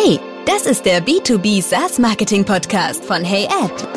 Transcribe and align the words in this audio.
Hey, 0.00 0.20
das 0.46 0.66
ist 0.66 0.84
der 0.84 1.04
B2B 1.04 1.60
SaaS 1.60 1.98
Marketing 1.98 2.44
Podcast 2.44 3.04
von 3.04 3.24
HeyAd. 3.24 3.88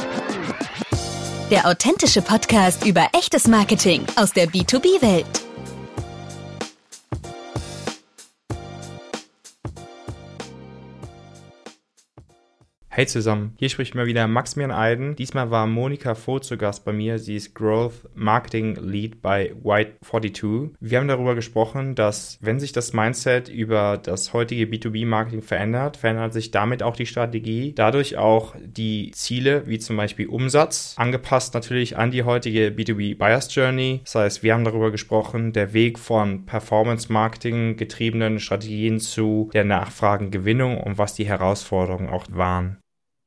Der 1.51 1.67
authentische 1.67 2.23
Podcast 2.23 2.87
über 2.87 3.07
echtes 3.13 3.47
Marketing 3.47 4.03
aus 4.15 4.31
der 4.31 4.47
B2B-Welt. 4.47 5.40
Hey 12.93 13.07
zusammen, 13.07 13.53
hier 13.57 13.69
spricht 13.69 13.95
mal 13.95 14.05
wieder 14.05 14.27
Maximilian 14.27 14.77
Eiden. 14.77 15.15
Diesmal 15.15 15.49
war 15.49 15.65
Monika 15.65 16.13
Voth 16.13 16.43
zu 16.43 16.57
Gast 16.57 16.83
bei 16.83 16.91
mir. 16.91 17.19
Sie 17.19 17.37
ist 17.37 17.55
Growth 17.55 18.09
Marketing 18.15 18.75
Lead 18.75 19.21
bei 19.21 19.53
White42. 19.63 20.71
Wir 20.77 20.99
haben 20.99 21.07
darüber 21.07 21.33
gesprochen, 21.33 21.95
dass 21.95 22.37
wenn 22.41 22.59
sich 22.59 22.73
das 22.73 22.91
Mindset 22.91 23.47
über 23.47 23.97
das 23.97 24.33
heutige 24.33 24.65
B2B-Marketing 24.65 25.41
verändert, 25.41 25.95
verändert 25.95 26.33
sich 26.33 26.51
damit 26.51 26.83
auch 26.83 26.97
die 26.97 27.05
Strategie. 27.05 27.71
Dadurch 27.73 28.17
auch 28.17 28.55
die 28.61 29.11
Ziele, 29.11 29.65
wie 29.67 29.79
zum 29.79 29.95
Beispiel 29.95 30.27
Umsatz, 30.27 30.95
angepasst 30.97 31.53
natürlich 31.53 31.95
an 31.97 32.11
die 32.11 32.23
heutige 32.23 32.71
B2B 32.71 33.17
Buyers 33.17 33.55
Journey. 33.55 34.01
Das 34.03 34.15
heißt, 34.15 34.43
wir 34.43 34.53
haben 34.53 34.65
darüber 34.65 34.91
gesprochen, 34.91 35.53
der 35.53 35.71
Weg 35.71 35.97
von 35.97 36.45
Performance-Marketing 36.45 37.77
getriebenen 37.77 38.41
Strategien 38.41 38.99
zu 38.99 39.49
der 39.53 39.63
Nachfragengewinnung 39.63 40.77
und 40.81 40.97
was 40.97 41.13
die 41.13 41.25
Herausforderungen 41.25 42.09
auch 42.09 42.25
waren. 42.31 42.79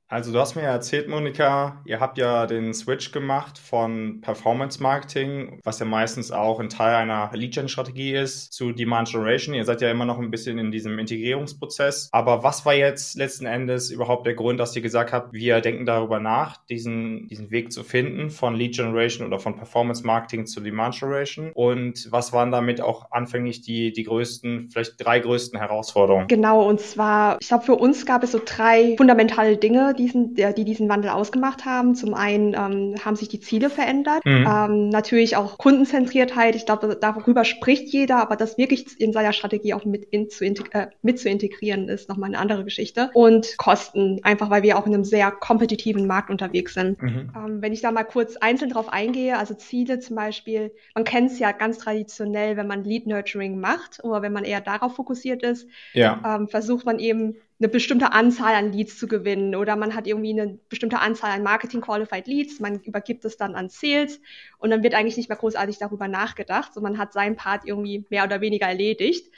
Also 0.09 0.33
du 0.33 0.39
hast 0.39 0.55
mir 0.55 0.63
ja 0.63 0.71
erzählt, 0.71 1.09
Monika, 1.09 1.83
ihr 1.87 1.99
habt 1.99 2.19
ja 2.19 2.47
den 2.47 2.75
Switch 2.75 3.11
gemacht 3.11 3.59
von 3.59 4.21
Performance 4.21 4.83
Marketing, 4.83 5.61
was 5.65 5.79
ja 5.79 5.87
meistens 5.87 6.31
auch 6.31 6.61
ein 6.61 6.69
Teil 6.69 6.95
einer 6.95 7.31
Lead-Gen-Strategie 7.33 8.15
ist, 8.15 8.53
zu 8.53 8.73
Demand 8.73 9.09
Generation. 9.09 9.55
Ihr 9.55 9.65
seid 9.65 9.81
ja 9.81 9.91
immer 9.91 10.05
noch 10.05 10.19
ein 10.19 10.31
bisschen 10.31 10.59
in 10.59 10.71
diesem 10.71 10.99
Integrierungsprozess. 10.99 12.11
Aber 12.13 12.43
was 12.43 12.67
war 12.67 12.75
jetzt 12.75 13.17
letzten 13.17 13.47
Endes 13.47 13.91
überhaupt 13.91 14.27
der 14.27 14.35
Grund, 14.35 14.61
dass 14.61 14.77
ihr 14.77 14.83
gesagt 14.83 15.13
habt, 15.13 15.33
wir 15.33 15.61
denken 15.61 15.87
darüber 15.87 16.21
nach, 16.21 16.59
diesen, 16.67 17.27
diesen 17.29 17.51
Weg 17.51 17.73
zu 17.73 17.83
finden 17.83 18.29
von 18.29 18.55
Lead 18.55 18.77
Generation 18.77 19.27
oder 19.27 19.39
von 19.39 19.57
Performance 19.57 20.07
Marketing 20.07 20.45
zu 20.45 20.61
Demand 20.61 20.99
Generation? 20.99 21.51
Und 21.55 22.09
was 22.11 22.33
waren 22.33 22.53
damit 22.53 22.83
auch 22.83 23.11
anfänglich 23.11 23.63
die, 23.63 23.93
die 23.93 24.05
größten, 24.05 24.69
vielleicht 24.71 25.03
drei 25.03 25.19
größten 25.21 25.59
Herausforderungen? 25.59 26.29
Genau, 26.29 26.69
und 26.69 26.81
zwar, 26.81 27.39
ich 27.41 27.49
glaube, 27.49 27.65
für 27.65 27.75
uns 27.75 28.05
gab 28.05 28.23
es 28.23 28.33
so 28.33 28.41
drei 28.45 28.95
fundamentale 28.97 29.57
Dinge, 29.57 29.94
die 29.95 30.05
diesen, 30.05 30.35
die 30.35 30.65
diesen 30.65 30.89
Wandel 30.89 31.11
ausgemacht 31.11 31.65
haben. 31.65 31.95
Zum 31.95 32.15
einen 32.15 32.55
ähm, 32.55 32.95
haben 33.05 33.17
sich 33.17 33.29
die 33.29 33.41
Ziele 33.41 33.71
verändert, 33.71 34.25
mhm. 34.25 34.47
ähm, 34.47 34.89
natürlich 34.89 35.37
auch 35.37 35.59
Kundenzentriertheit. 35.59 36.55
Ich 36.55 36.67
glaube, 36.67 36.97
darüber 37.01 37.45
spricht 37.45 37.89
jeder, 37.89 38.19
aber 38.19 38.37
das 38.37 38.59
wirklich 38.59 39.01
in 39.01 39.13
seiner 39.13 39.33
Strategie 39.33 39.75
auch 39.75 39.85
mit, 39.85 40.05
in, 40.05 40.29
zu, 40.31 40.45
äh, 40.45 40.89
mit 41.03 41.19
zu 41.19 41.29
integrieren, 41.29 41.89
ist 41.89 42.09
nochmal 42.09 42.31
eine 42.31 42.39
andere 42.39 42.65
Geschichte. 42.65 43.11
Und 43.15 43.57
Kosten, 43.57 44.21
einfach 44.23 44.51
weil 44.51 44.63
wir 44.63 44.79
auch 44.79 44.87
in 44.87 44.95
einem 44.95 45.05
sehr 45.05 45.31
kompetitiven 45.31 46.07
Markt 46.07 46.31
unterwegs 46.31 46.75
sind. 46.75 47.01
Mhm. 47.01 47.33
Ähm, 47.37 47.63
wenn 47.63 47.73
ich 47.73 47.81
da 47.81 47.91
mal 47.91 48.05
kurz 48.05 48.37
einzeln 48.37 48.71
drauf 48.71 48.89
eingehe, 48.89 49.39
also 49.39 49.55
Ziele 49.55 50.01
zum 50.01 50.17
Beispiel, 50.17 50.73
man 50.95 51.05
kennt 51.05 51.31
es 51.31 51.39
ja 51.39 51.53
ganz 51.53 51.79
traditionell, 51.79 52.57
wenn 52.57 52.67
man 52.67 52.85
Lead 52.85 53.07
Nurturing 53.07 53.61
macht 53.61 54.03
oder 54.05 54.23
wenn 54.23 54.33
man 54.33 54.45
eher 54.45 54.61
darauf 54.61 54.95
fokussiert 54.97 55.43
ist, 55.43 55.69
ja. 55.93 56.21
ähm, 56.25 56.49
versucht 56.49 56.85
man 56.85 56.99
eben 56.99 57.37
eine 57.61 57.69
bestimmte 57.69 58.13
Anzahl 58.13 58.55
an 58.55 58.73
Leads 58.73 58.99
zu 58.99 59.07
gewinnen 59.07 59.55
oder 59.55 59.77
man 59.77 59.95
hat 59.95 60.07
irgendwie 60.07 60.31
eine 60.31 60.59
bestimmte 60.69 60.99
Anzahl 60.99 61.31
an 61.31 61.43
Marketing 61.43 61.81
Qualified 61.81 62.27
Leads, 62.27 62.59
man 62.59 62.81
übergibt 62.81 63.25
es 63.25 63.37
dann 63.37 63.55
an 63.55 63.69
Sales 63.69 64.21
und 64.59 64.71
dann 64.71 64.83
wird 64.83 64.95
eigentlich 64.95 65.17
nicht 65.17 65.29
mehr 65.29 65.39
großartig 65.39 65.79
darüber 65.79 66.09
nachgedacht, 66.09 66.75
so 66.75 66.81
man 66.81 66.99
hat 66.99 67.13
seinen 67.13 67.37
Part 67.37 67.65
irgendwie 67.65 68.05
mehr 68.11 68.25
oder 68.25 68.41
weniger 68.41 68.67
erledigt. 68.67 69.31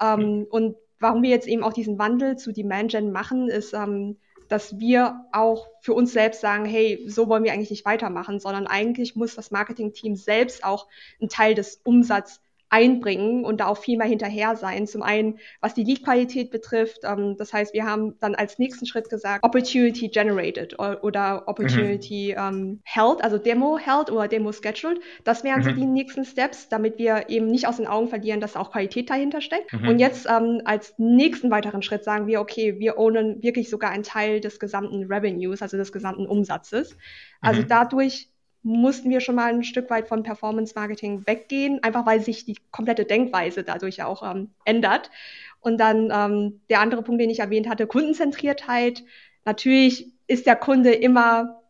Ähm, 0.00 0.40
mhm. 0.40 0.44
Und 0.50 0.76
warum 0.98 1.22
wir 1.22 1.30
jetzt 1.30 1.48
eben 1.48 1.64
auch 1.64 1.72
diesen 1.72 1.98
Wandel 1.98 2.36
zu 2.36 2.52
Demand 2.52 2.90
Gen 2.90 3.10
machen, 3.10 3.48
ist, 3.48 3.72
ähm, 3.72 4.18
dass 4.48 4.78
wir 4.78 5.24
auch 5.32 5.66
für 5.80 5.94
uns 5.94 6.12
selbst 6.12 6.42
sagen, 6.42 6.66
hey, 6.66 7.02
so 7.08 7.26
wollen 7.26 7.42
wir 7.42 7.54
eigentlich 7.54 7.70
nicht 7.70 7.86
weitermachen, 7.86 8.38
sondern 8.38 8.66
eigentlich 8.66 9.16
muss 9.16 9.34
das 9.34 9.50
Marketing-Team 9.50 10.14
selbst 10.14 10.62
auch 10.62 10.88
einen 11.20 11.30
Teil 11.30 11.54
des 11.54 11.80
Umsatzes 11.84 12.42
einbringen 12.72 13.44
und 13.44 13.60
da 13.60 13.66
auch 13.66 13.76
viel 13.76 13.98
mehr 13.98 14.06
hinterher 14.06 14.56
sein. 14.56 14.86
Zum 14.86 15.02
einen, 15.02 15.38
was 15.60 15.74
die 15.74 15.84
Lead-Qualität 15.84 16.50
betrifft. 16.50 17.00
Ähm, 17.04 17.36
das 17.36 17.52
heißt, 17.52 17.74
wir 17.74 17.84
haben 17.84 18.18
dann 18.18 18.34
als 18.34 18.58
nächsten 18.58 18.86
Schritt 18.86 19.10
gesagt, 19.10 19.44
Opportunity 19.44 20.08
Generated 20.08 20.78
oder 20.78 21.46
Opportunity 21.46 22.34
mhm. 22.36 22.54
ähm, 22.54 22.80
Held, 22.84 23.22
also 23.22 23.36
Demo 23.36 23.78
Held 23.78 24.10
oder 24.10 24.26
Demo 24.26 24.52
Scheduled. 24.52 25.00
Das 25.22 25.44
wären 25.44 25.60
mhm. 25.60 25.64
so 25.64 25.72
die 25.72 25.84
nächsten 25.84 26.24
Steps, 26.24 26.70
damit 26.70 26.98
wir 26.98 27.28
eben 27.28 27.46
nicht 27.46 27.68
aus 27.68 27.76
den 27.76 27.86
Augen 27.86 28.08
verlieren, 28.08 28.40
dass 28.40 28.56
auch 28.56 28.72
Qualität 28.72 29.10
dahinter 29.10 29.42
steckt. 29.42 29.70
Mhm. 29.74 29.88
Und 29.88 29.98
jetzt 29.98 30.26
ähm, 30.26 30.62
als 30.64 30.94
nächsten 30.96 31.50
weiteren 31.50 31.82
Schritt 31.82 32.04
sagen 32.04 32.26
wir, 32.26 32.40
okay, 32.40 32.78
wir 32.78 32.96
ownen 32.96 33.42
wirklich 33.42 33.68
sogar 33.68 33.90
einen 33.90 34.02
Teil 34.02 34.40
des 34.40 34.58
gesamten 34.58 35.04
Revenues, 35.12 35.60
also 35.60 35.76
des 35.76 35.92
gesamten 35.92 36.26
Umsatzes. 36.26 36.96
Also 37.42 37.60
mhm. 37.62 37.68
dadurch 37.68 38.31
mussten 38.62 39.10
wir 39.10 39.20
schon 39.20 39.34
mal 39.34 39.52
ein 39.52 39.64
Stück 39.64 39.90
weit 39.90 40.08
von 40.08 40.22
Performance 40.22 40.74
Marketing 40.76 41.26
weggehen, 41.26 41.82
einfach 41.82 42.06
weil 42.06 42.20
sich 42.20 42.44
die 42.44 42.56
komplette 42.70 43.04
Denkweise 43.04 43.64
dadurch 43.64 43.96
ja 43.96 44.06
auch 44.06 44.22
ähm, 44.22 44.50
ändert. 44.64 45.10
Und 45.60 45.78
dann 45.78 46.10
ähm, 46.12 46.60
der 46.68 46.80
andere 46.80 47.02
Punkt, 47.02 47.20
den 47.20 47.30
ich 47.30 47.40
erwähnt 47.40 47.68
hatte, 47.68 47.86
Kundenzentriertheit. 47.86 49.04
Natürlich 49.44 50.12
ist 50.26 50.46
der 50.46 50.56
Kunde 50.56 50.92
immer 50.92 51.62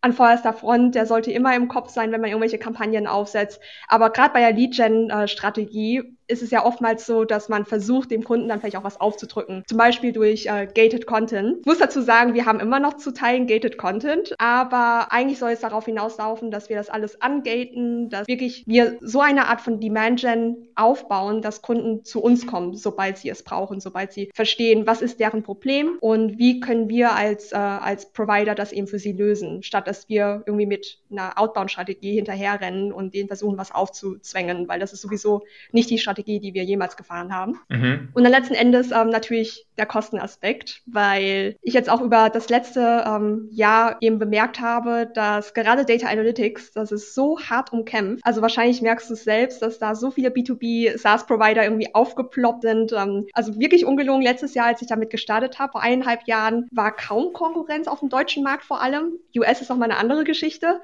an 0.00 0.12
vorderster 0.12 0.52
Front, 0.52 0.94
der 0.94 1.06
sollte 1.06 1.32
immer 1.32 1.56
im 1.56 1.68
Kopf 1.68 1.90
sein, 1.90 2.12
wenn 2.12 2.20
man 2.20 2.30
irgendwelche 2.30 2.58
Kampagnen 2.58 3.06
aufsetzt. 3.06 3.60
Aber 3.88 4.10
gerade 4.10 4.32
bei 4.32 4.40
der 4.40 4.52
Lead-Gen-Strategie 4.52 6.15
ist 6.28 6.42
es 6.42 6.50
ja 6.50 6.64
oftmals 6.64 7.06
so, 7.06 7.24
dass 7.24 7.48
man 7.48 7.64
versucht, 7.64 8.10
dem 8.10 8.24
Kunden 8.24 8.48
dann 8.48 8.60
vielleicht 8.60 8.76
auch 8.76 8.84
was 8.84 9.00
aufzudrücken. 9.00 9.62
Zum 9.66 9.78
Beispiel 9.78 10.12
durch 10.12 10.46
äh, 10.46 10.66
Gated 10.66 11.06
Content. 11.06 11.58
Ich 11.60 11.66
muss 11.66 11.78
dazu 11.78 12.00
sagen, 12.00 12.34
wir 12.34 12.46
haben 12.46 12.60
immer 12.60 12.80
noch 12.80 12.94
zu 12.94 13.12
teilen 13.12 13.46
Gated 13.46 13.78
Content, 13.78 14.34
aber 14.38 15.12
eigentlich 15.12 15.38
soll 15.38 15.50
es 15.50 15.60
darauf 15.60 15.84
hinauslaufen, 15.84 16.50
dass 16.50 16.68
wir 16.68 16.76
das 16.76 16.88
alles 16.88 17.20
angaten, 17.20 18.08
dass 18.08 18.26
wirklich 18.26 18.64
wir 18.66 18.98
so 19.00 19.20
eine 19.20 19.46
Art 19.48 19.60
von 19.60 19.80
Demand 19.80 20.20
Gen 20.20 20.68
aufbauen, 20.74 21.42
dass 21.42 21.62
Kunden 21.62 22.04
zu 22.04 22.22
uns 22.22 22.46
kommen, 22.46 22.74
sobald 22.74 23.18
sie 23.18 23.28
es 23.30 23.42
brauchen, 23.42 23.80
sobald 23.80 24.12
sie 24.12 24.30
verstehen, 24.34 24.86
was 24.86 25.02
ist 25.02 25.20
deren 25.20 25.42
Problem 25.42 25.98
und 26.00 26.38
wie 26.38 26.60
können 26.60 26.88
wir 26.88 27.14
als, 27.14 27.52
äh, 27.52 27.56
als 27.56 28.12
Provider 28.12 28.54
das 28.54 28.72
eben 28.72 28.86
für 28.86 28.98
sie 28.98 29.12
lösen, 29.12 29.62
statt 29.62 29.86
dass 29.86 30.08
wir 30.08 30.42
irgendwie 30.46 30.66
mit 30.66 30.98
einer 31.10 31.38
Outbound-Strategie 31.38 32.14
hinterherrennen 32.14 32.92
und 32.92 33.14
denen 33.14 33.28
versuchen, 33.28 33.58
was 33.58 33.72
aufzuzwängen, 33.72 34.68
weil 34.68 34.80
das 34.80 34.92
ist 34.92 35.02
sowieso 35.02 35.44
nicht 35.72 35.90
die 35.90 35.98
Strategie, 35.98 36.15
Strategie, 36.16 36.40
die 36.40 36.54
wir 36.54 36.64
jemals 36.64 36.96
gefahren 36.96 37.34
haben. 37.34 37.60
Mhm. 37.68 38.08
Und 38.14 38.24
dann 38.24 38.32
letzten 38.32 38.54
Endes 38.54 38.90
ähm, 38.90 39.10
natürlich 39.10 39.66
der 39.76 39.86
Kostenaspekt, 39.86 40.82
weil 40.86 41.56
ich 41.60 41.74
jetzt 41.74 41.90
auch 41.90 42.00
über 42.00 42.30
das 42.30 42.48
letzte 42.48 43.04
ähm, 43.06 43.48
Jahr 43.50 43.98
eben 44.00 44.18
bemerkt 44.18 44.60
habe, 44.60 45.10
dass 45.12 45.52
gerade 45.52 45.84
Data 45.84 46.08
Analytics, 46.08 46.72
das 46.72 46.92
ist 46.92 47.14
so 47.14 47.38
hart 47.38 47.72
umkämpft. 47.72 48.24
Also 48.24 48.40
wahrscheinlich 48.40 48.80
merkst 48.80 49.10
du 49.10 49.14
es 49.14 49.24
selbst, 49.24 49.60
dass 49.60 49.78
da 49.78 49.94
so 49.94 50.10
viele 50.10 50.30
B2B 50.30 50.96
SaaS-Provider 50.96 51.64
irgendwie 51.64 51.94
aufgeploppt 51.94 52.62
sind. 52.62 52.92
Ähm, 52.92 53.26
also 53.34 53.58
wirklich 53.60 53.84
ungelogen, 53.84 54.22
letztes 54.22 54.54
Jahr, 54.54 54.66
als 54.66 54.80
ich 54.80 54.88
damit 54.88 55.10
gestartet 55.10 55.58
habe, 55.58 55.72
vor 55.72 55.82
eineinhalb 55.82 56.26
Jahren, 56.26 56.66
war 56.72 56.96
kaum 56.96 57.32
Konkurrenz 57.34 57.88
auf 57.88 58.00
dem 58.00 58.08
deutschen 58.08 58.42
Markt 58.42 58.64
vor 58.64 58.80
allem. 58.80 59.18
US 59.36 59.60
ist 59.60 59.68
noch 59.68 59.76
mal 59.76 59.84
eine 59.84 59.98
andere 59.98 60.24
Geschichte. 60.24 60.80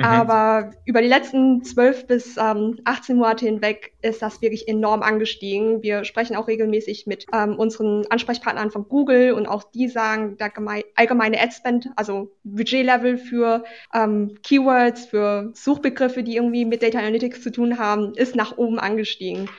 Mhm. 0.00 0.06
Aber 0.06 0.70
über 0.86 1.02
die 1.02 1.08
letzten 1.08 1.62
zwölf 1.62 2.06
bis 2.06 2.38
ähm, 2.38 2.78
18 2.84 3.16
Monate 3.16 3.44
hinweg 3.44 3.92
ist 4.00 4.22
das 4.22 4.40
wirklich 4.40 4.66
enorm 4.66 5.02
angestiegen. 5.02 5.82
Wir 5.82 6.04
sprechen 6.04 6.36
auch 6.36 6.48
regelmäßig 6.48 7.06
mit 7.06 7.26
ähm, 7.34 7.58
unseren 7.58 8.06
Ansprechpartnern 8.08 8.70
von 8.70 8.88
Google 8.88 9.32
und 9.32 9.46
auch 9.46 9.62
die 9.62 9.88
sagen, 9.88 10.38
der 10.38 10.52
allgemeine 10.96 11.40
Ad-Spend, 11.40 11.90
also 11.96 12.30
Budgetlevel 12.44 13.18
für 13.18 13.64
ähm, 13.92 14.38
Keywords, 14.42 15.04
für 15.04 15.50
Suchbegriffe, 15.52 16.22
die 16.22 16.36
irgendwie 16.36 16.64
mit 16.64 16.82
Data 16.82 16.98
Analytics 16.98 17.42
zu 17.42 17.52
tun 17.52 17.78
haben, 17.78 18.14
ist 18.14 18.34
nach 18.34 18.56
oben 18.56 18.78
angestiegen. 18.78 19.50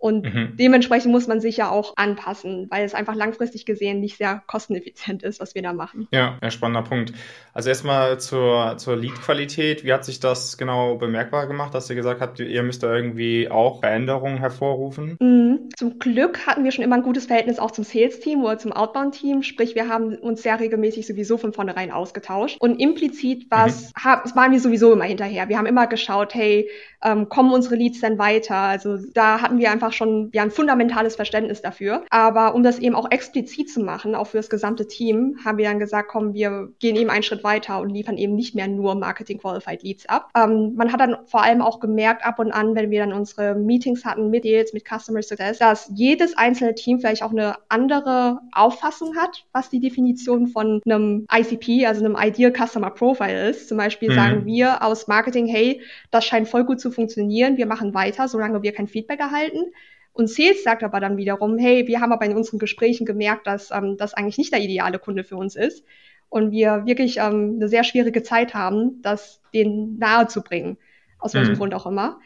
Und 0.00 0.24
mhm. 0.24 0.56
dementsprechend 0.58 1.12
muss 1.12 1.28
man 1.28 1.40
sich 1.40 1.58
ja 1.58 1.70
auch 1.70 1.92
anpassen, 1.96 2.66
weil 2.70 2.84
es 2.86 2.94
einfach 2.94 3.14
langfristig 3.14 3.66
gesehen 3.66 4.00
nicht 4.00 4.16
sehr 4.16 4.42
kosteneffizient 4.46 5.22
ist, 5.22 5.40
was 5.40 5.54
wir 5.54 5.60
da 5.60 5.74
machen. 5.74 6.08
Ja, 6.10 6.38
ja 6.42 6.50
spannender 6.50 6.88
Punkt. 6.88 7.12
Also 7.52 7.68
erstmal 7.68 8.18
zur, 8.18 8.78
zur 8.78 8.96
Lead-Qualität. 8.96 9.84
Wie 9.84 9.92
hat 9.92 10.06
sich 10.06 10.18
das 10.18 10.56
genau 10.56 10.94
bemerkbar 10.96 11.46
gemacht, 11.46 11.74
dass 11.74 11.90
ihr 11.90 11.96
gesagt 11.96 12.22
habt, 12.22 12.40
ihr 12.40 12.62
müsst 12.62 12.82
da 12.82 12.94
irgendwie 12.94 13.50
auch 13.50 13.80
Veränderungen 13.80 14.38
hervorrufen? 14.38 15.18
Mhm. 15.20 15.68
Zum 15.76 15.98
Glück 15.98 16.46
hatten 16.46 16.64
wir 16.64 16.72
schon 16.72 16.84
immer 16.84 16.96
ein 16.96 17.02
gutes 17.02 17.26
Verhältnis 17.26 17.58
auch 17.58 17.70
zum 17.70 17.84
Sales-Team 17.84 18.42
oder 18.42 18.56
zum 18.56 18.72
Outbound-Team. 18.72 19.42
Sprich, 19.42 19.74
wir 19.74 19.88
haben 19.88 20.14
uns 20.14 20.42
sehr 20.42 20.58
regelmäßig 20.58 21.06
sowieso 21.06 21.36
von 21.36 21.52
vornherein 21.52 21.90
ausgetauscht. 21.90 22.56
Und 22.58 22.80
implizit 22.80 23.50
war 23.50 23.66
es, 23.66 23.92
mhm. 23.94 24.34
waren 24.34 24.52
wir 24.52 24.60
sowieso 24.60 24.94
immer 24.94 25.04
hinterher. 25.04 25.50
Wir 25.50 25.58
haben 25.58 25.66
immer 25.66 25.86
geschaut, 25.86 26.34
hey, 26.34 26.70
ähm, 27.02 27.28
kommen 27.28 27.52
unsere 27.52 27.76
Leads 27.76 28.00
denn 28.00 28.18
weiter? 28.18 28.56
Also 28.56 28.98
da 29.14 29.40
hatten 29.40 29.58
wir 29.58 29.70
einfach 29.70 29.89
schon 29.92 30.30
ja, 30.32 30.42
ein 30.42 30.50
fundamentales 30.50 31.16
Verständnis 31.16 31.62
dafür. 31.62 32.04
Aber 32.10 32.54
um 32.54 32.62
das 32.62 32.78
eben 32.78 32.94
auch 32.94 33.10
explizit 33.10 33.70
zu 33.70 33.80
machen, 33.80 34.14
auch 34.14 34.28
für 34.28 34.36
das 34.36 34.50
gesamte 34.50 34.86
Team, 34.86 35.38
haben 35.44 35.58
wir 35.58 35.68
dann 35.68 35.78
gesagt, 35.78 36.08
komm, 36.08 36.34
wir 36.34 36.68
gehen 36.78 36.96
eben 36.96 37.10
einen 37.10 37.22
Schritt 37.22 37.42
weiter 37.42 37.80
und 37.80 37.90
liefern 37.90 38.16
eben 38.16 38.34
nicht 38.34 38.54
mehr 38.54 38.68
nur 38.68 38.94
Marketing 38.94 39.38
Qualified 39.38 39.82
Leads 39.82 40.08
ab. 40.08 40.30
Ähm, 40.36 40.74
man 40.76 40.92
hat 40.92 41.00
dann 41.00 41.16
vor 41.26 41.42
allem 41.42 41.62
auch 41.62 41.80
gemerkt, 41.80 42.24
ab 42.24 42.38
und 42.38 42.52
an, 42.52 42.74
wenn 42.74 42.90
wir 42.90 43.00
dann 43.00 43.12
unsere 43.12 43.54
Meetings 43.54 44.04
hatten 44.04 44.30
mit 44.30 44.44
Deals, 44.44 44.72
mit 44.72 44.84
Customer 44.86 45.22
Success, 45.22 45.58
dass 45.58 45.80
dass 45.80 45.90
jedes 45.94 46.36
einzelne 46.36 46.74
Team 46.74 47.00
vielleicht 47.00 47.22
auch 47.22 47.30
eine 47.30 47.54
andere 47.68 48.40
Auffassung 48.52 49.16
hat, 49.16 49.44
was 49.52 49.70
die 49.70 49.80
Definition 49.80 50.48
von 50.48 50.80
einem 50.84 51.26
ICP, 51.32 51.86
also 51.86 52.04
einem 52.04 52.16
Ideal 52.18 52.52
Customer 52.52 52.90
Profile 52.90 53.50
ist. 53.50 53.68
Zum 53.68 53.78
Beispiel 53.78 54.10
mhm. 54.10 54.14
sagen 54.14 54.46
wir 54.46 54.82
aus 54.82 55.06
Marketing, 55.06 55.46
hey, 55.46 55.80
das 56.10 56.24
scheint 56.24 56.48
voll 56.48 56.64
gut 56.64 56.80
zu 56.80 56.90
funktionieren, 56.90 57.56
wir 57.56 57.66
machen 57.66 57.94
weiter, 57.94 58.28
solange 58.28 58.62
wir 58.62 58.72
kein 58.72 58.88
Feedback 58.88 59.20
erhalten. 59.20 59.72
Und 60.12 60.28
Sales 60.28 60.62
sagt 60.64 60.82
aber 60.82 61.00
dann 61.00 61.16
wiederum, 61.16 61.56
hey, 61.58 61.86
wir 61.86 62.00
haben 62.00 62.12
aber 62.12 62.26
in 62.26 62.36
unseren 62.36 62.58
Gesprächen 62.58 63.06
gemerkt, 63.06 63.46
dass 63.46 63.70
ähm, 63.70 63.96
das 63.96 64.14
eigentlich 64.14 64.38
nicht 64.38 64.52
der 64.52 64.60
ideale 64.60 64.98
Kunde 64.98 65.24
für 65.24 65.36
uns 65.36 65.56
ist 65.56 65.84
und 66.28 66.50
wir 66.52 66.86
wirklich 66.86 67.18
ähm, 67.18 67.56
eine 67.56 67.68
sehr 67.68 67.84
schwierige 67.84 68.22
Zeit 68.22 68.54
haben, 68.54 69.02
das 69.02 69.40
denen 69.54 69.98
nahe 69.98 70.26
zu 70.26 70.42
bringen, 70.42 70.78
aus 71.18 71.34
welchem 71.34 71.54
mhm. 71.54 71.58
Grund 71.58 71.74
auch 71.74 71.86
immer. 71.86 72.18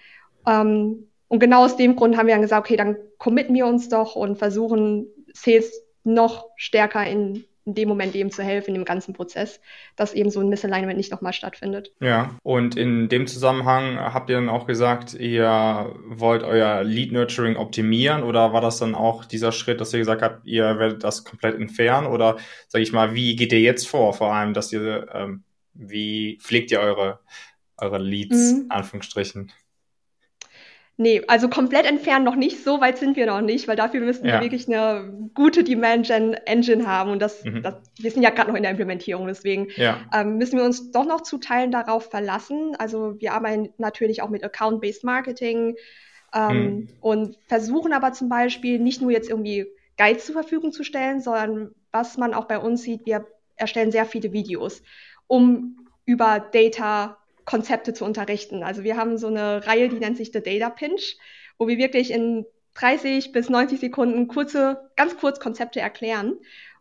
Ähm, 0.46 1.08
und 1.28 1.38
genau 1.40 1.64
aus 1.64 1.76
dem 1.76 1.96
Grund 1.96 2.16
haben 2.16 2.26
wir 2.26 2.34
dann 2.34 2.42
gesagt, 2.42 2.66
okay, 2.66 2.76
dann 2.76 2.96
committen 3.18 3.54
wir 3.54 3.66
uns 3.66 3.88
doch 3.88 4.14
und 4.14 4.36
versuchen 4.36 5.06
Sales 5.32 5.72
noch 6.04 6.50
stärker 6.56 7.06
in 7.06 7.44
in 7.66 7.74
dem 7.74 7.88
Moment 7.88 8.14
eben 8.14 8.30
zu 8.30 8.42
helfen, 8.42 8.70
in 8.70 8.74
dem 8.74 8.84
ganzen 8.84 9.14
Prozess, 9.14 9.60
dass 9.96 10.12
eben 10.12 10.30
so 10.30 10.40
ein 10.40 10.48
Misalignment 10.48 10.98
nicht 10.98 11.10
nochmal 11.10 11.32
stattfindet. 11.32 11.92
Ja, 12.00 12.36
und 12.42 12.76
in 12.76 13.08
dem 13.08 13.26
Zusammenhang 13.26 13.98
habt 13.98 14.28
ihr 14.28 14.36
dann 14.36 14.50
auch 14.50 14.66
gesagt, 14.66 15.14
ihr 15.14 15.94
wollt 16.06 16.42
euer 16.42 16.84
Lead 16.84 17.12
Nurturing 17.12 17.56
optimieren 17.56 18.22
oder 18.22 18.52
war 18.52 18.60
das 18.60 18.78
dann 18.78 18.94
auch 18.94 19.24
dieser 19.24 19.52
Schritt, 19.52 19.80
dass 19.80 19.92
ihr 19.94 19.98
gesagt 19.98 20.22
habt, 20.22 20.46
ihr 20.46 20.78
werdet 20.78 21.04
das 21.04 21.24
komplett 21.24 21.54
entfernen 21.54 22.06
oder 22.06 22.36
sage 22.68 22.82
ich 22.82 22.92
mal, 22.92 23.14
wie 23.14 23.34
geht 23.36 23.52
ihr 23.52 23.60
jetzt 23.60 23.88
vor, 23.88 24.12
vor 24.12 24.32
allem, 24.34 24.52
dass 24.52 24.72
ihr, 24.72 25.06
ähm, 25.12 25.44
wie 25.72 26.38
pflegt 26.42 26.70
ihr 26.70 26.80
eure, 26.80 27.20
eure 27.78 27.98
Leads, 27.98 28.52
mhm. 28.52 28.66
Anführungsstrichen? 28.68 29.50
Nee, 30.96 31.22
also 31.26 31.48
komplett 31.48 31.86
entfernen 31.86 32.24
noch 32.24 32.36
nicht, 32.36 32.62
so 32.62 32.80
weit 32.80 32.98
sind 32.98 33.16
wir 33.16 33.26
noch 33.26 33.40
nicht, 33.40 33.66
weil 33.66 33.74
dafür 33.74 34.00
müssen 34.00 34.26
ja. 34.26 34.34
wir 34.34 34.42
wirklich 34.42 34.68
eine 34.68 35.28
gute 35.34 35.64
Demand-Gen-Engine 35.64 36.86
haben 36.86 37.10
und 37.10 37.20
das, 37.20 37.44
mhm. 37.44 37.62
das, 37.62 37.74
wir 37.98 38.12
sind 38.12 38.22
ja 38.22 38.30
gerade 38.30 38.50
noch 38.50 38.56
in 38.56 38.62
der 38.62 38.70
Implementierung, 38.70 39.26
deswegen 39.26 39.68
ja. 39.74 39.98
ähm, 40.14 40.38
müssen 40.38 40.56
wir 40.56 40.64
uns 40.64 40.92
doch 40.92 41.04
noch 41.04 41.22
zu 41.22 41.38
Teilen 41.38 41.72
darauf 41.72 42.10
verlassen. 42.10 42.76
Also 42.78 43.20
wir 43.20 43.32
arbeiten 43.32 43.70
natürlich 43.76 44.22
auch 44.22 44.30
mit 44.30 44.44
Account-Based 44.44 45.02
Marketing 45.02 45.74
ähm, 46.32 46.56
mhm. 46.56 46.88
und 47.00 47.38
versuchen 47.48 47.92
aber 47.92 48.12
zum 48.12 48.28
Beispiel 48.28 48.78
nicht 48.78 49.02
nur 49.02 49.10
jetzt 49.10 49.28
irgendwie 49.28 49.66
Guides 49.98 50.26
zur 50.26 50.34
Verfügung 50.34 50.70
zu 50.70 50.84
stellen, 50.84 51.20
sondern 51.20 51.74
was 51.90 52.18
man 52.18 52.34
auch 52.34 52.44
bei 52.44 52.58
uns 52.60 52.82
sieht, 52.82 53.04
wir 53.04 53.26
erstellen 53.56 53.90
sehr 53.90 54.06
viele 54.06 54.32
Videos, 54.32 54.82
um 55.26 55.88
über 56.06 56.38
Data 56.52 57.18
Konzepte 57.44 57.94
zu 57.94 58.04
unterrichten. 58.04 58.62
Also 58.62 58.84
wir 58.84 58.96
haben 58.96 59.18
so 59.18 59.26
eine 59.26 59.66
Reihe, 59.66 59.88
die 59.88 59.98
nennt 59.98 60.16
sich 60.16 60.30
The 60.32 60.42
Data 60.42 60.70
Pinch, 60.70 61.16
wo 61.58 61.68
wir 61.68 61.78
wirklich 61.78 62.10
in 62.10 62.46
30 62.74 63.32
bis 63.32 63.48
90 63.48 63.80
Sekunden 63.80 64.28
kurze, 64.28 64.90
ganz 64.96 65.16
kurz 65.16 65.40
Konzepte 65.40 65.80
erklären. 65.80 66.34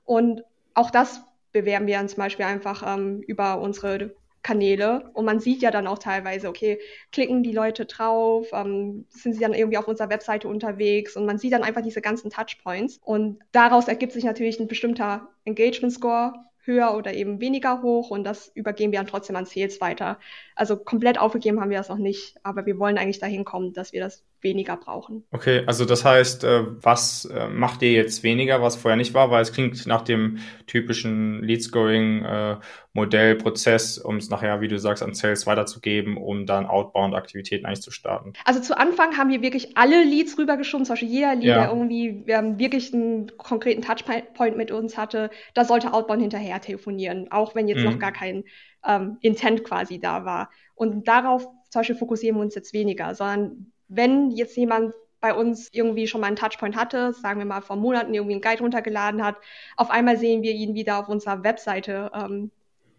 Und 0.06 0.44
auch 0.74 0.90
das 0.90 1.22
bewerben 1.52 1.88
wir 1.88 1.98
dann 1.98 2.10
zum 2.10 2.18
Beispiel 2.18 2.46
einfach 2.46 2.84
ähm, 2.86 3.22
über 3.22 3.60
unsere 3.62 4.16
Kanäle. 4.42 5.10
Und 5.14 5.26
man 5.26 5.40
sieht 5.40 5.62
ja 5.62 5.72
dann 5.72 5.88
auch 5.88 6.00
teilweise, 6.00 6.50
okay, 6.50 6.80
klicken 7.12 7.44
die 7.44 7.54
Leute 7.54 7.86
drauf, 7.86 8.48
ähm, 8.52 9.06
sind 9.10 9.34
sie 9.34 9.40
dann 9.40 9.54
irgendwie 9.54 9.78
auf 9.78 9.88
unserer 9.88 10.10
Webseite 10.10 10.48
unterwegs 10.48 11.16
und 11.16 11.26
man 11.26 11.38
sieht 11.38 11.54
dann 11.54 11.64
einfach 11.64 11.82
diese 11.82 12.02
ganzen 12.02 12.30
Touchpoints. 12.30 13.00
Und 13.04 13.40
daraus 13.54 13.88
ergibt 13.88 14.12
sich 14.12 14.26
natürlich 14.26 14.60
ein 14.60 14.68
bestimmter 14.68 15.30
Engagement 15.46 15.94
Score, 15.94 16.34
höher 16.66 16.96
oder 16.96 17.14
eben 17.14 17.40
weniger 17.42 17.82
hoch 17.82 18.10
und 18.10 18.24
das 18.24 18.50
übergeben 18.56 18.92
wir 18.92 19.00
dann 19.00 19.08
trotzdem 19.08 19.36
an 19.36 19.46
Sales 19.46 19.82
weiter. 19.82 20.20
Also 20.56 20.78
komplett 20.78 21.18
aufgegeben 21.20 21.60
haben 21.62 21.70
wir 21.70 21.78
das 21.78 21.90
noch 21.90 21.98
nicht, 21.98 22.38
aber 22.44 22.66
wir 22.66 22.80
wollen 22.80 22.98
eigentlich 22.98 23.20
dahin 23.20 23.46
kommen, 23.46 23.74
dass 23.74 23.94
wir 23.94 24.02
das 24.02 24.24
weniger 24.44 24.78
brauchen. 24.78 25.24
Okay, 25.32 25.64
also 25.66 25.86
das 25.86 26.06
heißt, 26.06 26.44
äh, 26.44 26.64
was 26.82 27.26
äh, 27.26 27.48
macht 27.48 27.82
ihr 27.82 27.92
jetzt 27.92 28.24
weniger, 28.24 28.62
was 28.62 28.76
vorher 28.76 28.98
nicht 28.98 29.14
war? 29.14 29.32
Weil 29.32 29.42
es 29.42 29.54
klingt 29.54 29.86
nach 29.88 30.02
dem 30.02 30.40
typischen 30.68 31.42
Lead-Scoring-Modell, 31.44 33.36
Prozess, 33.36 33.98
um 33.98 34.18
es 34.18 34.30
nachher, 34.30 34.62
wie 34.62 34.68
du 34.68 34.78
sagst, 34.78 35.02
an 35.04 35.14
Sales 35.14 35.48
weiterzugeben, 35.48 36.18
um 36.18 36.46
dann 36.46 36.66
Outbound-Aktivitäten 36.66 37.66
eigentlich 37.66 37.82
zu 37.82 37.92
starten. 37.92 38.34
Also 38.46 38.62
zu 38.62 38.78
Anfang 38.78 39.18
haben 39.18 39.30
wir 39.30 39.42
wirklich 39.42 39.78
alle 39.78 40.04
Leads 40.04 40.38
rübergeschoben, 40.38 40.86
zum 40.86 40.94
Beispiel 40.94 41.10
jeder 41.10 41.36
Lead, 41.36 41.46
ja. 41.46 41.62
der 41.62 41.70
irgendwie 41.70 42.26
wirklich 42.28 42.94
einen 42.94 43.36
konkreten 43.38 43.82
Touchpoint 43.82 44.58
mit 44.58 44.72
uns 44.72 44.98
hatte, 44.98 45.30
da 45.54 45.66
sollte 45.66 45.94
Outbound 45.94 46.22
hinterher 46.22 46.62
telefonieren, 46.62 47.32
auch 47.32 47.56
wenn 47.56 47.68
jetzt 47.68 47.80
mhm. 47.80 47.86
noch 47.86 48.00
gar 48.00 48.12
kein 48.12 48.44
ähm, 48.86 49.18
Intent 49.22 49.64
quasi 49.64 50.00
da 50.00 50.26
war. 50.26 50.50
Und 50.76 51.08
darauf 51.08 51.48
zum 51.70 51.80
Beispiel 51.80 51.96
fokussieren 51.96 52.38
wir 52.38 52.42
uns 52.42 52.56
jetzt 52.56 52.74
weniger, 52.74 53.16
sondern 53.16 53.73
wenn 53.96 54.32
jetzt 54.32 54.56
jemand 54.58 54.94
bei 55.22 55.34
uns 55.34 55.70
irgendwie 55.72 56.08
schon 56.08 56.20
mal 56.20 56.28
einen 56.28 56.36
Touchpoint 56.36 56.76
hatte, 56.76 57.14
sagen 57.14 57.40
wir 57.40 57.46
mal 57.46 57.62
vor 57.62 57.78
Monaten 57.78 58.14
irgendwie 58.14 58.34
einen 58.34 58.42
Guide 58.42 58.62
runtergeladen 58.62 59.24
hat, 59.24 59.38
auf 59.78 59.90
einmal 59.90 60.18
sehen 60.18 60.42
wir 60.42 60.52
ihn 60.52 60.76
wieder 60.76 61.00
auf 61.00 61.08
unserer 61.08 61.44
Webseite 61.44 62.12
ähm, 62.14 62.52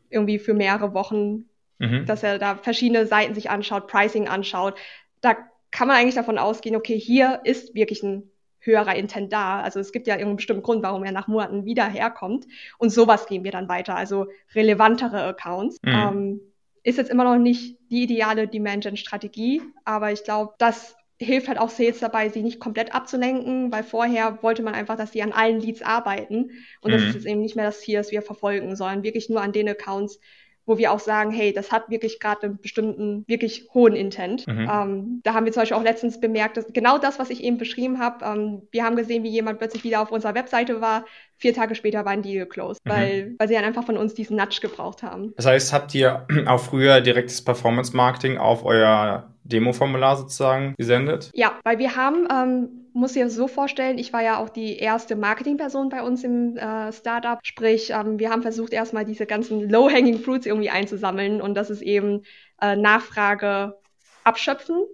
irgendwie 0.08 0.38
für 0.38 0.54
mehrere 0.54 0.94
Wochen, 0.94 1.44
mhm. 1.78 2.06
dass 2.06 2.22
er 2.22 2.38
da 2.38 2.56
verschiedene 2.56 3.06
Seiten 3.06 3.34
sich 3.34 3.50
anschaut, 3.50 3.88
Pricing 3.88 4.26
anschaut. 4.26 4.74
Da 5.20 5.36
kann 5.70 5.88
man 5.88 5.98
eigentlich 5.98 6.14
davon 6.14 6.38
ausgehen, 6.38 6.76
okay, 6.76 6.98
hier 6.98 7.40
ist 7.44 7.74
wirklich 7.74 8.02
ein 8.02 8.30
höherer 8.60 8.94
Intent 8.94 9.32
da. 9.32 9.60
Also 9.60 9.80
es 9.80 9.92
gibt 9.92 10.06
ja 10.06 10.14
irgendeinen 10.14 10.36
bestimmten 10.36 10.62
Grund, 10.62 10.82
warum 10.82 11.04
er 11.04 11.12
nach 11.12 11.28
Monaten 11.28 11.66
wieder 11.66 11.86
herkommt. 11.86 12.46
Und 12.78 12.90
sowas 12.90 13.26
gehen 13.26 13.44
wir 13.44 13.52
dann 13.52 13.68
weiter. 13.68 13.96
Also 13.96 14.28
relevantere 14.54 15.22
Accounts. 15.24 15.78
Mhm. 15.82 15.92
Ähm, 15.92 16.40
ist 16.84 16.98
jetzt 16.98 17.10
immer 17.10 17.24
noch 17.24 17.38
nicht 17.38 17.78
die 17.90 18.04
ideale 18.04 18.46
Demand-Gen-Strategie, 18.46 19.62
aber 19.84 20.12
ich 20.12 20.22
glaube, 20.22 20.54
das 20.58 20.96
hilft 21.18 21.48
halt 21.48 21.58
auch 21.58 21.70
Sales 21.70 22.00
dabei, 22.00 22.28
sie 22.28 22.42
nicht 22.42 22.60
komplett 22.60 22.94
abzulenken, 22.94 23.72
weil 23.72 23.82
vorher 23.82 24.42
wollte 24.42 24.62
man 24.62 24.74
einfach, 24.74 24.96
dass 24.96 25.12
sie 25.12 25.22
an 25.22 25.32
allen 25.32 25.60
Leads 25.60 25.82
arbeiten. 25.82 26.50
Und 26.80 26.90
mhm. 26.90 26.92
das 26.92 27.02
ist 27.02 27.14
jetzt 27.14 27.26
eben 27.26 27.40
nicht 27.40 27.56
mehr 27.56 27.64
das 27.64 27.80
Ziel, 27.80 27.96
das 27.96 28.12
wir 28.12 28.22
verfolgen, 28.22 28.76
sondern 28.76 29.02
wirklich 29.02 29.28
nur 29.28 29.40
an 29.40 29.52
den 29.52 29.68
Accounts, 29.68 30.20
wo 30.66 30.78
wir 30.78 30.92
auch 30.92 30.98
sagen, 30.98 31.30
hey, 31.30 31.52
das 31.52 31.70
hat 31.70 31.90
wirklich 31.90 32.20
gerade 32.20 32.46
einen 32.46 32.60
bestimmten, 32.60 33.24
wirklich 33.26 33.68
hohen 33.74 33.94
Intent. 33.94 34.46
Mhm. 34.46 34.68
Ähm, 34.70 35.20
da 35.22 35.34
haben 35.34 35.44
wir 35.44 35.52
zum 35.52 35.62
Beispiel 35.62 35.76
auch 35.76 35.82
letztens 35.82 36.20
bemerkt, 36.20 36.56
dass 36.56 36.72
genau 36.72 36.98
das, 36.98 37.18
was 37.18 37.30
ich 37.30 37.44
eben 37.44 37.58
beschrieben 37.58 37.98
habe, 37.98 38.24
ähm, 38.24 38.62
wir 38.70 38.84
haben 38.84 38.96
gesehen, 38.96 39.22
wie 39.22 39.30
jemand 39.30 39.58
plötzlich 39.58 39.84
wieder 39.84 40.00
auf 40.00 40.10
unserer 40.10 40.34
Webseite 40.34 40.80
war. 40.80 41.04
Vier 41.36 41.54
Tage 41.54 41.74
später 41.74 42.04
war 42.04 42.12
ein 42.12 42.22
Deal 42.22 42.46
closed, 42.46 42.84
mhm. 42.84 42.90
weil, 42.90 43.34
weil 43.38 43.48
sie 43.48 43.54
dann 43.54 43.64
einfach 43.64 43.84
von 43.84 43.96
uns 43.96 44.14
diesen 44.14 44.36
Nudge 44.36 44.58
gebraucht 44.60 45.02
haben. 45.02 45.32
Das 45.36 45.46
heißt, 45.46 45.72
habt 45.72 45.94
ihr 45.94 46.26
auch 46.46 46.60
früher 46.60 47.00
direktes 47.00 47.42
Performance 47.42 47.96
Marketing 47.96 48.38
auf 48.38 48.64
euer 48.64 49.30
Demo-Formular 49.44 50.16
sozusagen 50.16 50.74
gesendet? 50.76 51.30
Ja, 51.34 51.58
weil 51.64 51.78
wir 51.78 51.96
haben, 51.96 52.26
ähm, 52.30 52.68
muss 52.92 53.14
ich 53.14 53.28
so 53.28 53.48
vorstellen, 53.48 53.98
ich 53.98 54.12
war 54.12 54.22
ja 54.22 54.38
auch 54.38 54.48
die 54.48 54.78
erste 54.78 55.16
Marketingperson 55.16 55.88
bei 55.88 56.02
uns 56.02 56.24
im 56.24 56.56
äh, 56.56 56.92
Startup. 56.92 57.38
Sprich, 57.42 57.90
ähm, 57.90 58.18
wir 58.18 58.30
haben 58.30 58.42
versucht, 58.42 58.72
erstmal 58.72 59.04
diese 59.04 59.26
ganzen 59.26 59.68
Low-Hanging 59.68 60.18
Fruits 60.18 60.46
irgendwie 60.46 60.70
einzusammeln 60.70 61.40
und 61.40 61.54
das 61.54 61.70
ist 61.70 61.82
eben 61.82 62.22
äh, 62.60 62.76
Nachfrage 62.76 63.76
abschöpfen. 64.24 64.84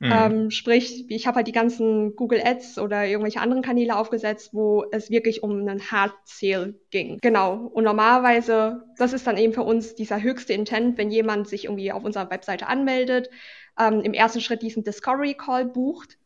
Mhm. 0.00 0.12
Ähm, 0.12 0.50
sprich, 0.50 1.04
ich 1.10 1.26
habe 1.26 1.36
halt 1.36 1.46
die 1.46 1.52
ganzen 1.52 2.16
Google 2.16 2.40
Ads 2.42 2.78
oder 2.78 3.04
irgendwelche 3.04 3.40
anderen 3.40 3.62
Kanäle 3.62 3.96
aufgesetzt, 3.96 4.54
wo 4.54 4.84
es 4.92 5.10
wirklich 5.10 5.42
um 5.42 5.50
einen 5.50 5.90
Hard 5.90 6.14
Sale 6.24 6.74
ging. 6.90 7.18
Genau. 7.20 7.66
Und 7.74 7.84
normalerweise, 7.84 8.82
das 8.96 9.12
ist 9.12 9.26
dann 9.26 9.36
eben 9.36 9.52
für 9.52 9.62
uns 9.62 9.94
dieser 9.94 10.22
höchste 10.22 10.54
Intent, 10.54 10.96
wenn 10.96 11.10
jemand 11.10 11.48
sich 11.48 11.64
irgendwie 11.64 11.92
auf 11.92 12.02
unserer 12.02 12.30
Webseite 12.30 12.66
anmeldet, 12.66 13.28
ähm, 13.78 14.00
im 14.00 14.14
ersten 14.14 14.40
Schritt 14.40 14.62
diesen 14.62 14.84
Discovery 14.84 15.34
Call 15.34 15.66
bucht, 15.66 16.16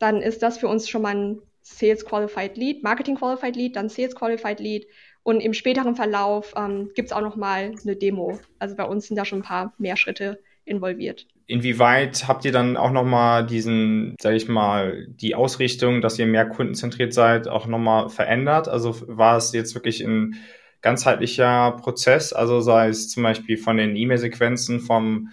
dann 0.00 0.20
ist 0.20 0.42
das 0.42 0.58
für 0.58 0.66
uns 0.66 0.88
schon 0.88 1.02
mal 1.02 1.14
ein 1.14 1.42
Sales 1.62 2.04
Qualified 2.04 2.56
Lead, 2.56 2.82
Marketing 2.82 3.14
Qualified 3.14 3.54
Lead, 3.54 3.76
dann 3.76 3.88
Sales 3.88 4.16
Qualified 4.16 4.58
Lead 4.58 4.88
und 5.22 5.40
im 5.40 5.54
späteren 5.54 5.94
Verlauf 5.94 6.52
ähm, 6.56 6.90
gibt 6.94 7.10
es 7.10 7.12
auch 7.12 7.22
noch 7.22 7.36
mal 7.36 7.74
eine 7.80 7.96
Demo. 7.96 8.40
Also 8.58 8.74
bei 8.74 8.84
uns 8.84 9.06
sind 9.06 9.16
da 9.16 9.24
schon 9.24 9.38
ein 9.38 9.44
paar 9.44 9.72
mehr 9.78 9.96
Schritte 9.96 10.42
involviert. 10.64 11.26
Inwieweit 11.46 12.26
habt 12.26 12.44
ihr 12.44 12.52
dann 12.52 12.76
auch 12.76 12.90
noch 12.90 13.04
mal 13.04 13.44
diesen, 13.46 14.16
sage 14.20 14.36
ich 14.36 14.48
mal, 14.48 15.06
die 15.08 15.34
Ausrichtung, 15.34 16.00
dass 16.00 16.18
ihr 16.18 16.26
mehr 16.26 16.46
kundenzentriert 16.46 17.12
seid, 17.12 17.48
auch 17.48 17.66
noch 17.66 17.78
mal 17.78 18.08
verändert? 18.08 18.68
Also 18.68 18.96
war 19.06 19.36
es 19.36 19.52
jetzt 19.52 19.74
wirklich 19.74 20.00
ein 20.00 20.36
ganzheitlicher 20.80 21.72
Prozess, 21.82 22.32
also 22.32 22.60
sei 22.60 22.88
es 22.88 23.08
zum 23.08 23.22
Beispiel 23.22 23.56
von 23.56 23.76
den 23.76 23.96
E-Mail-Sequenzen 23.96 24.80
vom 24.80 25.30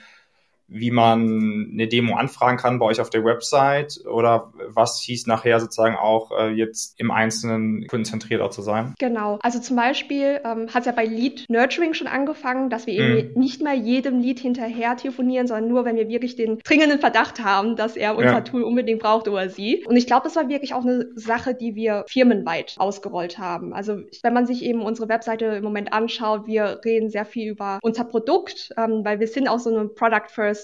wie 0.72 0.90
man 0.90 1.70
eine 1.74 1.88
Demo 1.88 2.16
anfragen 2.16 2.58
kann 2.58 2.80
bei 2.80 2.86
euch 2.86 3.02
auf 3.02 3.10
der 3.10 3.26
Website 3.26 4.00
oder 4.06 4.54
was 4.68 5.02
hieß 5.02 5.28
nachher 5.28 5.60
sozusagen 5.60 5.96
auch 5.96 6.32
äh, 6.32 6.50
jetzt 6.50 6.98
im 6.98 7.12
Einzelnen 7.12 7.86
kundenzentriert 7.88 8.42
auch 8.42 8.52
zu 8.52 8.62
sein? 8.62 8.94
Genau, 8.98 9.38
also 9.42 9.60
zum 9.60 9.76
Beispiel 9.76 10.40
ähm, 10.46 10.70
hat 10.74 10.82
es 10.82 10.86
ja 10.86 10.94
bei 10.94 11.06
Lead 11.06 11.46
Nurturing 11.50 11.94
schon 11.94 12.08
angefangen, 12.08 12.70
dass 12.70 12.88
wir 12.88 13.04
mhm. 13.04 13.18
eben 13.18 13.40
nicht 13.40 13.62
mal 13.62 13.76
jedem 13.76 14.22
Lead 14.22 14.40
hinterher 14.40 14.96
telefonieren, 14.96 15.46
sondern 15.46 15.68
nur, 15.68 15.84
wenn 15.84 15.98
wir 15.98 16.08
wirklich 16.08 16.38
den 16.38 16.60
dringenden 16.60 17.00
Verdacht 17.00 17.44
haben, 17.44 17.76
dass 17.76 17.98
er 17.98 18.16
unser 18.16 18.32
ja. 18.32 18.42
Tool 18.42 18.64
unbedingt 18.64 19.02
braucht 19.02 19.28
oder 19.28 19.50
sie. 19.50 19.84
Und 19.86 19.98
ich 19.98 20.08
glaube, 20.08 20.24
das 20.24 20.38
war 20.38 20.48
wirklich 20.48 20.74
auch 20.74 20.86
eine 20.86 21.10
Sache, 21.16 21.54
die 21.54 21.76
wir 21.76 22.06
firmenweit 22.08 22.76
ausgerollt 22.78 23.38
haben. 23.38 23.74
Also 23.74 23.98
wenn 24.24 24.34
man 24.34 24.46
sich 24.46 24.64
eben 24.64 24.82
unsere 24.82 25.10
Webseite 25.10 25.46
im 25.46 25.64
Moment 25.64 25.92
anschaut, 25.92 26.48
wir 26.48 26.80
reden 26.86 27.10
sehr 27.10 27.26
viel 27.26 27.50
über 27.52 27.80
unser 27.82 28.06
Produkt, 28.06 28.70
ähm, 28.78 29.02
weil 29.04 29.20
wir 29.20 29.28
sind 29.28 29.50
auch 29.50 29.60
so 29.60 29.70
eine 29.70 29.90
Product 29.90 30.30
First 30.30 30.61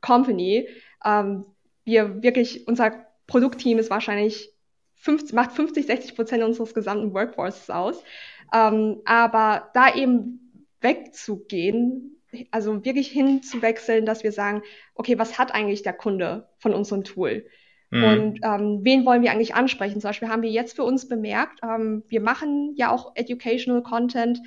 Company, 0.00 0.68
ähm, 1.04 1.46
wir 1.84 2.22
wirklich, 2.22 2.66
unser 2.66 2.92
Produktteam 3.26 3.78
ist 3.78 3.90
wahrscheinlich 3.90 4.52
50, 4.96 5.34
macht 5.34 5.52
50, 5.52 5.86
60 5.86 6.16
Prozent 6.16 6.42
unseres 6.42 6.74
gesamten 6.74 7.14
Workforces 7.14 7.70
aus. 7.70 8.02
Ähm, 8.52 9.00
aber 9.04 9.70
da 9.74 9.94
eben 9.94 10.66
wegzugehen, 10.80 12.20
also 12.50 12.84
wirklich 12.84 13.08
hinzuwechseln, 13.08 14.06
dass 14.06 14.22
wir 14.22 14.32
sagen, 14.32 14.62
okay, 14.94 15.18
was 15.18 15.38
hat 15.38 15.54
eigentlich 15.54 15.82
der 15.82 15.92
Kunde 15.92 16.48
von 16.58 16.74
unserem 16.74 17.04
Tool? 17.04 17.46
Mhm. 17.90 18.04
Und 18.04 18.40
ähm, 18.42 18.80
wen 18.82 19.06
wollen 19.06 19.22
wir 19.22 19.30
eigentlich 19.30 19.54
ansprechen? 19.54 20.00
Zum 20.00 20.08
Beispiel 20.08 20.28
haben 20.28 20.42
wir 20.42 20.50
jetzt 20.50 20.76
für 20.76 20.84
uns 20.84 21.08
bemerkt, 21.08 21.60
ähm, 21.62 22.04
wir 22.08 22.20
machen 22.20 22.74
ja 22.76 22.90
auch 22.90 23.12
Educational 23.14 23.82
Content, 23.82 24.40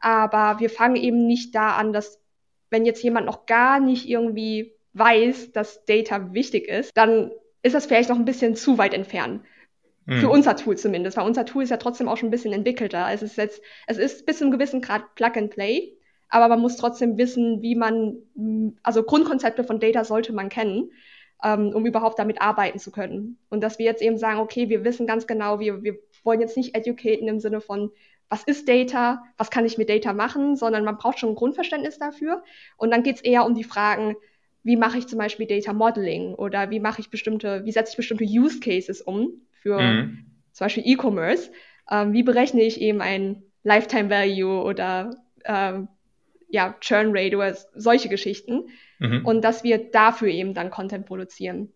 aber 0.00 0.60
wir 0.60 0.70
fangen 0.70 0.96
eben 0.96 1.26
nicht 1.26 1.54
da 1.54 1.76
an, 1.76 1.92
dass 1.92 2.20
wenn 2.70 2.84
jetzt 2.84 3.02
jemand 3.02 3.26
noch 3.26 3.46
gar 3.46 3.80
nicht 3.80 4.08
irgendwie 4.08 4.77
weiß, 4.98 5.52
dass 5.52 5.84
Data 5.84 6.32
wichtig 6.32 6.68
ist, 6.68 6.90
dann 6.94 7.30
ist 7.62 7.74
das 7.74 7.86
vielleicht 7.86 8.08
noch 8.08 8.16
ein 8.16 8.24
bisschen 8.24 8.56
zu 8.56 8.78
weit 8.78 8.94
entfernt. 8.94 9.42
Mhm. 10.06 10.20
Für 10.20 10.30
unser 10.30 10.56
Tool 10.56 10.76
zumindest, 10.76 11.16
weil 11.16 11.26
unser 11.26 11.44
Tool 11.44 11.62
ist 11.62 11.70
ja 11.70 11.76
trotzdem 11.76 12.08
auch 12.08 12.16
schon 12.16 12.28
ein 12.28 12.32
bisschen 12.32 12.52
entwickelter. 12.52 13.08
Es 13.12 13.22
ist 13.22 13.36
jetzt, 13.36 13.62
es 13.86 13.98
ist 13.98 14.26
bis 14.26 14.38
zu 14.38 14.44
einem 14.44 14.52
gewissen 14.52 14.80
Grad 14.80 15.14
Plug 15.14 15.32
and 15.36 15.50
Play, 15.50 15.96
aber 16.28 16.48
man 16.48 16.60
muss 16.60 16.76
trotzdem 16.76 17.18
wissen, 17.18 17.62
wie 17.62 17.74
man, 17.74 18.16
also 18.82 19.02
Grundkonzepte 19.02 19.64
von 19.64 19.80
Data 19.80 20.04
sollte 20.04 20.32
man 20.32 20.48
kennen, 20.48 20.90
ähm, 21.42 21.72
um 21.74 21.86
überhaupt 21.86 22.18
damit 22.18 22.40
arbeiten 22.40 22.78
zu 22.78 22.90
können. 22.90 23.38
Und 23.48 23.62
dass 23.62 23.78
wir 23.78 23.86
jetzt 23.86 24.02
eben 24.02 24.18
sagen, 24.18 24.40
okay, 24.40 24.68
wir 24.68 24.84
wissen 24.84 25.06
ganz 25.06 25.26
genau, 25.26 25.60
wir, 25.60 25.82
wir 25.82 25.98
wollen 26.24 26.40
jetzt 26.40 26.56
nicht 26.56 26.74
educaten 26.74 27.28
im 27.28 27.40
Sinne 27.40 27.60
von, 27.60 27.90
was 28.28 28.44
ist 28.44 28.68
Data, 28.68 29.22
was 29.36 29.50
kann 29.50 29.64
ich 29.64 29.78
mit 29.78 29.88
Data 29.88 30.12
machen, 30.12 30.56
sondern 30.56 30.84
man 30.84 30.98
braucht 30.98 31.18
schon 31.18 31.30
ein 31.30 31.34
Grundverständnis 31.34 31.98
dafür. 31.98 32.42
Und 32.76 32.90
dann 32.90 33.02
geht 33.02 33.16
es 33.16 33.22
eher 33.22 33.46
um 33.46 33.54
die 33.54 33.64
Fragen, 33.64 34.16
wie 34.68 34.76
mache 34.76 34.98
ich 34.98 35.06
zum 35.06 35.18
Beispiel 35.18 35.46
Data 35.46 35.72
Modeling 35.72 36.34
oder 36.34 36.68
wie 36.68 36.78
mache 36.78 37.00
ich 37.00 37.08
bestimmte, 37.08 37.64
wie 37.64 37.72
setze 37.72 37.92
ich 37.92 37.96
bestimmte 37.96 38.24
Use 38.24 38.60
Cases 38.60 39.00
um 39.00 39.30
für 39.62 39.80
mhm. 39.80 40.26
zum 40.52 40.66
Beispiel 40.66 40.82
E-Commerce? 40.86 41.50
Ähm, 41.90 42.12
wie 42.12 42.22
berechne 42.22 42.60
ich 42.60 42.78
eben 42.78 43.00
ein 43.00 43.42
Lifetime 43.62 44.10
Value 44.10 44.62
oder 44.62 45.16
ähm, 45.46 45.88
ja, 46.50 46.76
Churn 46.80 47.16
Rate 47.16 47.34
oder 47.38 47.56
solche 47.74 48.10
Geschichten. 48.10 48.68
Mhm. 48.98 49.24
Und 49.24 49.42
dass 49.42 49.64
wir 49.64 49.90
dafür 49.90 50.28
eben 50.28 50.52
dann 50.52 50.70
Content 50.70 51.06
produzieren. 51.06 51.72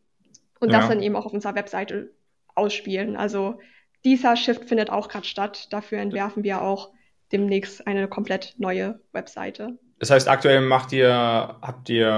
Und 0.60 0.70
ja. 0.70 0.78
das 0.78 0.88
dann 0.88 1.02
eben 1.02 1.16
auch 1.16 1.24
auf 1.24 1.32
unserer 1.32 1.54
Webseite 1.54 2.10
ausspielen. 2.54 3.16
Also 3.16 3.58
dieser 4.04 4.36
Shift 4.36 4.66
findet 4.66 4.90
auch 4.90 5.08
gerade 5.08 5.26
statt. 5.26 5.72
Dafür 5.72 5.96
entwerfen 5.96 6.44
wir 6.44 6.60
auch 6.60 6.90
demnächst 7.32 7.86
eine 7.86 8.06
komplett 8.06 8.54
neue 8.58 9.00
Webseite. 9.12 9.78
Das 10.02 10.10
heißt, 10.10 10.28
aktuell 10.28 10.62
macht 10.62 10.92
ihr, 10.92 11.12
habt 11.62 11.88
ihr 11.88 12.08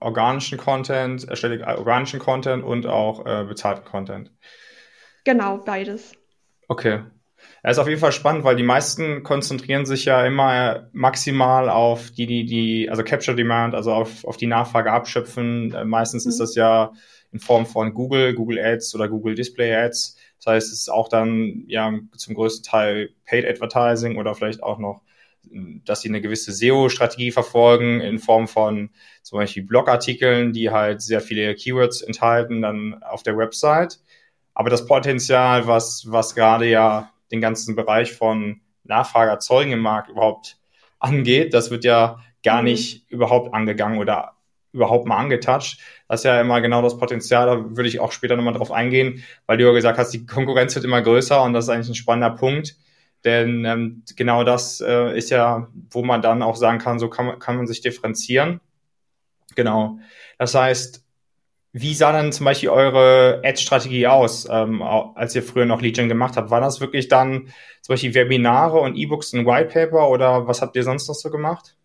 organischen 0.00 0.58
Content, 0.58 1.26
erstellt 1.26 1.66
organischen 1.66 2.20
Content 2.20 2.62
und 2.62 2.84
auch 2.86 3.24
äh, 3.24 3.44
bezahlten 3.44 3.86
Content? 3.86 4.30
Genau, 5.24 5.56
beides. 5.56 6.12
Okay. 6.68 7.00
Ja, 7.64 7.70
ist 7.70 7.78
auf 7.78 7.88
jeden 7.88 8.00
Fall 8.00 8.12
spannend, 8.12 8.44
weil 8.44 8.56
die 8.56 8.62
meisten 8.62 9.22
konzentrieren 9.22 9.86
sich 9.86 10.04
ja 10.04 10.26
immer 10.26 10.90
maximal 10.92 11.70
auf 11.70 12.10
die, 12.10 12.26
die, 12.26 12.44
die, 12.44 12.90
also 12.90 13.02
Capture 13.02 13.34
Demand, 13.34 13.74
also 13.74 13.94
auf, 13.94 14.26
auf 14.26 14.36
die 14.36 14.46
Nachfrage 14.46 14.92
abschöpfen. 14.92 15.72
Äh, 15.72 15.86
meistens 15.86 16.26
mhm. 16.26 16.32
ist 16.32 16.38
das 16.38 16.54
ja 16.54 16.92
in 17.32 17.40
Form 17.40 17.64
von 17.64 17.94
Google, 17.94 18.34
Google 18.34 18.58
Ads 18.58 18.94
oder 18.94 19.08
Google 19.08 19.36
Display 19.36 19.74
Ads. 19.74 20.18
Das 20.36 20.52
heißt, 20.52 20.66
es 20.66 20.80
ist 20.80 20.92
auch 20.92 21.08
dann 21.08 21.64
ja 21.66 21.98
zum 22.14 22.34
größten 22.34 22.62
Teil 22.62 23.08
Paid 23.24 23.46
Advertising 23.46 24.18
oder 24.18 24.34
vielleicht 24.34 24.62
auch 24.62 24.78
noch, 24.78 25.00
dass 25.84 26.00
sie 26.00 26.08
eine 26.08 26.20
gewisse 26.20 26.52
SEO-Strategie 26.52 27.30
verfolgen 27.30 28.00
in 28.00 28.18
Form 28.18 28.48
von 28.48 28.90
zum 29.22 29.38
Beispiel 29.38 29.64
Blogartikeln, 29.64 30.52
die 30.52 30.70
halt 30.70 31.02
sehr 31.02 31.20
viele 31.20 31.54
Keywords 31.54 32.00
enthalten, 32.00 32.62
dann 32.62 33.02
auf 33.02 33.22
der 33.22 33.36
Website. 33.36 34.00
Aber 34.54 34.70
das 34.70 34.86
Potenzial, 34.86 35.66
was, 35.66 36.04
was 36.08 36.34
gerade 36.34 36.68
ja 36.68 37.10
den 37.30 37.40
ganzen 37.40 37.74
Bereich 37.74 38.12
von 38.12 38.60
Nachfrage 38.84 39.30
erzeugen 39.30 39.72
im 39.72 39.80
Markt 39.80 40.10
überhaupt 40.10 40.58
angeht. 40.98 41.54
Das 41.54 41.70
wird 41.70 41.84
ja 41.84 42.20
gar 42.44 42.58
mhm. 42.58 42.64
nicht 42.64 43.10
überhaupt 43.10 43.54
angegangen 43.54 43.98
oder 43.98 44.36
überhaupt 44.72 45.06
mal 45.06 45.18
angetatscht. 45.18 45.80
Das 46.08 46.20
ist 46.20 46.24
ja 46.24 46.40
immer 46.40 46.60
genau 46.60 46.82
das 46.82 46.98
Potenzial, 46.98 47.46
da 47.46 47.76
würde 47.76 47.88
ich 47.88 48.00
auch 48.00 48.12
später 48.12 48.36
nochmal 48.36 48.54
drauf 48.54 48.72
eingehen, 48.72 49.22
weil 49.46 49.58
du 49.58 49.64
ja 49.64 49.72
gesagt 49.72 49.98
hast, 49.98 50.10
die 50.12 50.26
Konkurrenz 50.26 50.74
wird 50.74 50.84
immer 50.84 51.02
größer 51.02 51.42
und 51.42 51.52
das 51.52 51.66
ist 51.66 51.68
eigentlich 51.70 51.88
ein 51.88 51.94
spannender 51.94 52.30
Punkt. 52.30 52.76
Denn 53.24 53.64
ähm, 53.64 54.02
genau 54.16 54.44
das 54.44 54.80
äh, 54.80 55.16
ist 55.16 55.30
ja, 55.30 55.68
wo 55.90 56.02
man 56.02 56.22
dann 56.22 56.42
auch 56.42 56.56
sagen 56.56 56.78
kann, 56.78 56.98
so 56.98 57.08
kann 57.08 57.26
man, 57.26 57.38
kann 57.38 57.56
man 57.56 57.66
sich 57.66 57.80
differenzieren. 57.80 58.60
Genau. 59.54 59.98
Das 60.38 60.54
heißt, 60.54 61.04
wie 61.72 61.94
sah 61.94 62.12
dann 62.12 62.32
zum 62.32 62.44
Beispiel 62.44 62.68
eure 62.68 63.40
Ad-Strategie 63.44 64.06
aus, 64.06 64.46
ähm, 64.50 64.82
als 64.82 65.34
ihr 65.34 65.42
früher 65.42 65.64
noch 65.64 65.80
Legion 65.80 66.08
gemacht 66.08 66.36
habt? 66.36 66.50
War 66.50 66.60
das 66.60 66.80
wirklich 66.80 67.08
dann 67.08 67.48
zum 67.80 67.94
Beispiel 67.94 68.14
Webinare 68.14 68.78
und 68.80 68.94
E-Books 68.96 69.32
und 69.32 69.46
Whitepaper 69.46 70.08
oder 70.08 70.46
was 70.46 70.60
habt 70.60 70.76
ihr 70.76 70.84
sonst 70.84 71.08
noch 71.08 71.14
so 71.14 71.30
gemacht? 71.30 71.76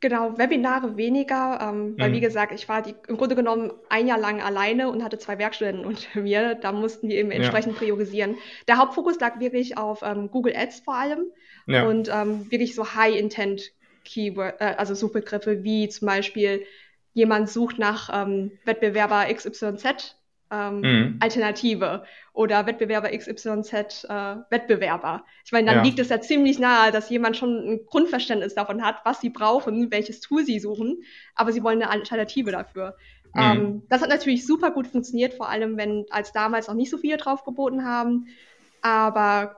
Genau, 0.00 0.38
Webinare 0.38 0.96
weniger, 0.96 1.58
ähm, 1.60 1.94
weil 1.98 2.08
mhm. 2.08 2.14
wie 2.14 2.20
gesagt, 2.20 2.52
ich 2.52 2.68
war 2.70 2.80
die, 2.80 2.94
im 3.06 3.18
Grunde 3.18 3.36
genommen 3.36 3.70
ein 3.90 4.06
Jahr 4.06 4.18
lang 4.18 4.40
alleine 4.40 4.90
und 4.90 5.04
hatte 5.04 5.18
zwei 5.18 5.38
Werkstudenten 5.38 5.84
unter 5.86 6.20
mir. 6.20 6.54
Da 6.54 6.72
mussten 6.72 7.08
wir 7.08 7.16
eben 7.16 7.30
entsprechend 7.30 7.74
ja. 7.74 7.78
priorisieren. 7.78 8.36
Der 8.66 8.78
Hauptfokus 8.78 9.20
lag 9.20 9.40
wirklich 9.40 9.76
auf 9.76 10.00
ähm, 10.02 10.30
Google 10.30 10.56
Ads 10.56 10.80
vor 10.80 10.94
allem 10.94 11.26
ja. 11.66 11.86
und 11.86 12.08
ähm, 12.08 12.50
wirklich 12.50 12.74
so 12.74 12.94
High-Intent 12.94 13.72
Keyword, 14.06 14.60
äh, 14.60 14.74
also 14.78 14.94
Suchbegriffe 14.94 15.62
wie 15.64 15.88
zum 15.90 16.06
Beispiel 16.06 16.64
jemand 17.12 17.50
sucht 17.50 17.78
nach 17.78 18.08
ähm, 18.12 18.52
Wettbewerber 18.64 19.26
XYZ 19.32 20.16
ähm, 20.50 20.80
mhm. 20.80 21.16
Alternative 21.20 22.04
oder 22.32 22.66
Wettbewerber 22.66 23.10
XYZ 23.16 24.04
äh, 24.04 24.36
Wettbewerber. 24.50 25.24
Ich 25.44 25.52
meine, 25.52 25.66
dann 25.66 25.76
ja. 25.78 25.82
liegt 25.82 25.98
es 25.98 26.08
ja 26.08 26.20
ziemlich 26.20 26.58
nahe, 26.58 26.92
dass 26.92 27.10
jemand 27.10 27.36
schon 27.36 27.56
ein 27.56 27.86
Grundverständnis 27.86 28.54
davon 28.54 28.82
hat, 28.82 28.96
was 29.04 29.20
sie 29.20 29.30
brauchen, 29.30 29.90
welches 29.90 30.20
Tool 30.20 30.44
sie 30.44 30.58
suchen, 30.58 31.02
aber 31.34 31.52
sie 31.52 31.62
wollen 31.62 31.82
eine 31.82 31.90
Alternative 31.90 32.50
dafür. 32.50 32.96
Mhm. 33.34 33.42
Ähm, 33.42 33.82
das 33.88 34.02
hat 34.02 34.08
natürlich 34.08 34.46
super 34.46 34.70
gut 34.70 34.86
funktioniert, 34.86 35.34
vor 35.34 35.48
allem 35.48 35.76
wenn 35.76 36.06
als 36.10 36.32
damals 36.32 36.68
noch 36.68 36.74
nicht 36.74 36.90
so 36.90 36.98
viele 36.98 37.16
drauf 37.16 37.44
geboten 37.44 37.84
haben. 37.84 38.26
Aber 38.82 39.56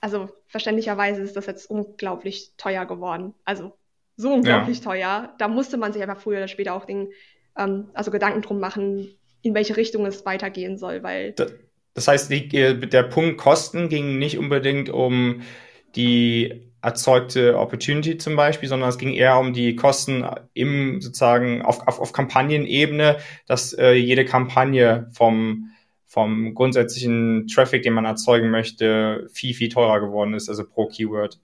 also 0.00 0.28
verständlicherweise 0.46 1.22
ist 1.22 1.36
das 1.36 1.46
jetzt 1.46 1.70
unglaublich 1.70 2.52
teuer 2.56 2.84
geworden. 2.84 3.34
Also 3.44 3.72
so 4.16 4.32
unglaublich 4.32 4.78
ja. 4.78 4.84
teuer. 4.84 5.34
Da 5.38 5.48
musste 5.48 5.76
man 5.76 5.92
sich 5.92 6.02
einfach 6.02 6.20
früher 6.20 6.38
oder 6.38 6.48
später 6.48 6.74
auch 6.74 6.84
den, 6.84 7.08
ähm, 7.56 7.90
also 7.94 8.10
Gedanken 8.10 8.42
drum 8.42 8.60
machen, 8.60 9.08
in 9.46 9.54
welche 9.54 9.76
Richtung 9.76 10.04
es 10.06 10.26
weitergehen 10.26 10.76
soll, 10.76 11.02
weil. 11.02 11.34
Das 11.94 12.08
heißt, 12.08 12.30
die, 12.30 12.48
der 12.48 13.02
Punkt 13.04 13.38
Kosten 13.38 13.88
ging 13.88 14.18
nicht 14.18 14.36
unbedingt 14.36 14.90
um 14.90 15.40
die 15.94 16.70
erzeugte 16.82 17.58
Opportunity 17.58 18.18
zum 18.18 18.36
Beispiel, 18.36 18.68
sondern 18.68 18.90
es 18.90 18.98
ging 18.98 19.14
eher 19.14 19.38
um 19.38 19.54
die 19.54 19.76
Kosten 19.76 20.24
im 20.52 21.00
sozusagen 21.00 21.62
auf, 21.62 21.86
auf, 21.88 21.98
auf 21.98 22.12
Kampagnenebene, 22.12 23.16
dass 23.46 23.72
äh, 23.72 23.92
jede 23.92 24.24
Kampagne 24.26 25.08
vom 25.12 25.70
vom 26.08 26.54
grundsätzlichen 26.54 27.46
Traffic, 27.48 27.82
den 27.82 27.92
man 27.92 28.04
erzeugen 28.04 28.50
möchte, 28.50 29.28
viel, 29.32 29.54
viel 29.54 29.68
teurer 29.68 30.00
geworden 30.00 30.34
ist, 30.34 30.48
also 30.48 30.64
pro 30.64 30.86
Keyword. 30.86 31.40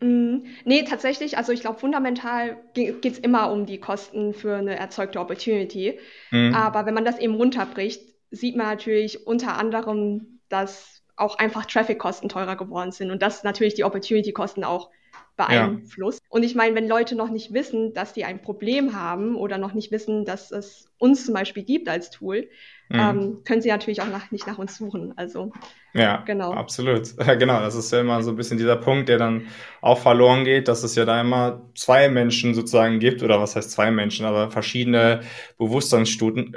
Mm, 0.00 0.46
nee, 0.64 0.82
tatsächlich, 0.84 1.38
also 1.38 1.52
ich 1.52 1.60
glaube, 1.60 1.78
fundamental 1.78 2.56
geht 2.74 3.04
es 3.04 3.18
immer 3.18 3.50
um 3.52 3.66
die 3.66 3.78
Kosten 3.78 4.34
für 4.34 4.56
eine 4.56 4.76
erzeugte 4.76 5.20
Opportunity. 5.20 5.98
Mhm. 6.30 6.54
Aber 6.54 6.86
wenn 6.86 6.94
man 6.94 7.04
das 7.04 7.18
eben 7.18 7.34
runterbricht, 7.34 8.02
sieht 8.30 8.56
man 8.56 8.66
natürlich 8.66 9.26
unter 9.26 9.56
anderem, 9.56 10.40
dass 10.48 11.02
auch 11.16 11.38
einfach 11.38 11.66
Traffic-Kosten 11.66 12.28
teurer 12.28 12.56
geworden 12.56 12.92
sind 12.92 13.10
und 13.10 13.22
dass 13.22 13.44
natürlich 13.44 13.74
die 13.74 13.84
Opportunity-Kosten 13.84 14.64
auch 14.64 14.90
beeinflusst. 15.36 16.20
Ja. 16.22 16.26
Und 16.30 16.42
ich 16.42 16.54
meine, 16.54 16.74
wenn 16.74 16.88
Leute 16.88 17.16
noch 17.16 17.30
nicht 17.30 17.52
wissen, 17.52 17.92
dass 17.92 18.12
die 18.12 18.24
ein 18.24 18.40
Problem 18.40 18.94
haben 18.94 19.36
oder 19.36 19.58
noch 19.58 19.74
nicht 19.74 19.90
wissen, 19.90 20.24
dass 20.24 20.50
es 20.50 20.90
uns 20.98 21.24
zum 21.24 21.34
Beispiel 21.34 21.64
gibt 21.64 21.88
als 21.88 22.10
Tool, 22.10 22.48
mhm. 22.94 23.00
ähm, 23.00 23.38
können 23.44 23.60
sie 23.60 23.68
natürlich 23.68 24.00
auch 24.00 24.08
nach, 24.08 24.30
nicht 24.30 24.46
nach 24.46 24.58
uns 24.58 24.76
suchen. 24.76 25.12
Also 25.16 25.52
ja, 25.92 26.22
genau. 26.26 26.52
Absolut. 26.52 27.16
genau, 27.38 27.60
das 27.60 27.74
ist 27.74 27.92
ja 27.92 28.00
immer 28.00 28.22
so 28.22 28.30
ein 28.30 28.36
bisschen 28.36 28.58
dieser 28.58 28.76
Punkt, 28.76 29.08
der 29.08 29.18
dann 29.18 29.46
auch 29.80 29.98
verloren 29.98 30.44
geht, 30.44 30.68
dass 30.68 30.82
es 30.82 30.94
ja 30.94 31.04
da 31.04 31.20
immer 31.20 31.62
zwei 31.74 32.08
Menschen 32.08 32.54
sozusagen 32.54 32.98
gibt, 32.98 33.22
oder 33.22 33.40
was 33.40 33.56
heißt 33.56 33.70
zwei 33.70 33.90
Menschen, 33.90 34.26
aber 34.26 34.50
verschiedene 34.50 35.20
Bewusstseinsstufen, 35.58 36.52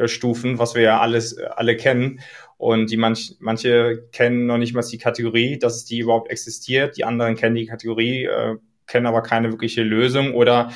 äh, 0.55 0.59
was 0.59 0.75
wir 0.75 0.81
ja 0.81 0.99
alles 0.99 1.37
alle 1.37 1.75
kennen. 1.75 2.19
Und 2.57 2.89
die 2.89 2.97
manch, 2.97 3.35
manche 3.39 4.07
kennen 4.11 4.47
noch 4.47 4.57
nicht 4.57 4.73
mal 4.73 4.81
die 4.81 4.97
Kategorie, 4.97 5.59
dass 5.59 5.75
es 5.75 5.85
die 5.85 5.99
überhaupt 5.99 6.31
existiert. 6.31 6.97
Die 6.97 7.03
anderen 7.03 7.35
kennen 7.35 7.55
die 7.55 7.67
Kategorie, 7.67 8.25
äh, 8.25 8.55
kennen 8.87 9.05
aber 9.05 9.21
keine 9.21 9.51
wirkliche 9.51 9.83
Lösung 9.83 10.33
oder 10.33 10.71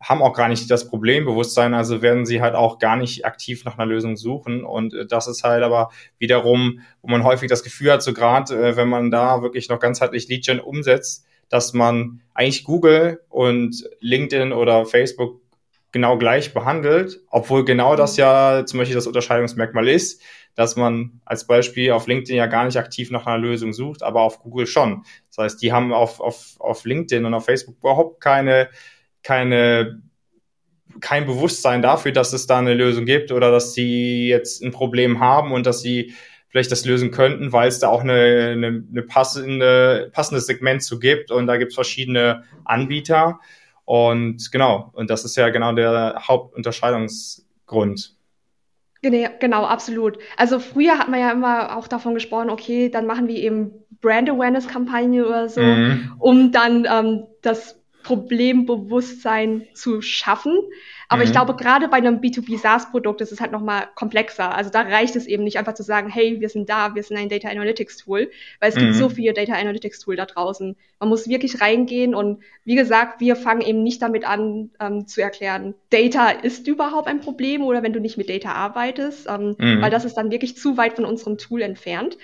haben 0.00 0.22
auch 0.22 0.34
gar 0.34 0.48
nicht 0.48 0.70
das 0.70 0.88
Problembewusstsein, 0.88 1.74
also 1.74 2.02
werden 2.02 2.26
sie 2.26 2.40
halt 2.40 2.54
auch 2.54 2.78
gar 2.78 2.96
nicht 2.96 3.24
aktiv 3.24 3.64
nach 3.64 3.78
einer 3.78 3.86
Lösung 3.86 4.16
suchen. 4.16 4.64
Und 4.64 4.94
äh, 4.94 5.06
das 5.06 5.26
ist 5.26 5.44
halt 5.44 5.62
aber 5.62 5.90
wiederum, 6.18 6.80
wo 7.02 7.08
man 7.08 7.24
häufig 7.24 7.48
das 7.48 7.62
Gefühl 7.62 7.92
hat, 7.92 8.02
so 8.02 8.12
gerade 8.12 8.54
äh, 8.54 8.76
wenn 8.76 8.88
man 8.88 9.10
da 9.10 9.42
wirklich 9.42 9.68
noch 9.68 9.80
ganzheitlich 9.80 10.28
Lead-Gen 10.28 10.60
umsetzt, 10.60 11.24
dass 11.48 11.72
man 11.72 12.20
eigentlich 12.34 12.64
Google 12.64 13.20
und 13.28 13.88
LinkedIn 14.00 14.52
oder 14.52 14.84
Facebook 14.84 15.40
genau 15.92 16.18
gleich 16.18 16.52
behandelt, 16.52 17.20
obwohl 17.30 17.64
genau 17.64 17.96
das 17.96 18.16
ja 18.16 18.64
zum 18.66 18.78
Beispiel 18.78 18.96
das 18.96 19.06
Unterscheidungsmerkmal 19.06 19.88
ist, 19.88 20.20
dass 20.54 20.76
man 20.76 21.20
als 21.24 21.46
Beispiel 21.46 21.92
auf 21.92 22.06
LinkedIn 22.06 22.36
ja 22.36 22.46
gar 22.46 22.64
nicht 22.64 22.76
aktiv 22.76 23.10
nach 23.10 23.26
einer 23.26 23.38
Lösung 23.38 23.72
sucht, 23.72 24.02
aber 24.02 24.22
auf 24.22 24.40
Google 24.40 24.66
schon. 24.66 25.04
Das 25.28 25.38
heißt, 25.38 25.62
die 25.62 25.72
haben 25.72 25.92
auf, 25.92 26.20
auf, 26.20 26.56
auf 26.58 26.84
LinkedIn 26.84 27.24
und 27.24 27.34
auf 27.34 27.44
Facebook 27.44 27.76
überhaupt 27.78 28.20
keine, 28.20 28.68
keine, 29.26 30.00
kein 31.00 31.26
Bewusstsein 31.26 31.82
dafür, 31.82 32.12
dass 32.12 32.32
es 32.32 32.46
da 32.46 32.58
eine 32.58 32.74
Lösung 32.74 33.06
gibt 33.06 33.32
oder 33.32 33.50
dass 33.50 33.74
sie 33.74 34.28
jetzt 34.28 34.62
ein 34.62 34.70
Problem 34.70 35.18
haben 35.18 35.50
und 35.50 35.66
dass 35.66 35.80
sie 35.80 36.14
vielleicht 36.48 36.70
das 36.70 36.84
lösen 36.84 37.10
könnten, 37.10 37.52
weil 37.52 37.66
es 37.66 37.80
da 37.80 37.88
auch 37.88 38.02
eine, 38.02 38.52
eine, 38.52 38.84
eine 38.88 39.02
passende, 39.02 40.10
passendes 40.12 40.46
Segment 40.46 40.84
zu 40.84 41.00
gibt 41.00 41.32
und 41.32 41.48
da 41.48 41.56
gibt 41.56 41.72
es 41.72 41.74
verschiedene 41.74 42.44
Anbieter. 42.64 43.40
Und 43.84 44.52
genau, 44.52 44.90
und 44.94 45.10
das 45.10 45.24
ist 45.24 45.36
ja 45.36 45.48
genau 45.48 45.72
der 45.72 46.22
Hauptunterscheidungsgrund. 46.28 48.14
Genau, 49.02 49.64
absolut. 49.64 50.18
Also 50.36 50.60
früher 50.60 50.98
hat 50.98 51.08
man 51.08 51.20
ja 51.20 51.32
immer 51.32 51.76
auch 51.76 51.88
davon 51.88 52.14
gesprochen, 52.14 52.50
okay, 52.50 52.90
dann 52.90 53.06
machen 53.06 53.26
wir 53.26 53.36
eben 53.36 53.72
Brand 54.00 54.30
Awareness 54.30 54.68
Kampagne 54.68 55.26
oder 55.26 55.48
so, 55.48 55.60
mhm. 55.60 56.14
um 56.18 56.52
dann 56.52 56.86
ähm, 56.90 57.24
das 57.42 57.76
Problembewusstsein 58.06 59.66
zu 59.74 60.00
schaffen. 60.00 60.56
Aber 61.08 61.22
mhm. 61.22 61.26
ich 61.26 61.32
glaube, 61.32 61.56
gerade 61.56 61.88
bei 61.88 61.96
einem 61.96 62.20
B2B 62.20 62.58
SaaS-Produkt 62.58 63.20
ist 63.20 63.32
es 63.32 63.40
halt 63.40 63.52
nochmal 63.52 63.88
komplexer. 63.94 64.54
Also 64.54 64.70
da 64.70 64.82
reicht 64.82 65.16
es 65.16 65.26
eben 65.26 65.42
nicht 65.44 65.58
einfach 65.58 65.74
zu 65.74 65.82
sagen, 65.82 66.08
hey, 66.08 66.40
wir 66.40 66.48
sind 66.48 66.68
da, 66.68 66.94
wir 66.94 67.02
sind 67.02 67.16
ein 67.16 67.28
Data 67.28 67.48
Analytics 67.48 67.98
Tool, 67.98 68.30
weil 68.60 68.70
es 68.70 68.76
mhm. 68.76 68.80
gibt 68.80 68.94
so 68.94 69.08
viele 69.08 69.32
Data 69.32 69.54
Analytics 69.54 70.00
Tool 70.00 70.16
da 70.16 70.26
draußen. 70.26 70.76
Man 71.00 71.08
muss 71.08 71.28
wirklich 71.28 71.60
reingehen 71.60 72.14
und 72.14 72.42
wie 72.64 72.76
gesagt, 72.76 73.20
wir 73.20 73.36
fangen 73.36 73.60
eben 73.60 73.82
nicht 73.82 74.02
damit 74.02 74.24
an 74.24 74.70
ähm, 74.80 75.06
zu 75.06 75.20
erklären, 75.20 75.74
Data 75.90 76.30
ist 76.30 76.66
überhaupt 76.66 77.08
ein 77.08 77.20
Problem 77.20 77.62
oder 77.62 77.82
wenn 77.82 77.92
du 77.92 78.00
nicht 78.00 78.16
mit 78.16 78.30
Data 78.30 78.52
arbeitest, 78.52 79.28
ähm, 79.28 79.56
mhm. 79.58 79.82
weil 79.82 79.90
das 79.90 80.04
ist 80.04 80.14
dann 80.14 80.30
wirklich 80.30 80.56
zu 80.56 80.76
weit 80.76 80.94
von 80.94 81.04
unserem 81.04 81.38
Tool 81.38 81.62
entfernt 81.62 82.16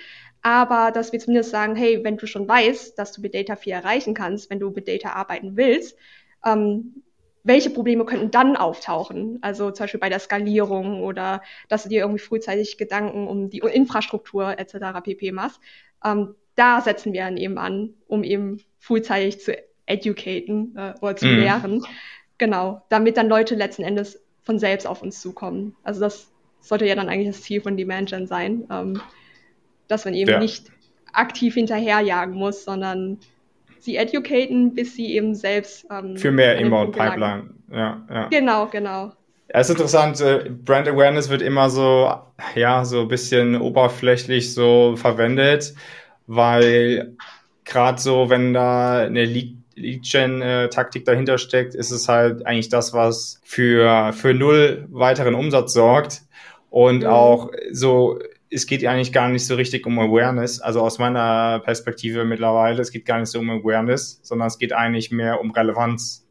aber 0.43 0.91
dass 0.91 1.11
wir 1.11 1.19
zumindest 1.19 1.49
sagen, 1.49 1.75
hey, 1.75 2.03
wenn 2.03 2.17
du 2.17 2.27
schon 2.27 2.47
weißt, 2.47 2.99
dass 2.99 3.13
du 3.13 3.21
mit 3.21 3.33
Data 3.33 3.55
viel 3.55 3.73
erreichen 3.73 4.13
kannst, 4.13 4.49
wenn 4.49 4.59
du 4.59 4.69
mit 4.69 4.87
Data 4.87 5.13
arbeiten 5.13 5.55
willst, 5.57 5.97
ähm, 6.45 7.01
welche 7.43 7.69
Probleme 7.69 8.05
könnten 8.05 8.31
dann 8.31 8.55
auftauchen? 8.55 9.39
Also 9.41 9.71
zum 9.71 9.83
Beispiel 9.83 9.99
bei 9.99 10.09
der 10.09 10.19
Skalierung 10.19 11.01
oder 11.01 11.41
dass 11.67 11.83
du 11.83 11.89
dir 11.89 12.01
irgendwie 12.01 12.19
frühzeitig 12.19 12.77
Gedanken 12.77 13.27
um 13.27 13.49
die 13.49 13.59
Infrastruktur 13.59 14.57
etc. 14.57 15.01
pp. 15.03 15.31
machst. 15.31 15.59
Ähm, 16.03 16.35
da 16.55 16.81
setzen 16.81 17.13
wir 17.13 17.23
dann 17.23 17.37
eben 17.37 17.57
an, 17.57 17.93
um 18.07 18.23
eben 18.23 18.61
frühzeitig 18.79 19.39
zu 19.39 19.57
educaten 19.85 20.75
äh, 20.77 20.93
oder 21.01 21.15
zu 21.15 21.25
mhm. 21.25 21.39
lehren. 21.39 21.85
Genau, 22.37 22.81
damit 22.89 23.17
dann 23.17 23.29
Leute 23.29 23.55
letzten 23.55 23.83
Endes 23.83 24.21
von 24.41 24.59
selbst 24.59 24.87
auf 24.87 25.01
uns 25.01 25.21
zukommen. 25.21 25.75
Also 25.83 26.01
das 26.01 26.31
sollte 26.59 26.85
ja 26.85 26.95
dann 26.95 27.09
eigentlich 27.09 27.35
das 27.35 27.41
Ziel 27.43 27.61
von 27.61 27.77
Demand 27.77 28.09
Gen 28.09 28.27
sein, 28.27 28.65
ähm, 28.69 29.01
dass 29.87 30.05
man 30.05 30.13
eben 30.13 30.31
ja. 30.31 30.39
nicht 30.39 30.71
aktiv 31.13 31.53
hinterherjagen 31.53 32.33
muss, 32.33 32.63
sondern 32.63 33.19
sie 33.79 33.97
educaten, 33.97 34.73
bis 34.73 34.95
sie 34.95 35.15
eben 35.15 35.35
selbst. 35.35 35.85
Ähm, 35.91 36.17
Für 36.17 36.31
mehr 36.31 36.57
Inbound 36.57 36.93
Pipeline. 36.93 37.49
Ja, 37.71 38.05
ja. 38.09 38.27
Genau, 38.29 38.67
genau. 38.67 39.11
Ja, 39.53 39.59
ist 39.59 39.69
interessant. 39.69 40.19
Äh, 40.21 40.49
Brand 40.49 40.87
Awareness 40.87 41.29
wird 41.29 41.41
immer 41.41 41.69
so, 41.69 42.11
ja, 42.55 42.85
so 42.85 43.01
ein 43.01 43.07
bisschen 43.07 43.59
oberflächlich 43.59 44.53
so 44.53 44.95
verwendet, 44.95 45.73
weil 46.27 47.15
gerade 47.65 48.01
so, 48.01 48.29
wenn 48.29 48.53
da 48.53 48.99
eine 48.99 49.25
Lead-Gen-Taktik 49.25 51.05
dahinter 51.05 51.37
steckt, 51.37 51.75
ist 51.75 51.91
es 51.91 52.07
halt 52.07 52.45
eigentlich 52.45 52.69
das, 52.69 52.93
was 52.93 53.41
für, 53.43 54.11
für 54.13 54.33
null 54.33 54.87
weiteren 54.89 55.35
Umsatz 55.35 55.73
sorgt 55.73 56.23
und 56.69 56.99
mhm. 56.99 57.07
auch 57.09 57.51
so 57.71 58.19
es 58.53 58.67
geht 58.67 58.85
eigentlich 58.85 59.11
gar 59.11 59.29
nicht 59.29 59.45
so 59.45 59.55
richtig 59.55 59.85
um 59.85 59.99
Awareness, 59.99 60.59
also 60.59 60.81
aus 60.81 60.99
meiner 60.99 61.59
Perspektive 61.59 62.25
mittlerweile, 62.25 62.81
es 62.81 62.91
geht 62.91 63.05
gar 63.05 63.19
nicht 63.19 63.29
so 63.29 63.39
um 63.39 63.49
Awareness, 63.49 64.19
sondern 64.23 64.47
es 64.47 64.57
geht 64.57 64.73
eigentlich 64.73 65.11
mehr 65.11 65.41
um 65.41 65.51
Relevanz. 65.51 66.25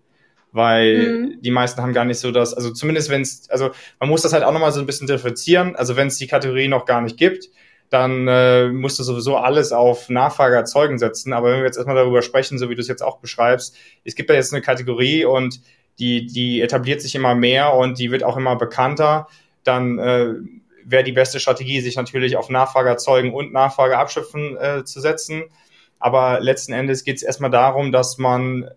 Weil 0.53 1.09
mhm. 1.09 1.43
die 1.43 1.51
meisten 1.51 1.81
haben 1.81 1.95
gar 1.95 2.05
nicht 2.05 2.19
so 2.19 2.31
das, 2.31 2.53
also 2.53 2.71
zumindest 2.71 3.09
wenn 3.09 3.23
es, 3.23 3.49
also 3.49 3.71
man 3.99 4.11
muss 4.11 4.23
das 4.23 4.35
halt 4.35 4.45
auch 4.45 4.53
nochmal 4.53 4.73
so 4.73 4.81
ein 4.81 4.87
bisschen 4.87 5.07
differenzieren. 5.07 5.77
Also 5.77 5.97
wenn 5.97 6.09
es 6.09 6.19
die 6.19 6.27
Kategorie 6.27 6.69
noch 6.69 6.85
gar 6.85 7.01
nicht 7.01 7.17
gibt, 7.17 7.49
dann 7.89 8.29
äh, 8.29 8.69
musst 8.69 8.99
du 8.99 9.03
sowieso 9.03 9.37
alles 9.37 9.73
auf 9.73 10.11
Nachfrage 10.11 10.57
erzeugen 10.57 10.99
setzen. 10.99 11.33
Aber 11.33 11.51
wenn 11.51 11.59
wir 11.59 11.65
jetzt 11.65 11.79
erstmal 11.79 11.97
darüber 11.97 12.21
sprechen, 12.21 12.59
so 12.59 12.69
wie 12.69 12.75
du 12.75 12.83
es 12.83 12.89
jetzt 12.89 13.03
auch 13.03 13.19
beschreibst, 13.19 13.77
es 14.05 14.15
gibt 14.15 14.29
da 14.29 14.35
jetzt 14.35 14.53
eine 14.53 14.63
Kategorie 14.63 15.25
und 15.25 15.61
die, 15.99 16.27
die 16.27 16.61
etabliert 16.61 17.01
sich 17.01 17.15
immer 17.15 17.35
mehr 17.35 17.75
und 17.75 17.99
die 17.99 18.11
wird 18.11 18.25
auch 18.25 18.37
immer 18.37 18.57
bekannter, 18.57 19.29
dann 19.65 19.99
äh, 19.99 20.35
wäre 20.85 21.05
die 21.05 21.13
beste 21.13 21.41
Strategie, 21.41 21.81
sich 21.81 21.97
natürlich 21.97 22.37
auf 22.37 22.49
Nachfrage 22.49 22.89
erzeugen 22.89 23.33
und 23.33 23.53
Nachfrage 23.53 23.99
abschöpfen 23.99 24.57
äh, 24.57 24.85
zu 24.85 25.01
setzen. 25.01 25.45
Aber 25.99 26.41
letzten 26.41 26.73
Endes 26.73 27.05
geht 27.05 27.17
es 27.17 27.23
erstmal 27.23 27.51
darum, 27.51 27.93
dass 27.93 28.19
man 28.19 28.69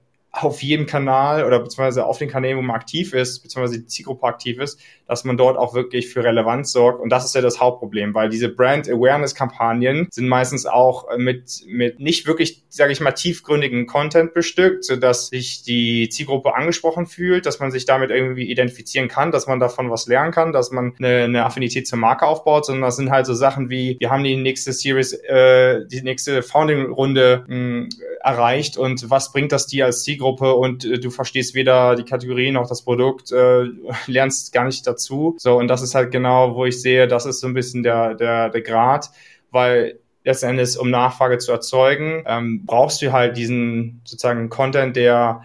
auf 0.44 0.62
jedem 0.62 0.86
Kanal 0.86 1.46
oder 1.46 1.60
beziehungsweise 1.60 2.06
auf 2.06 2.18
den 2.18 2.30
Kanälen, 2.30 2.58
wo 2.58 2.62
man 2.62 2.76
aktiv 2.76 3.14
ist, 3.14 3.42
beziehungsweise 3.42 3.80
die 3.80 3.88
Zielgruppe 3.88 4.26
aktiv 4.26 4.60
ist, 4.60 4.80
dass 5.08 5.24
man 5.24 5.38
dort 5.38 5.58
auch 5.58 5.74
wirklich 5.74 6.10
für 6.10 6.24
Relevanz 6.24 6.72
sorgt. 6.72 7.00
Und 7.00 7.10
das 7.10 7.26
ist 7.26 7.36
ja 7.36 7.42
das 7.42 7.60
Hauptproblem, 7.60 8.14
weil 8.14 8.30
diese 8.30 8.50
Brand 8.50 8.90
Awareness 8.90 9.36
Kampagnen 9.36 10.08
sind 10.12 10.28
meistens 10.28 10.66
auch 10.66 11.06
mit, 11.18 11.64
mit 11.68 12.00
nicht 12.00 12.28
wirklich, 12.28 12.64
sage 12.70 12.92
ich 12.92 13.00
mal, 13.00 13.12
tiefgründigen 13.12 13.86
Content 13.86 14.34
bestückt, 14.34 14.84
sodass 14.84 15.28
sich 15.28 15.64
die 15.64 16.10
Zielgruppe 16.10 16.56
angesprochen 16.56 17.06
fühlt, 17.06 17.46
dass 17.46 17.60
man 17.60 17.72
sich 17.72 17.86
damit 17.86 18.10
irgendwie 18.10 18.50
identifizieren 18.50 19.08
kann, 19.08 19.32
dass 19.32 19.48
man 19.48 19.60
davon 19.60 19.90
was 19.90 20.08
lernen 20.08 20.32
kann, 20.32 20.52
dass 20.52 20.72
man 20.72 20.94
eine, 20.98 21.24
eine 21.24 21.46
Affinität 21.46 21.88
zur 21.88 22.00
Marke 22.00 22.26
aufbaut, 22.26 22.66
sondern 22.66 22.84
das 22.84 22.98
sind 22.98 23.12
halt 23.12 23.26
so 23.26 23.34
Sachen 23.34 23.70
wie, 23.70 23.98
wir 24.00 24.10
haben 24.10 24.24
die 24.24 24.36
nächste 24.36 24.74
Series, 24.74 25.14
äh, 25.14 25.86
die 25.88 26.02
nächste 26.02 26.44
Founding-Runde 26.44 27.46
hm, 27.48 27.90
erreicht 28.22 28.78
und 28.78 29.10
was 29.10 29.32
bringt 29.32 29.52
das 29.52 29.68
dir 29.68 29.86
als 29.86 30.04
Zielgruppe 30.04 30.25
und 30.32 30.86
äh, 30.86 31.00
du 31.00 31.10
verstehst 31.10 31.56
weder 31.56 31.96
die 31.96 32.04
Kategorie 32.04 32.52
noch 32.52 32.68
das 32.68 32.84
Produkt, 32.84 33.32
äh, 33.32 33.66
lernst 34.08 34.54
gar 34.54 34.66
nicht 34.66 34.86
dazu. 34.86 35.36
So, 35.38 35.58
und 35.58 35.68
das 35.68 35.82
ist 35.82 35.96
halt 35.96 36.12
genau, 36.12 36.56
wo 36.56 36.66
ich 36.66 36.82
sehe, 36.82 37.08
das 37.08 37.26
ist 37.26 37.40
so 37.40 37.48
ein 37.48 37.54
bisschen 37.54 37.84
der, 37.84 38.16
der, 38.16 38.50
der 38.50 38.62
Grad, 38.62 39.10
weil 39.52 40.00
letzten 40.24 40.48
Endes, 40.48 40.76
um 40.76 40.90
Nachfrage 40.90 41.38
zu 41.38 41.52
erzeugen, 41.52 42.24
ähm, 42.26 42.66
brauchst 42.66 43.02
du 43.02 43.12
halt 43.12 43.38
diesen 43.38 44.02
sozusagen 44.04 44.50
Content, 44.50 44.96
der 44.96 45.44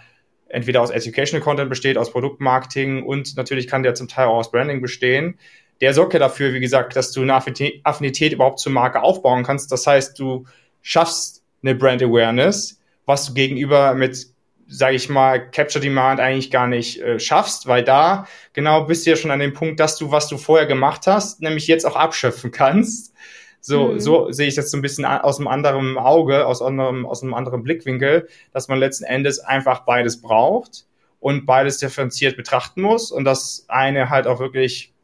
entweder 0.48 0.80
aus 0.82 0.90
Educational 0.90 1.44
Content 1.44 1.68
besteht, 1.68 1.96
aus 1.96 2.10
Produktmarketing 2.10 3.04
und 3.04 3.36
natürlich 3.36 3.68
kann 3.68 3.82
der 3.82 3.94
zum 3.94 4.08
Teil 4.08 4.26
auch 4.26 4.38
aus 4.38 4.50
Branding 4.50 4.80
bestehen. 4.80 5.38
Der 5.80 5.94
sorgt 5.94 6.12
ja 6.12 6.18
dafür, 6.18 6.52
wie 6.52 6.60
gesagt, 6.60 6.96
dass 6.96 7.12
du 7.12 7.22
eine 7.22 7.34
Affinität 7.34 8.32
überhaupt 8.32 8.58
zur 8.58 8.72
Marke 8.72 9.02
aufbauen 9.02 9.44
kannst. 9.44 9.70
Das 9.72 9.86
heißt, 9.86 10.18
du 10.18 10.44
schaffst 10.82 11.42
eine 11.62 11.74
Brand 11.74 12.02
Awareness, 12.02 12.80
was 13.06 13.26
du 13.26 13.34
gegenüber 13.34 13.94
mit, 13.94 14.26
sage 14.70 14.94
ich 14.94 15.08
mal, 15.08 15.50
Capture 15.50 15.82
Demand 15.82 16.20
eigentlich 16.20 16.50
gar 16.50 16.68
nicht 16.68 17.00
äh, 17.00 17.18
schaffst, 17.18 17.66
weil 17.66 17.82
da 17.82 18.26
genau 18.52 18.84
bist 18.84 19.04
du 19.04 19.10
ja 19.10 19.16
schon 19.16 19.32
an 19.32 19.40
dem 19.40 19.52
Punkt, 19.52 19.80
dass 19.80 19.98
du, 19.98 20.12
was 20.12 20.28
du 20.28 20.38
vorher 20.38 20.66
gemacht 20.66 21.06
hast, 21.06 21.42
nämlich 21.42 21.66
jetzt 21.66 21.84
auch 21.84 21.96
abschöpfen 21.96 22.52
kannst. 22.52 23.12
So, 23.60 23.88
mhm. 23.88 24.00
so 24.00 24.30
sehe 24.30 24.46
ich 24.46 24.54
das 24.54 24.70
so 24.70 24.78
ein 24.78 24.82
bisschen 24.82 25.04
aus 25.04 25.38
einem 25.38 25.48
anderen 25.48 25.98
Auge, 25.98 26.46
aus, 26.46 26.62
anderem, 26.62 27.04
aus 27.04 27.22
einem 27.22 27.34
anderen 27.34 27.62
Blickwinkel, 27.62 28.28
dass 28.52 28.68
man 28.68 28.78
letzten 28.78 29.04
Endes 29.04 29.40
einfach 29.40 29.80
beides 29.80 30.22
braucht 30.22 30.86
und 31.18 31.44
beides 31.46 31.78
differenziert 31.78 32.36
betrachten 32.36 32.80
muss 32.80 33.10
und 33.10 33.24
das 33.24 33.66
eine 33.68 34.08
halt 34.08 34.26
auch 34.26 34.40
wirklich 34.40 34.94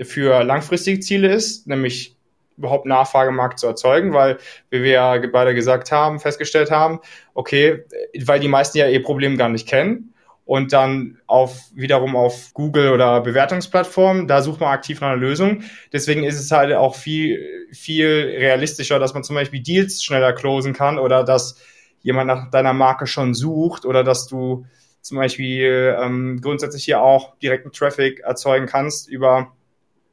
für 0.00 0.42
langfristige 0.42 1.00
Ziele 1.00 1.32
ist, 1.32 1.66
nämlich 1.66 2.15
überhaupt 2.56 2.86
Nachfragemarkt 2.86 3.58
zu 3.58 3.66
erzeugen, 3.66 4.12
weil, 4.12 4.38
wie 4.70 4.82
wir 4.82 4.90
ja 4.90 5.18
beide 5.32 5.54
gesagt 5.54 5.92
haben, 5.92 6.18
festgestellt 6.20 6.70
haben, 6.70 7.00
okay, 7.34 7.84
weil 8.24 8.40
die 8.40 8.48
meisten 8.48 8.78
ja 8.78 8.88
ihr 8.88 9.02
Problem 9.02 9.36
gar 9.36 9.48
nicht 9.48 9.68
kennen 9.68 10.14
und 10.46 10.72
dann 10.72 11.18
auf 11.26 11.58
wiederum 11.74 12.14
auf 12.14 12.54
Google 12.54 12.92
oder 12.92 13.20
Bewertungsplattformen, 13.20 14.28
da 14.28 14.42
sucht 14.42 14.60
man 14.60 14.70
aktiv 14.70 15.00
nach 15.00 15.08
einer 15.08 15.16
Lösung. 15.20 15.64
Deswegen 15.92 16.22
ist 16.22 16.38
es 16.38 16.52
halt 16.52 16.72
auch 16.72 16.94
viel, 16.94 17.66
viel 17.72 18.36
realistischer, 18.38 19.00
dass 19.00 19.12
man 19.12 19.24
zum 19.24 19.34
Beispiel 19.34 19.60
Deals 19.60 20.04
schneller 20.04 20.32
closen 20.32 20.72
kann 20.72 21.00
oder 21.00 21.24
dass 21.24 21.60
jemand 22.00 22.28
nach 22.28 22.50
deiner 22.50 22.72
Marke 22.72 23.08
schon 23.08 23.34
sucht 23.34 23.84
oder 23.84 24.04
dass 24.04 24.28
du 24.28 24.64
zum 25.00 25.18
Beispiel 25.18 25.96
ähm, 26.00 26.40
grundsätzlich 26.40 26.84
hier 26.84 27.02
auch 27.02 27.36
direkten 27.38 27.72
Traffic 27.72 28.20
erzeugen 28.20 28.66
kannst 28.66 29.08
über 29.08 29.52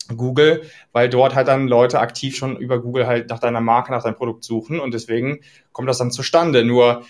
Google, 0.09 0.63
weil 0.91 1.09
dort 1.09 1.35
halt 1.35 1.47
dann 1.47 1.67
Leute 1.67 1.99
aktiv 1.99 2.35
schon 2.35 2.57
über 2.57 2.81
Google 2.81 3.07
halt 3.07 3.29
nach 3.29 3.39
deiner 3.39 3.61
Marke, 3.61 3.91
nach 3.91 4.03
deinem 4.03 4.15
Produkt 4.15 4.43
suchen 4.43 4.79
und 4.79 4.93
deswegen 4.93 5.39
kommt 5.71 5.89
das 5.89 5.97
dann 5.97 6.11
zustande. 6.11 6.63
Nur 6.63 7.03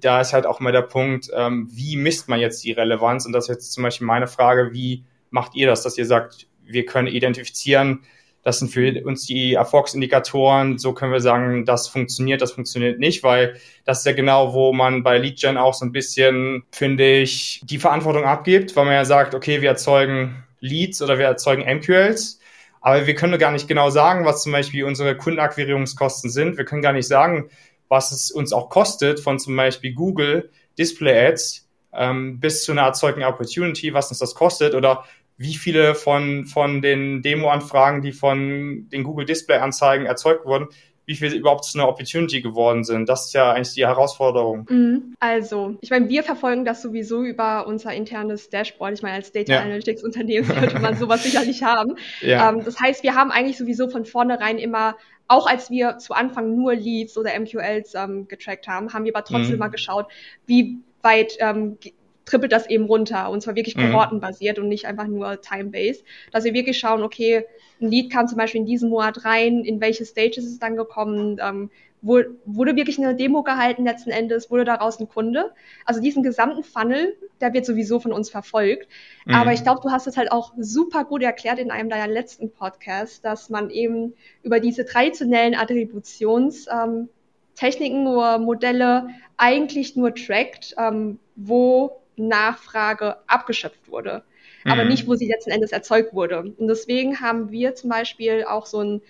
da 0.00 0.20
ist 0.20 0.32
halt 0.32 0.46
auch 0.46 0.60
immer 0.60 0.72
der 0.72 0.82
Punkt, 0.82 1.30
ähm, 1.34 1.68
wie 1.70 1.96
misst 1.96 2.28
man 2.28 2.40
jetzt 2.40 2.64
die 2.64 2.72
Relevanz? 2.72 3.26
Und 3.26 3.32
das 3.32 3.44
ist 3.44 3.54
jetzt 3.54 3.72
zum 3.72 3.82
Beispiel 3.82 4.06
meine 4.06 4.26
Frage, 4.26 4.72
wie 4.72 5.04
macht 5.30 5.54
ihr 5.54 5.66
das, 5.66 5.82
dass 5.82 5.98
ihr 5.98 6.06
sagt, 6.06 6.46
wir 6.64 6.84
können 6.86 7.08
identifizieren, 7.08 8.00
das 8.44 8.58
sind 8.58 8.68
für 8.70 9.02
uns 9.04 9.24
die 9.24 9.54
Erfolgsindikatoren, 9.54 10.78
so 10.78 10.92
können 10.92 11.12
wir 11.12 11.20
sagen, 11.20 11.64
das 11.64 11.88
funktioniert, 11.88 12.42
das 12.42 12.52
funktioniert 12.52 12.98
nicht, 12.98 13.22
weil 13.22 13.56
das 13.86 14.00
ist 14.00 14.06
ja 14.06 14.12
genau, 14.12 14.52
wo 14.52 14.72
man 14.74 15.02
bei 15.02 15.16
LeadGen 15.18 15.56
auch 15.56 15.72
so 15.72 15.84
ein 15.86 15.92
bisschen, 15.92 16.62
finde 16.70 17.20
ich, 17.20 17.62
die 17.64 17.78
Verantwortung 17.78 18.24
abgibt, 18.24 18.76
weil 18.76 18.84
man 18.84 18.94
ja 18.94 19.04
sagt, 19.06 19.34
okay, 19.34 19.62
wir 19.62 19.70
erzeugen 19.70 20.44
Leads 20.64 21.02
oder 21.02 21.18
wir 21.18 21.26
erzeugen 21.26 21.62
MQLs. 21.62 22.40
Aber 22.80 23.06
wir 23.06 23.14
können 23.14 23.38
gar 23.38 23.52
nicht 23.52 23.68
genau 23.68 23.90
sagen, 23.90 24.24
was 24.24 24.42
zum 24.42 24.52
Beispiel 24.52 24.84
unsere 24.84 25.16
Kundenakquirierungskosten 25.16 26.30
sind. 26.30 26.58
Wir 26.58 26.64
können 26.64 26.82
gar 26.82 26.92
nicht 26.92 27.06
sagen, 27.06 27.48
was 27.88 28.12
es 28.12 28.30
uns 28.30 28.52
auch 28.52 28.68
kostet 28.68 29.20
von 29.20 29.38
zum 29.38 29.56
Beispiel 29.56 29.94
Google 29.94 30.50
Display 30.78 31.28
Ads 31.28 31.68
ähm, 31.92 32.40
bis 32.40 32.64
zu 32.64 32.72
einer 32.72 32.82
erzeugten 32.82 33.22
Opportunity, 33.22 33.94
was 33.94 34.10
uns 34.10 34.18
das 34.18 34.34
kostet 34.34 34.74
oder 34.74 35.04
wie 35.36 35.54
viele 35.54 35.94
von, 35.94 36.46
von 36.46 36.80
den 36.80 37.22
Demo-Anfragen, 37.22 38.02
die 38.02 38.12
von 38.12 38.88
den 38.90 39.02
Google 39.02 39.26
Display-Anzeigen 39.26 40.06
erzeugt 40.06 40.44
wurden, 40.46 40.68
wie 41.06 41.14
viel 41.14 41.34
überhaupt 41.34 41.64
zu 41.64 41.78
einer 41.78 41.88
Opportunity 41.88 42.40
geworden 42.40 42.84
sind. 42.84 43.08
Das 43.08 43.26
ist 43.26 43.34
ja 43.34 43.52
eigentlich 43.52 43.74
die 43.74 43.86
Herausforderung. 43.86 44.66
Mhm. 44.68 45.14
Also, 45.20 45.76
ich 45.80 45.90
meine, 45.90 46.08
wir 46.08 46.22
verfolgen 46.22 46.64
das 46.64 46.82
sowieso 46.82 47.22
über 47.22 47.66
unser 47.66 47.92
internes 47.92 48.48
Dashboard. 48.48 48.94
Ich 48.94 49.02
meine, 49.02 49.16
als 49.16 49.32
Data 49.32 49.52
ja. 49.52 49.60
Analytics 49.60 50.02
Unternehmen 50.02 50.44
sollte 50.60 50.78
man 50.78 50.96
sowas 50.96 51.22
sicherlich 51.22 51.62
haben. 51.62 51.96
Ja. 52.20 52.50
Ähm, 52.50 52.64
das 52.64 52.80
heißt, 52.80 53.02
wir 53.02 53.14
haben 53.14 53.30
eigentlich 53.30 53.58
sowieso 53.58 53.88
von 53.88 54.04
vornherein 54.04 54.58
immer 54.58 54.96
auch 55.26 55.46
als 55.46 55.70
wir 55.70 55.96
zu 55.98 56.12
Anfang 56.12 56.54
nur 56.54 56.74
Leads 56.74 57.16
oder 57.16 57.38
MQLs 57.38 57.94
ähm, 57.94 58.28
getrackt 58.28 58.68
haben, 58.68 58.92
haben 58.92 59.04
wir 59.04 59.16
aber 59.16 59.24
trotzdem 59.24 59.54
mhm. 59.54 59.58
mal 59.58 59.68
geschaut, 59.68 60.06
wie 60.46 60.80
weit 61.00 61.36
ähm, 61.40 61.78
trippelt 62.24 62.52
das 62.52 62.68
eben 62.68 62.84
runter 62.84 63.30
und 63.30 63.42
zwar 63.42 63.54
wirklich 63.54 63.76
mhm. 63.76 63.90
kohortenbasiert 63.90 64.58
und 64.58 64.68
nicht 64.68 64.86
einfach 64.86 65.06
nur 65.06 65.40
time-based, 65.40 66.04
dass 66.32 66.44
wir 66.44 66.54
wirklich 66.54 66.78
schauen, 66.78 67.02
okay, 67.02 67.44
ein 67.80 67.90
Lead 67.90 68.12
kam 68.12 68.28
zum 68.28 68.38
Beispiel 68.38 68.60
in 68.60 68.66
diesen 68.66 68.90
Monat 68.90 69.24
rein, 69.24 69.64
in 69.64 69.80
welche 69.80 70.04
Stages 70.04 70.44
ist 70.44 70.52
es 70.52 70.58
dann 70.58 70.76
gekommen, 70.76 71.38
ähm, 71.40 71.70
wurde 72.04 72.76
wirklich 72.76 72.98
eine 72.98 73.16
Demo 73.16 73.42
gehalten 73.42 73.84
letzten 73.84 74.10
Endes, 74.10 74.50
wurde 74.50 74.66
daraus 74.66 75.00
ein 75.00 75.08
Kunde. 75.08 75.52
Also 75.86 76.02
diesen 76.02 76.22
gesamten 76.22 76.62
Funnel, 76.62 77.16
der 77.40 77.54
wird 77.54 77.64
sowieso 77.64 77.98
von 77.98 78.12
uns 78.12 78.28
verfolgt. 78.28 78.88
Mhm. 79.24 79.34
Aber 79.34 79.54
ich 79.54 79.62
glaube, 79.62 79.80
du 79.82 79.90
hast 79.90 80.06
es 80.06 80.18
halt 80.18 80.30
auch 80.30 80.52
super 80.58 81.04
gut 81.04 81.22
erklärt 81.22 81.58
in 81.58 81.70
einem 81.70 81.88
deiner 81.88 82.12
letzten 82.12 82.50
Podcasts, 82.50 83.22
dass 83.22 83.48
man 83.48 83.70
eben 83.70 84.12
über 84.42 84.60
diese 84.60 84.84
traditionellen 84.84 85.54
Attributionstechniken 85.54 88.00
ähm, 88.00 88.06
oder 88.06 88.38
Modelle 88.38 89.08
eigentlich 89.38 89.96
nur 89.96 90.14
trackt, 90.14 90.74
ähm, 90.78 91.18
wo 91.36 92.02
Nachfrage 92.16 93.16
abgeschöpft 93.26 93.90
wurde, 93.90 94.22
mhm. 94.64 94.72
aber 94.72 94.84
nicht, 94.84 95.06
wo 95.06 95.14
sie 95.14 95.28
letzten 95.28 95.50
Endes 95.50 95.72
erzeugt 95.72 96.14
wurde. 96.14 96.40
Und 96.40 96.68
deswegen 96.68 97.20
haben 97.20 97.50
wir 97.50 97.74
zum 97.74 97.90
Beispiel 97.90 98.44
auch 98.44 98.66
so 98.66 98.80
ein, 98.80 99.02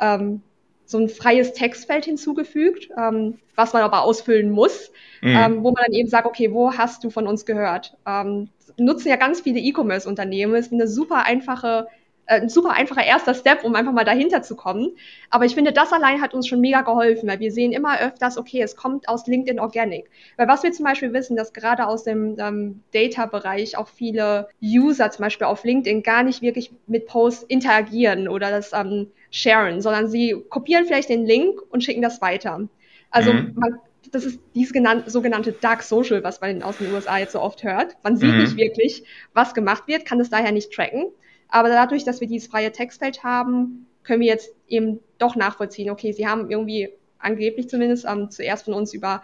ähm, 0.00 0.42
so 0.84 0.98
ein 0.98 1.08
freies 1.08 1.52
Textfeld 1.52 2.04
hinzugefügt, 2.04 2.88
ähm, 2.98 3.38
was 3.54 3.72
man 3.72 3.82
aber 3.82 4.02
ausfüllen 4.02 4.50
muss, 4.50 4.90
mhm. 5.20 5.36
ähm, 5.36 5.64
wo 5.64 5.70
man 5.70 5.84
dann 5.86 5.94
eben 5.94 6.08
sagt, 6.08 6.26
okay, 6.26 6.52
wo 6.52 6.72
hast 6.72 7.04
du 7.04 7.10
von 7.10 7.26
uns 7.26 7.46
gehört? 7.46 7.96
Ähm, 8.06 8.48
nutzen 8.78 9.08
ja 9.08 9.16
ganz 9.16 9.40
viele 9.40 9.60
E-Commerce-Unternehmen, 9.60 10.54
ist 10.54 10.72
eine 10.72 10.88
super 10.88 11.24
einfache 11.24 11.88
ein 12.26 12.48
super 12.48 12.70
einfacher 12.70 13.04
erster 13.04 13.34
Step, 13.34 13.64
um 13.64 13.74
einfach 13.74 13.92
mal 13.92 14.04
dahinter 14.04 14.42
zu 14.42 14.56
kommen. 14.56 14.92
Aber 15.30 15.44
ich 15.44 15.54
finde, 15.54 15.72
das 15.72 15.92
allein 15.92 16.20
hat 16.20 16.34
uns 16.34 16.46
schon 16.46 16.60
mega 16.60 16.82
geholfen, 16.82 17.28
weil 17.28 17.40
wir 17.40 17.52
sehen 17.52 17.72
immer 17.72 18.00
öfters, 18.00 18.38
okay, 18.38 18.62
es 18.62 18.76
kommt 18.76 19.08
aus 19.08 19.26
LinkedIn 19.26 19.60
Organic. 19.60 20.08
Weil 20.36 20.48
was 20.48 20.62
wir 20.62 20.72
zum 20.72 20.84
Beispiel 20.84 21.12
wissen, 21.12 21.36
dass 21.36 21.52
gerade 21.52 21.86
aus 21.86 22.04
dem 22.04 22.36
ähm, 22.38 22.82
Data-Bereich 22.94 23.76
auch 23.76 23.88
viele 23.88 24.48
User 24.62 25.10
zum 25.10 25.24
Beispiel 25.24 25.46
auf 25.46 25.64
LinkedIn 25.64 26.02
gar 26.02 26.22
nicht 26.22 26.42
wirklich 26.42 26.72
mit 26.86 27.06
Posts 27.06 27.44
interagieren 27.44 28.28
oder 28.28 28.50
das 28.50 28.72
ähm, 28.72 29.08
sharen, 29.30 29.80
sondern 29.80 30.08
sie 30.08 30.36
kopieren 30.48 30.86
vielleicht 30.86 31.08
den 31.08 31.26
Link 31.26 31.60
und 31.70 31.82
schicken 31.82 32.02
das 32.02 32.20
weiter. 32.20 32.68
Also 33.10 33.32
mhm. 33.32 33.52
man, 33.56 33.78
das 34.10 34.24
ist 34.24 34.40
dieses 34.54 34.72
genannte, 34.72 35.10
sogenannte 35.10 35.52
Dark 35.52 35.82
Social, 35.82 36.22
was 36.22 36.40
man 36.40 36.62
aus 36.62 36.78
den 36.78 36.92
USA 36.92 37.18
jetzt 37.18 37.32
so 37.32 37.40
oft 37.40 37.62
hört. 37.64 37.96
Man 38.02 38.16
sieht 38.16 38.30
mhm. 38.30 38.42
nicht 38.42 38.56
wirklich, 38.56 39.04
was 39.34 39.54
gemacht 39.54 39.88
wird, 39.88 40.04
kann 40.04 40.20
es 40.20 40.30
daher 40.30 40.52
nicht 40.52 40.72
tracken. 40.72 41.06
Aber 41.52 41.68
dadurch, 41.68 42.02
dass 42.02 42.20
wir 42.20 42.26
dieses 42.26 42.48
freie 42.48 42.72
Textfeld 42.72 43.22
haben, 43.22 43.86
können 44.04 44.22
wir 44.22 44.28
jetzt 44.28 44.50
eben 44.68 45.00
doch 45.18 45.36
nachvollziehen, 45.36 45.90
okay, 45.90 46.12
sie 46.12 46.26
haben 46.26 46.50
irgendwie 46.50 46.88
angeblich 47.18 47.68
zumindest 47.68 48.06
ähm, 48.08 48.30
zuerst 48.30 48.64
von 48.64 48.74
uns 48.74 48.94
über 48.94 49.22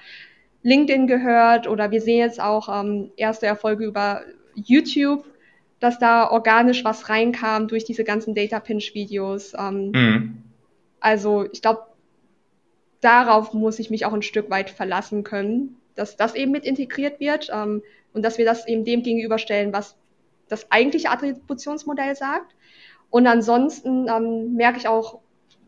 LinkedIn 0.62 1.06
gehört 1.06 1.66
oder 1.66 1.90
wir 1.90 2.02
sehen 2.02 2.18
jetzt 2.18 2.38
auch 2.38 2.68
ähm, 2.68 3.10
erste 3.16 3.46
Erfolge 3.46 3.86
über 3.86 4.20
YouTube, 4.54 5.24
dass 5.80 5.98
da 5.98 6.30
organisch 6.30 6.84
was 6.84 7.08
reinkam 7.08 7.66
durch 7.66 7.84
diese 7.84 8.04
ganzen 8.04 8.34
Data 8.34 8.60
Pinch 8.60 8.94
Videos. 8.94 9.54
Ähm, 9.58 9.90
mhm. 9.92 10.42
Also 11.00 11.48
ich 11.50 11.62
glaube, 11.62 11.86
darauf 13.00 13.54
muss 13.54 13.78
ich 13.78 13.88
mich 13.88 14.04
auch 14.04 14.12
ein 14.12 14.22
Stück 14.22 14.50
weit 14.50 14.68
verlassen 14.68 15.24
können, 15.24 15.76
dass 15.94 16.16
das 16.16 16.34
eben 16.34 16.52
mit 16.52 16.66
integriert 16.66 17.20
wird 17.20 17.48
ähm, 17.54 17.82
und 18.12 18.22
dass 18.22 18.36
wir 18.36 18.44
das 18.44 18.68
eben 18.68 18.84
dem 18.84 19.02
gegenüberstellen, 19.02 19.72
was 19.72 19.96
das 20.48 20.70
eigentliche 20.70 21.10
Attributionsmodell 21.10 22.16
sagt. 22.16 22.54
Und 23.10 23.26
ansonsten 23.26 24.08
ähm, 24.08 24.54
merke 24.54 24.78
ich 24.78 24.88
auch, 24.88 25.20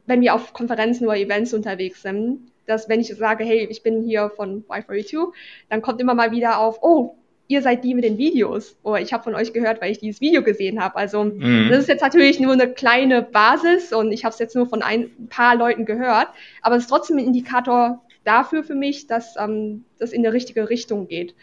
wenn 0.07 0.21
wir 0.21 0.35
auf 0.35 0.53
Konferenzen 0.53 1.07
oder 1.07 1.17
Events 1.17 1.55
unterwegs 1.55 2.03
sind, 2.03 2.51
dass 2.67 2.89
wenn 2.89 3.01
ich 3.01 3.15
sage, 3.15 3.45
hey, 3.45 3.67
ich 3.71 3.83
bin 3.83 4.03
hier 4.03 4.31
von 4.31 4.65
Y42, 4.65 5.33
dann 5.69 5.83
kommt 5.83 6.01
immer 6.01 6.15
mal 6.15 6.31
wieder 6.31 6.59
auf, 6.59 6.83
oh, 6.83 7.17
ihr 7.51 7.63
seid 7.63 7.83
die 7.83 7.95
mit 7.95 8.05
den 8.05 8.17
Videos. 8.17 8.77
Oder 8.85 9.01
ich 9.01 9.13
habe 9.13 9.25
von 9.25 9.35
euch 9.35 9.53
gehört, 9.53 9.81
weil 9.81 9.91
ich 9.91 9.99
dieses 9.99 10.21
Video 10.21 10.43
gesehen 10.43 10.81
habe. 10.81 10.97
Also 10.97 11.25
mhm. 11.25 11.69
das 11.69 11.81
ist 11.81 11.89
jetzt 11.89 12.01
natürlich 12.01 12.39
nur 12.39 12.53
eine 12.53 12.73
kleine 12.73 13.23
Basis 13.23 13.93
und 13.93 14.13
ich 14.13 14.25
habe 14.25 14.33
es 14.33 14.39
jetzt 14.39 14.55
nur 14.55 14.69
von 14.69 14.83
ein 14.83 15.11
paar 15.29 15.57
Leuten 15.57 15.85
gehört, 15.85 16.29
aber 16.63 16.77
es 16.77 16.85
ist 16.85 16.89
trotzdem 16.89 17.17
ein 17.19 17.25
Indikator 17.25 18.01
dafür 18.25 18.63
für 18.63 18.77
mich, 18.77 19.09
dass 19.09 19.35
ähm, 19.37 19.85
das 19.99 20.13
in 20.13 20.23
die 20.23 20.29
richtige 20.29 20.71
Richtung 20.71 21.09
geht. 21.09 21.35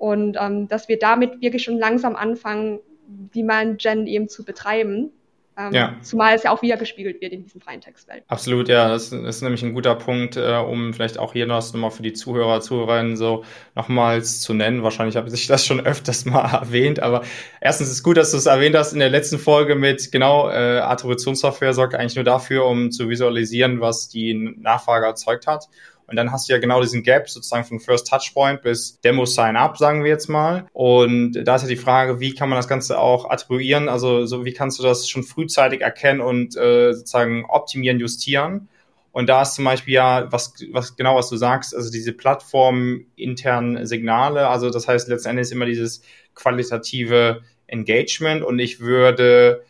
Und 0.00 0.38
ähm, 0.40 0.66
dass 0.66 0.88
wir 0.88 0.98
damit 0.98 1.42
wirklich 1.42 1.62
schon 1.62 1.76
langsam 1.76 2.16
anfangen, 2.16 2.80
die 3.06 3.42
man 3.42 3.76
Gen 3.76 4.06
eben 4.06 4.30
zu 4.30 4.46
betreiben. 4.46 5.10
Ähm, 5.58 5.74
ja. 5.74 5.96
Zumal 6.00 6.34
es 6.34 6.44
ja 6.44 6.52
auch 6.52 6.62
wieder 6.62 6.78
gespiegelt 6.78 7.20
wird 7.20 7.34
in 7.34 7.42
diesem 7.42 7.60
freien 7.60 7.82
Textfeld. 7.82 8.24
Absolut, 8.28 8.70
ja. 8.70 8.88
Das 8.88 9.12
ist 9.12 9.42
nämlich 9.42 9.62
ein 9.62 9.74
guter 9.74 9.94
Punkt, 9.94 10.38
äh, 10.38 10.56
um 10.56 10.94
vielleicht 10.94 11.18
auch 11.18 11.34
hier 11.34 11.46
noch 11.46 11.74
mal 11.74 11.90
für 11.90 12.02
die 12.02 12.14
Zuhörer, 12.14 12.62
Zuhörerinnen 12.62 13.18
so 13.18 13.44
nochmals 13.74 14.40
zu 14.40 14.54
nennen. 14.54 14.82
Wahrscheinlich 14.82 15.16
habe 15.16 15.28
ich 15.28 15.46
das 15.46 15.66
schon 15.66 15.80
öfters 15.80 16.24
mal 16.24 16.50
erwähnt, 16.50 17.00
aber 17.00 17.22
erstens 17.60 17.88
ist 17.88 17.96
es 17.96 18.02
gut, 18.02 18.16
dass 18.16 18.30
du 18.30 18.38
es 18.38 18.46
erwähnt 18.46 18.74
hast 18.74 18.94
in 18.94 19.00
der 19.00 19.10
letzten 19.10 19.38
Folge 19.38 19.74
mit 19.74 20.10
genau 20.10 20.48
äh, 20.48 20.78
Attributionssoftware 20.78 21.74
sorgt 21.74 21.94
eigentlich 21.94 22.16
nur 22.16 22.24
dafür, 22.24 22.64
um 22.64 22.90
zu 22.90 23.10
visualisieren, 23.10 23.82
was 23.82 24.08
die 24.08 24.32
Nachfrage 24.32 25.04
erzeugt 25.04 25.46
hat. 25.46 25.68
Und 26.10 26.16
dann 26.16 26.32
hast 26.32 26.48
du 26.48 26.52
ja 26.52 26.58
genau 26.58 26.80
diesen 26.80 27.04
Gap 27.04 27.30
sozusagen 27.30 27.64
von 27.64 27.78
First 27.78 28.08
Touchpoint 28.08 28.62
bis 28.62 29.00
Demo 29.00 29.26
Sign 29.26 29.56
Up, 29.56 29.78
sagen 29.78 30.02
wir 30.02 30.10
jetzt 30.10 30.28
mal. 30.28 30.66
Und 30.72 31.34
da 31.44 31.54
ist 31.54 31.62
ja 31.62 31.68
die 31.68 31.76
Frage, 31.76 32.18
wie 32.18 32.34
kann 32.34 32.48
man 32.48 32.56
das 32.56 32.66
Ganze 32.66 32.98
auch 32.98 33.30
attribuieren? 33.30 33.88
Also 33.88 34.26
so 34.26 34.44
wie 34.44 34.52
kannst 34.52 34.80
du 34.80 34.82
das 34.82 35.08
schon 35.08 35.22
frühzeitig 35.22 35.82
erkennen 35.82 36.20
und 36.20 36.56
äh, 36.56 36.92
sozusagen 36.94 37.44
optimieren, 37.44 38.00
justieren? 38.00 38.68
Und 39.12 39.28
da 39.28 39.42
ist 39.42 39.54
zum 39.54 39.64
Beispiel 39.64 39.94
ja, 39.94 40.30
was, 40.30 40.54
was 40.72 40.96
genau 40.96 41.16
was 41.16 41.28
du 41.28 41.36
sagst, 41.36 41.74
also 41.74 41.90
diese 41.90 42.12
Plattform 42.12 43.06
internen 43.16 43.86
Signale, 43.86 44.48
also 44.48 44.70
das 44.70 44.86
heißt 44.88 45.08
letztendlich 45.08 45.50
immer 45.52 45.66
dieses 45.66 46.02
qualitative 46.34 47.42
Engagement 47.66 48.42
und 48.42 48.58
ich 48.58 48.80
würde 48.80 49.64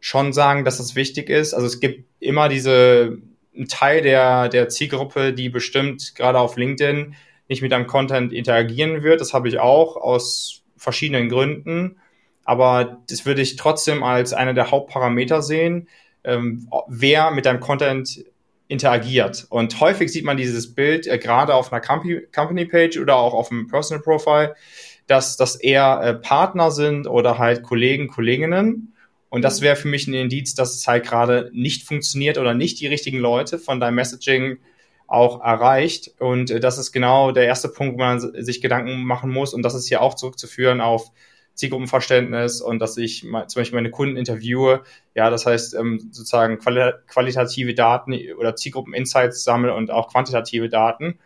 schon 0.00 0.32
sagen, 0.32 0.64
dass 0.64 0.78
das 0.78 0.94
wichtig 0.94 1.30
ist. 1.30 1.54
Also 1.54 1.66
es 1.66 1.80
gibt 1.80 2.04
immer 2.20 2.48
diese 2.48 3.18
ein 3.56 3.68
Teil 3.68 4.02
der, 4.02 4.48
der 4.48 4.68
Zielgruppe, 4.68 5.32
die 5.32 5.48
bestimmt 5.48 6.14
gerade 6.14 6.38
auf 6.38 6.56
LinkedIn 6.56 7.14
nicht 7.48 7.62
mit 7.62 7.72
deinem 7.72 7.86
Content 7.86 8.32
interagieren 8.32 9.02
wird. 9.02 9.20
Das 9.20 9.32
habe 9.32 9.48
ich 9.48 9.58
auch 9.58 9.96
aus 9.96 10.62
verschiedenen 10.76 11.28
Gründen. 11.28 11.96
Aber 12.44 13.02
das 13.08 13.26
würde 13.26 13.42
ich 13.42 13.56
trotzdem 13.56 14.02
als 14.02 14.32
einer 14.32 14.54
der 14.54 14.70
Hauptparameter 14.70 15.42
sehen, 15.42 15.88
ähm, 16.24 16.68
wer 16.88 17.30
mit 17.30 17.46
deinem 17.46 17.60
Content 17.60 18.24
interagiert. 18.68 19.46
Und 19.48 19.80
häufig 19.80 20.12
sieht 20.12 20.24
man 20.24 20.36
dieses 20.36 20.74
Bild 20.74 21.06
äh, 21.06 21.18
gerade 21.18 21.54
auf 21.54 21.72
einer 21.72 21.80
Company-Page 21.80 22.98
oder 22.98 23.16
auch 23.16 23.34
auf 23.34 23.50
einem 23.50 23.68
Personal 23.68 24.02
Profile, 24.02 24.54
dass 25.06 25.36
das 25.36 25.56
eher 25.56 26.00
äh, 26.02 26.14
Partner 26.14 26.70
sind 26.70 27.06
oder 27.06 27.38
halt 27.38 27.62
Kollegen, 27.62 28.08
Kolleginnen. 28.08 28.94
Und 29.28 29.42
das 29.42 29.60
wäre 29.60 29.76
für 29.76 29.88
mich 29.88 30.06
ein 30.06 30.14
Indiz, 30.14 30.54
dass 30.54 30.74
es 30.74 30.86
halt 30.86 31.04
gerade 31.04 31.50
nicht 31.52 31.82
funktioniert 31.82 32.38
oder 32.38 32.54
nicht 32.54 32.80
die 32.80 32.86
richtigen 32.86 33.18
Leute 33.18 33.58
von 33.58 33.80
deinem 33.80 33.96
Messaging 33.96 34.58
auch 35.06 35.40
erreicht. 35.42 36.12
Und 36.18 36.50
äh, 36.50 36.60
das 36.60 36.78
ist 36.78 36.92
genau 36.92 37.32
der 37.32 37.46
erste 37.46 37.68
Punkt, 37.68 37.94
wo 37.94 37.98
man 37.98 38.20
sich 38.20 38.60
Gedanken 38.60 39.04
machen 39.04 39.30
muss. 39.30 39.54
Und 39.54 39.62
das 39.62 39.74
ist 39.74 39.88
hier 39.88 40.00
auch 40.00 40.14
zurückzuführen 40.14 40.80
auf 40.80 41.10
Zielgruppenverständnis 41.54 42.60
und 42.60 42.80
dass 42.80 42.98
ich 42.98 43.22
zum 43.22 43.32
Beispiel 43.32 43.76
meine 43.76 43.90
Kunden 43.90 44.16
interviewe. 44.16 44.82
Ja, 45.14 45.30
das 45.30 45.46
heißt 45.46 45.74
ähm, 45.74 46.10
sozusagen 46.12 46.58
qualitative 46.58 47.74
Daten 47.74 48.14
oder 48.38 48.54
Zielgruppen-Insights 48.56 49.42
sammle 49.42 49.74
und 49.74 49.90
auch 49.90 50.12
quantitative 50.12 50.68
Daten. 50.68 51.18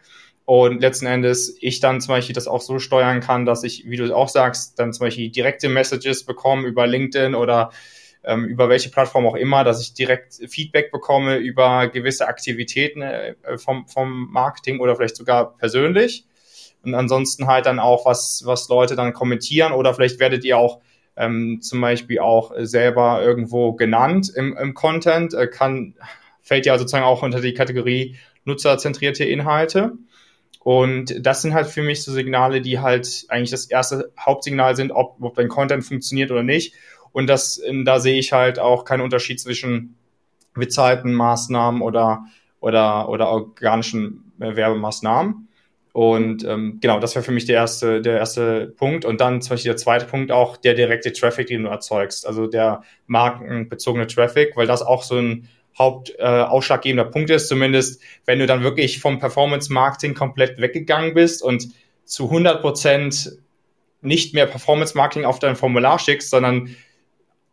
Und 0.51 0.81
letzten 0.81 1.07
Endes 1.07 1.57
ich 1.61 1.79
dann 1.79 2.01
zum 2.01 2.13
Beispiel 2.13 2.35
das 2.35 2.49
auch 2.49 2.61
so 2.61 2.81
steuern 2.81 3.21
kann, 3.21 3.47
dass 3.47 3.63
ich, 3.63 3.89
wie 3.89 3.97
du 3.97 4.13
auch 4.13 4.29
sagst, 4.29 4.81
dann 4.81 4.93
zum 4.93 5.07
Beispiel 5.07 5.31
direkte 5.31 5.69
Messages 5.69 6.25
bekomme 6.25 6.67
über 6.67 6.89
LinkedIn 6.89 7.37
oder 7.37 7.71
ähm, 8.25 8.47
über 8.47 8.69
welche 8.69 8.91
Plattform 8.91 9.29
auch 9.29 9.37
immer, 9.37 9.63
dass 9.63 9.81
ich 9.81 9.95
direkt 9.95 10.41
Feedback 10.49 10.91
bekomme 10.91 11.37
über 11.37 11.87
gewisse 11.87 12.27
Aktivitäten 12.27 13.01
äh, 13.01 13.37
vom, 13.59 13.87
vom 13.87 14.29
Marketing 14.33 14.81
oder 14.81 14.97
vielleicht 14.97 15.15
sogar 15.15 15.57
persönlich. 15.57 16.27
Und 16.83 16.97
ansonsten 16.97 17.47
halt 17.47 17.67
dann 17.67 17.79
auch, 17.79 18.05
was, 18.05 18.43
was 18.45 18.69
Leute 18.69 18.97
dann 18.97 19.13
kommentieren 19.13 19.73
oder 19.73 19.95
vielleicht 19.95 20.19
werdet 20.19 20.45
ihr 20.45 20.59
auch 20.59 20.81
ähm, 21.17 21.61
zum 21.63 21.81
Beispiel 21.81 22.19
auch 22.19 22.51
selber 22.59 23.23
irgendwo 23.23 23.75
genannt 23.75 24.33
im, 24.35 24.57
im 24.57 24.75
Content, 24.75 25.33
äh, 25.33 25.47
kann, 25.47 25.95
fällt 26.43 26.67
ja 26.67 26.77
sozusagen 26.77 27.05
auch 27.05 27.23
unter 27.23 27.41
die 27.41 27.55
Kategorie 27.55 28.17
nutzerzentrierte 28.45 29.25
Inhalte. 29.25 29.93
Und 30.61 31.27
das 31.27 31.43
sind 31.43 31.55
halt 31.55 31.67
für 31.67 31.83
mich 31.83 32.03
so 32.03 32.13
Signale, 32.13 32.61
die 32.61 32.81
halt 32.81 33.25
eigentlich 33.29 33.51
das 33.51 33.65
erste 33.67 34.13
Hauptsignal 34.19 34.77
sind, 34.77 34.93
ob, 34.93 35.17
ob 35.21 35.35
dein 35.35 35.49
Content 35.49 35.85
funktioniert 35.85 36.31
oder 36.31 36.43
nicht. 36.43 36.75
Und 37.13 37.29
das, 37.29 37.61
da 37.85 37.99
sehe 37.99 38.19
ich 38.19 38.33
halt 38.33 38.59
auch 38.59 38.85
keinen 38.85 39.01
Unterschied 39.01 39.41
zwischen 39.41 39.97
bezahlten 40.55 41.15
Maßnahmen 41.15 41.81
oder, 41.81 42.27
oder, 42.61 43.09
oder 43.09 43.29
organischen 43.31 44.33
äh, 44.39 44.55
Werbemaßnahmen. 44.55 45.49
Und 45.93 46.45
ähm, 46.45 46.79
genau, 46.81 47.01
das 47.01 47.15
wäre 47.17 47.25
für 47.25 47.33
mich 47.33 47.47
der 47.47 47.57
erste, 47.57 48.01
der 48.01 48.19
erste 48.19 48.69
Punkt. 48.77 49.05
Und 49.05 49.21
dann 49.21 49.43
zum 49.43 49.55
Beispiel 49.55 49.71
der 49.71 49.77
zweite 49.77 50.07
Punkt 50.07 50.31
auch 50.31 50.57
der 50.57 50.75
direkte 50.75 51.13
Traffic, 51.13 51.49
den 51.49 51.65
du 51.65 51.69
erzeugst, 51.69 52.27
also 52.27 52.47
der 52.47 52.83
markenbezogene 53.07 54.07
Traffic, 54.07 54.57
weil 54.57 54.67
das 54.67 54.83
auch 54.83 55.03
so 55.03 55.17
ein 55.17 55.49
Hauptausschlaggebender 55.79 57.07
äh, 57.07 57.11
Punkt 57.11 57.31
ist, 57.31 57.49
zumindest 57.49 58.03
wenn 58.27 58.39
du 58.39 58.47
dann 58.47 58.63
wirklich 58.63 59.01
vom 59.01 59.19
Performance-Marketing 59.19 60.15
komplett 60.15 60.61
weggegangen 60.61 61.15
bist 61.15 61.43
und 61.43 61.69
zu 62.05 62.25
100 62.25 62.61
Prozent 62.61 63.39
nicht 64.03 64.35
mehr 64.35 64.47
Performance-Marketing 64.47 65.25
auf 65.25 65.39
dein 65.39 65.57
Formular 65.57 65.99
schickst, 65.99 66.31
sondern 66.31 66.75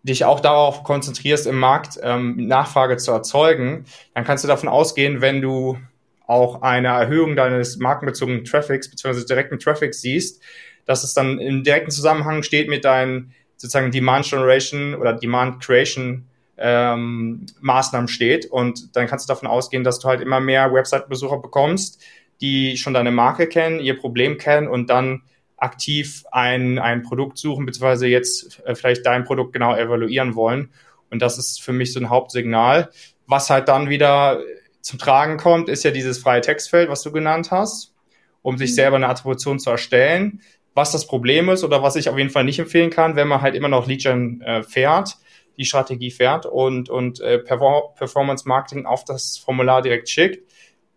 dich 0.03 0.25
auch 0.25 0.39
darauf 0.39 0.83
konzentrierst, 0.83 1.47
im 1.47 1.59
Markt 1.59 1.99
ähm, 2.01 2.47
Nachfrage 2.47 2.97
zu 2.97 3.11
erzeugen, 3.11 3.85
dann 4.13 4.23
kannst 4.23 4.43
du 4.43 4.47
davon 4.47 4.69
ausgehen, 4.69 5.21
wenn 5.21 5.41
du 5.41 5.77
auch 6.25 6.61
eine 6.61 6.89
Erhöhung 6.89 7.35
deines 7.35 7.77
markenbezogenen 7.77 8.43
Traffics 8.43 8.89
bzw. 8.89 9.25
direkten 9.25 9.59
Traffics 9.59 10.01
siehst, 10.01 10.41
dass 10.85 11.03
es 11.03 11.13
dann 11.13 11.39
im 11.39 11.63
direkten 11.63 11.91
Zusammenhang 11.91 12.43
steht 12.43 12.69
mit 12.69 12.85
deinen 12.85 13.33
sozusagen 13.57 13.91
Demand 13.91 14.25
Generation 14.29 14.95
oder 14.95 15.13
Demand 15.13 15.63
Creation 15.63 16.25
ähm, 16.57 17.45
Maßnahmen 17.61 18.07
steht. 18.07 18.45
Und 18.45 18.95
dann 18.95 19.07
kannst 19.07 19.27
du 19.27 19.33
davon 19.33 19.47
ausgehen, 19.47 19.83
dass 19.83 19.99
du 19.99 20.07
halt 20.07 20.21
immer 20.21 20.39
mehr 20.39 20.73
Website-Besucher 20.73 21.37
bekommst, 21.37 22.01
die 22.41 22.77
schon 22.77 22.93
deine 22.93 23.11
Marke 23.11 23.47
kennen, 23.47 23.79
ihr 23.79 23.97
Problem 23.97 24.37
kennen 24.37 24.67
und 24.67 24.89
dann 24.89 25.23
aktiv 25.57 26.23
ein, 26.31 26.77
ein 26.77 27.01
Produkt 27.01 27.37
suchen, 27.37 27.65
beziehungsweise 27.65 28.07
jetzt 28.07 28.61
äh, 28.65 28.75
vielleicht 28.75 29.05
dein 29.05 29.23
Produkt 29.23 29.53
genau 29.53 29.75
evaluieren 29.75 30.35
wollen. 30.35 30.69
Und 31.09 31.21
das 31.21 31.37
ist 31.37 31.61
für 31.61 31.73
mich 31.73 31.93
so 31.93 31.99
ein 31.99 32.09
Hauptsignal. 32.09 32.91
Was 33.25 33.49
halt 33.49 33.67
dann 33.67 33.89
wieder 33.89 34.41
zum 34.81 34.99
Tragen 34.99 35.37
kommt, 35.37 35.69
ist 35.69 35.83
ja 35.83 35.91
dieses 35.91 36.19
freie 36.19 36.41
Textfeld, 36.41 36.89
was 36.89 37.01
du 37.01 37.11
genannt 37.11 37.51
hast, 37.51 37.93
um 38.41 38.57
sich 38.57 38.71
mhm. 38.71 38.75
selber 38.75 38.95
eine 38.97 39.09
Attribution 39.09 39.59
zu 39.59 39.69
erstellen. 39.69 40.41
Was 40.75 40.91
das 40.91 41.07
Problem 41.07 41.49
ist 41.49 41.63
oder 41.63 41.81
was 41.81 41.95
ich 41.95 42.07
auf 42.07 42.17
jeden 42.17 42.29
Fall 42.29 42.43
nicht 42.43 42.59
empfehlen 42.59 42.91
kann, 42.91 43.15
wenn 43.15 43.27
man 43.27 43.41
halt 43.41 43.55
immer 43.55 43.67
noch 43.67 43.87
Lead-Gen 43.87 44.41
äh, 44.41 44.63
fährt, 44.63 45.17
die 45.57 45.65
Strategie 45.65 46.11
fährt 46.11 46.45
und, 46.45 46.89
und 46.89 47.19
äh, 47.19 47.39
Performance 47.39 48.47
Marketing 48.47 48.85
auf 48.85 49.03
das 49.03 49.37
Formular 49.37 49.81
direkt 49.81 50.09
schickt, 50.09 50.43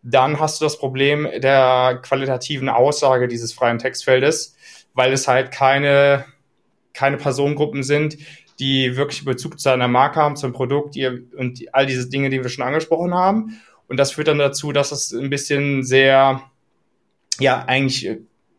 dann 0.02 0.40
hast 0.40 0.60
du 0.60 0.64
das 0.64 0.78
Problem 0.78 1.28
der 1.40 2.00
qualitativen 2.02 2.68
Aussage 2.68 3.28
dieses 3.28 3.52
freien 3.52 3.78
Textfeldes, 3.78 4.56
weil 4.94 5.12
es 5.12 5.28
halt 5.28 5.50
keine, 5.50 6.24
keine 6.94 7.16
Personengruppen 7.16 7.82
sind, 7.82 8.16
die 8.58 8.96
wirklich 8.96 9.24
Bezug 9.24 9.58
zu 9.58 9.70
einer 9.70 9.88
Marke 9.88 10.20
haben, 10.20 10.36
zum 10.36 10.52
Produkt 10.52 10.94
die, 10.94 11.06
und 11.06 11.62
all 11.72 11.86
diese 11.86 12.08
Dinge, 12.08 12.28
die 12.28 12.42
wir 12.42 12.50
schon 12.50 12.64
angesprochen 12.64 13.14
haben. 13.14 13.60
Und 13.88 13.96
das 13.96 14.12
führt 14.12 14.28
dann 14.28 14.38
dazu, 14.38 14.72
dass 14.72 14.92
es 14.92 15.12
ein 15.12 15.30
bisschen 15.30 15.82
sehr, 15.82 16.42
ja, 17.38 17.64
eigentlich, 17.66 18.18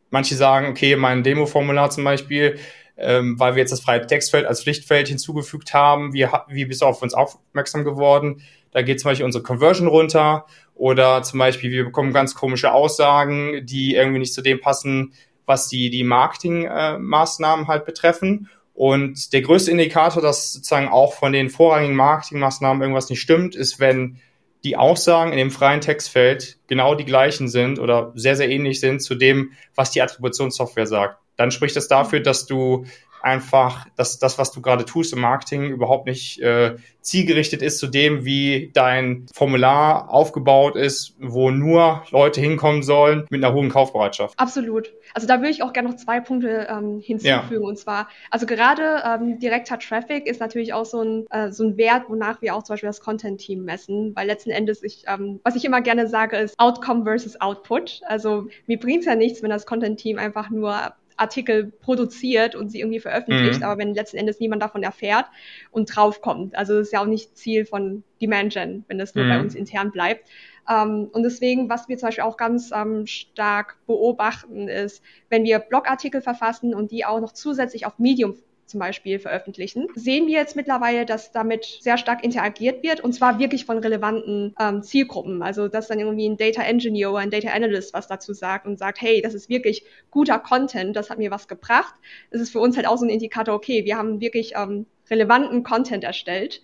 manche 0.10 0.36
sagen, 0.36 0.68
okay, 0.68 0.96
mein 0.96 1.24
Demo-Formular 1.24 1.90
zum 1.92 2.04
Beispiel, 2.04 2.60
ähm, 2.98 3.40
weil 3.40 3.56
wir 3.56 3.62
jetzt 3.62 3.72
das 3.72 3.82
freie 3.82 4.06
Textfeld 4.06 4.46
als 4.46 4.64
Pflichtfeld 4.64 5.08
hinzugefügt 5.08 5.74
haben. 5.74 6.14
Wie, 6.14 6.28
wie 6.48 6.66
bist 6.66 6.82
du 6.82 6.86
auf 6.86 7.02
uns 7.02 7.14
aufmerksam 7.14 7.84
geworden? 7.84 8.42
Da 8.72 8.82
geht 8.82 9.00
zum 9.00 9.10
Beispiel 9.10 9.26
unsere 9.26 9.44
Conversion 9.44 9.88
runter 9.88 10.46
oder 10.76 11.24
zum 11.24 11.40
Beispiel 11.40 11.72
wir 11.72 11.84
bekommen 11.84 12.14
ganz 12.14 12.36
komische 12.36 12.72
Aussagen, 12.72 13.66
die 13.66 13.96
irgendwie 13.96 14.20
nicht 14.20 14.34
zu 14.34 14.42
dem 14.42 14.62
passen, 14.62 15.14
was 15.46 15.68
die, 15.68 15.90
die 15.90 16.04
Marketingmaßnahmen 16.04 17.66
äh, 17.66 17.68
halt 17.68 17.86
betreffen. 17.86 18.50
Und 18.74 19.34
der 19.34 19.42
größte 19.42 19.70
Indikator, 19.70 20.22
dass 20.24 20.54
sozusagen 20.54 20.88
auch 20.88 21.14
von 21.14 21.34
den 21.34 21.50
vorrangigen 21.50 21.96
Marketingmaßnahmen 21.96 22.82
irgendwas 22.82 23.10
nicht 23.10 23.22
stimmt, 23.22 23.56
ist, 23.56 23.80
wenn 23.80 24.20
die 24.64 24.78
Aussagen 24.78 25.32
in 25.32 25.38
dem 25.38 25.52
freien 25.52 25.82
Textfeld 25.82 26.58
genau 26.68 26.96
die 26.96 27.06
gleichen 27.06 27.48
sind 27.48 27.80
oder 27.80 28.12
sehr, 28.16 28.36
sehr 28.36 28.50
ähnlich 28.50 28.80
sind 28.80 29.02
zu 29.02 29.16
dem, 29.16 29.52
was 29.76 29.92
die 29.92 30.02
Attributionssoftware 30.02 30.88
sagt. 30.88 31.20
Dann 31.36 31.52
spricht 31.52 31.76
das 31.76 31.88
dafür, 31.88 32.20
dass 32.20 32.46
du 32.46 32.86
einfach, 33.24 33.88
dass 33.96 34.20
das, 34.20 34.38
was 34.38 34.52
du 34.52 34.62
gerade 34.62 34.86
tust 34.86 35.14
im 35.14 35.20
Marketing, 35.20 35.70
überhaupt 35.70 36.06
nicht 36.06 36.40
äh, 36.42 36.76
zielgerichtet 37.02 37.62
ist 37.62 37.80
zu 37.80 37.88
dem, 37.88 38.26
wie 38.26 38.72
dein 38.74 39.26
Formular 39.34 40.10
aufgebaut 40.10 40.76
ist, 40.76 41.16
wo 41.20 41.52
nur 41.52 42.04
Leute 42.12 42.40
hinkommen 42.42 42.84
sollen 42.84 43.26
mit 43.30 43.44
einer 43.44 43.54
hohen 43.54 43.70
Kaufbereitschaft. 43.70 44.40
Absolut. 44.40 44.94
Also 45.14 45.28
da 45.28 45.40
würde 45.40 45.50
ich 45.50 45.64
auch 45.64 45.74
gerne 45.74 45.90
noch 45.90 45.98
zwei 45.98 46.20
Punkte 46.20 46.68
ähm, 46.70 47.00
hinzufügen. 47.00 47.64
Ja. 47.64 47.68
Und 47.68 47.78
zwar, 47.78 48.08
also 48.30 48.46
gerade 48.46 49.02
ähm, 49.06 49.40
direkter 49.40 49.80
Traffic 49.80 50.28
ist 50.28 50.40
natürlich 50.40 50.74
auch 50.74 50.86
so 50.86 51.02
ein, 51.02 51.26
äh, 51.32 51.52
so 51.52 51.64
ein 51.64 51.78
Wert, 51.78 52.04
wonach 52.08 52.42
wir 52.42 52.56
auch 52.56 52.64
zum 52.64 52.74
Beispiel 52.74 52.90
das 52.90 53.02
Content-Team 53.02 53.64
messen, 53.64 54.16
weil 54.16 54.28
letzten 54.28 54.52
Endes 54.52 54.84
ich, 54.84 55.04
ähm, 55.08 55.40
was 55.44 55.56
ich 55.56 55.66
immer 55.66 55.82
gerne 55.82 56.08
sage, 56.08 56.38
ist 56.38 56.54
Outcome 56.60 57.04
versus 57.04 57.40
Output. 57.42 58.02
Also 58.08 58.48
mir 58.68 58.80
bringt 58.80 59.02
es 59.02 59.06
ja 59.06 59.16
nichts, 59.16 59.42
wenn 59.42 59.50
das 59.50 59.66
Content-Team 59.66 60.18
einfach 60.20 60.50
nur 60.50 60.94
Artikel 61.22 61.72
produziert 61.72 62.56
und 62.56 62.70
sie 62.70 62.80
irgendwie 62.80 63.00
veröffentlicht, 63.00 63.60
mhm. 63.60 63.66
aber 63.66 63.78
wenn 63.78 63.94
letzten 63.94 64.18
Endes 64.18 64.40
niemand 64.40 64.62
davon 64.62 64.84
erfährt 64.84 65.28
und 65.70 65.96
draufkommt. 65.96 66.56
Also 66.56 66.74
das 66.74 66.88
ist 66.88 66.94
ja 66.94 67.02
auch 67.02 67.08
nicht 67.08 67.38
Ziel 67.38 67.66
von 67.66 68.04
Demand 68.22 68.54
Gen, 68.54 68.84
wenn 68.88 68.98
das 68.98 69.16
nur 69.16 69.26
mhm. 69.26 69.30
bei 69.30 69.40
uns 69.40 69.56
intern 69.56 69.92
bleibt. 69.92 70.28
Um, 70.68 70.76
ähm, 70.76 71.10
und 71.12 71.24
deswegen, 71.24 71.70
was 71.70 71.90
wir 71.90 71.98
zum 71.98 72.08
Beispiel 72.08 72.24
auch 72.24 72.38
ganz 72.38 72.72
um, 72.72 72.78
ähm, 73.00 73.08
stark 73.08 73.78
beobachten, 73.88 74.68
ist, 74.68 75.04
wenn 75.30 75.44
wir 75.44 75.60
Blogartikel 75.60 76.22
verfassen 76.22 76.76
und 76.76 76.92
die 76.92 77.04
auch 77.04 77.20
noch 77.20 77.32
zusätzlich 77.32 77.86
auf 77.86 77.98
Medium 77.98 78.36
zum 78.72 78.80
Beispiel 78.80 79.20
veröffentlichen, 79.20 79.88
sehen 79.96 80.28
wir 80.28 80.40
jetzt 80.40 80.56
mittlerweile, 80.56 81.06
dass 81.06 81.32
damit 81.32 81.66
sehr 81.66 81.98
stark 81.98 82.24
interagiert 82.24 82.82
wird 82.82 83.02
und 83.02 83.14
zwar 83.14 83.38
wirklich 83.38 83.66
von 83.66 83.78
relevanten 83.78 84.56
ähm, 84.60 84.82
Zielgruppen. 84.82 85.44
Also 85.44 85.68
dass 85.68 85.88
dann 85.88 86.00
irgendwie 86.00 86.28
ein 86.28 86.38
Data 86.38 86.64
Engineer 86.64 87.12
oder 87.12 87.20
ein 87.20 87.30
Data 87.30 87.50
Analyst 87.50 87.94
was 87.94 88.08
dazu 88.08 88.34
sagt 88.34 88.66
und 88.66 88.80
sagt, 88.80 89.02
hey, 89.02 89.22
das 89.22 89.34
ist 89.34 89.50
wirklich 89.50 89.84
guter 90.10 90.40
Content, 90.40 90.96
das 90.96 91.10
hat 91.10 91.18
mir 91.18 91.32
was 91.32 91.48
gebracht. 91.48 91.94
Das 92.32 92.42
ist 92.42 92.52
für 92.52 92.60
uns 92.60 92.76
halt 92.78 92.88
auch 92.88 92.98
so 92.98 93.06
ein 93.06 93.10
Indikator, 93.10 93.54
okay, 93.54 93.86
wir 93.86 93.98
haben 93.98 94.22
wirklich 94.22 94.54
ähm, 94.56 94.86
relevanten 95.10 95.64
Content 95.64 96.04
erstellt. 96.04 96.62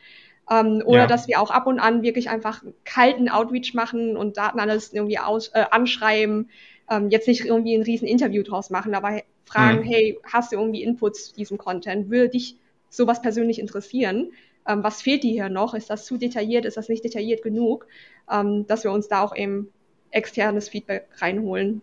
Ähm, 0.50 0.82
oder 0.86 1.00
ja. 1.00 1.08
dass 1.08 1.28
wir 1.28 1.42
auch 1.42 1.52
ab 1.52 1.68
und 1.68 1.80
an 1.80 2.04
wirklich 2.04 2.30
einfach 2.30 2.64
kalten 2.86 3.28
Outreach 3.28 3.74
machen 3.74 4.16
und 4.16 4.38
Datenanalysten 4.38 4.98
irgendwie 4.98 5.20
aus, 5.20 5.50
äh, 5.50 5.66
anschreiben, 5.70 6.50
ähm, 6.90 7.10
jetzt 7.10 7.28
nicht 7.28 7.44
irgendwie 7.44 7.76
ein 7.76 7.82
riesen 7.82 8.08
Interview 8.08 8.44
draus 8.44 8.70
machen, 8.70 8.96
aber 8.96 9.22
fragen, 9.48 9.80
mhm. 9.80 9.84
hey, 9.84 10.20
hast 10.24 10.52
du 10.52 10.58
irgendwie 10.58 10.84
Inputs 10.84 11.30
zu 11.30 11.36
diesem 11.36 11.58
Content? 11.58 12.10
Würde 12.10 12.30
dich 12.30 12.58
sowas 12.90 13.22
persönlich 13.22 13.60
interessieren? 13.60 14.32
Ähm, 14.68 14.84
was 14.84 15.02
fehlt 15.02 15.24
dir 15.24 15.32
hier 15.32 15.50
noch? 15.50 15.74
Ist 15.74 15.90
das 15.90 16.06
zu 16.06 16.18
detailliert? 16.18 16.66
Ist 16.66 16.78
das 16.78 16.90
nicht 16.90 17.04
detailliert 17.04 17.42
genug? 17.42 17.88
Ähm, 18.30 18.68
dass 18.68 18.84
wir 18.84 18.92
uns 18.92 19.08
da 19.08 19.24
auch 19.24 19.36
eben 19.36 19.70
externes 20.12 20.70
Feedback 20.70 21.08
reinholen. 21.18 21.82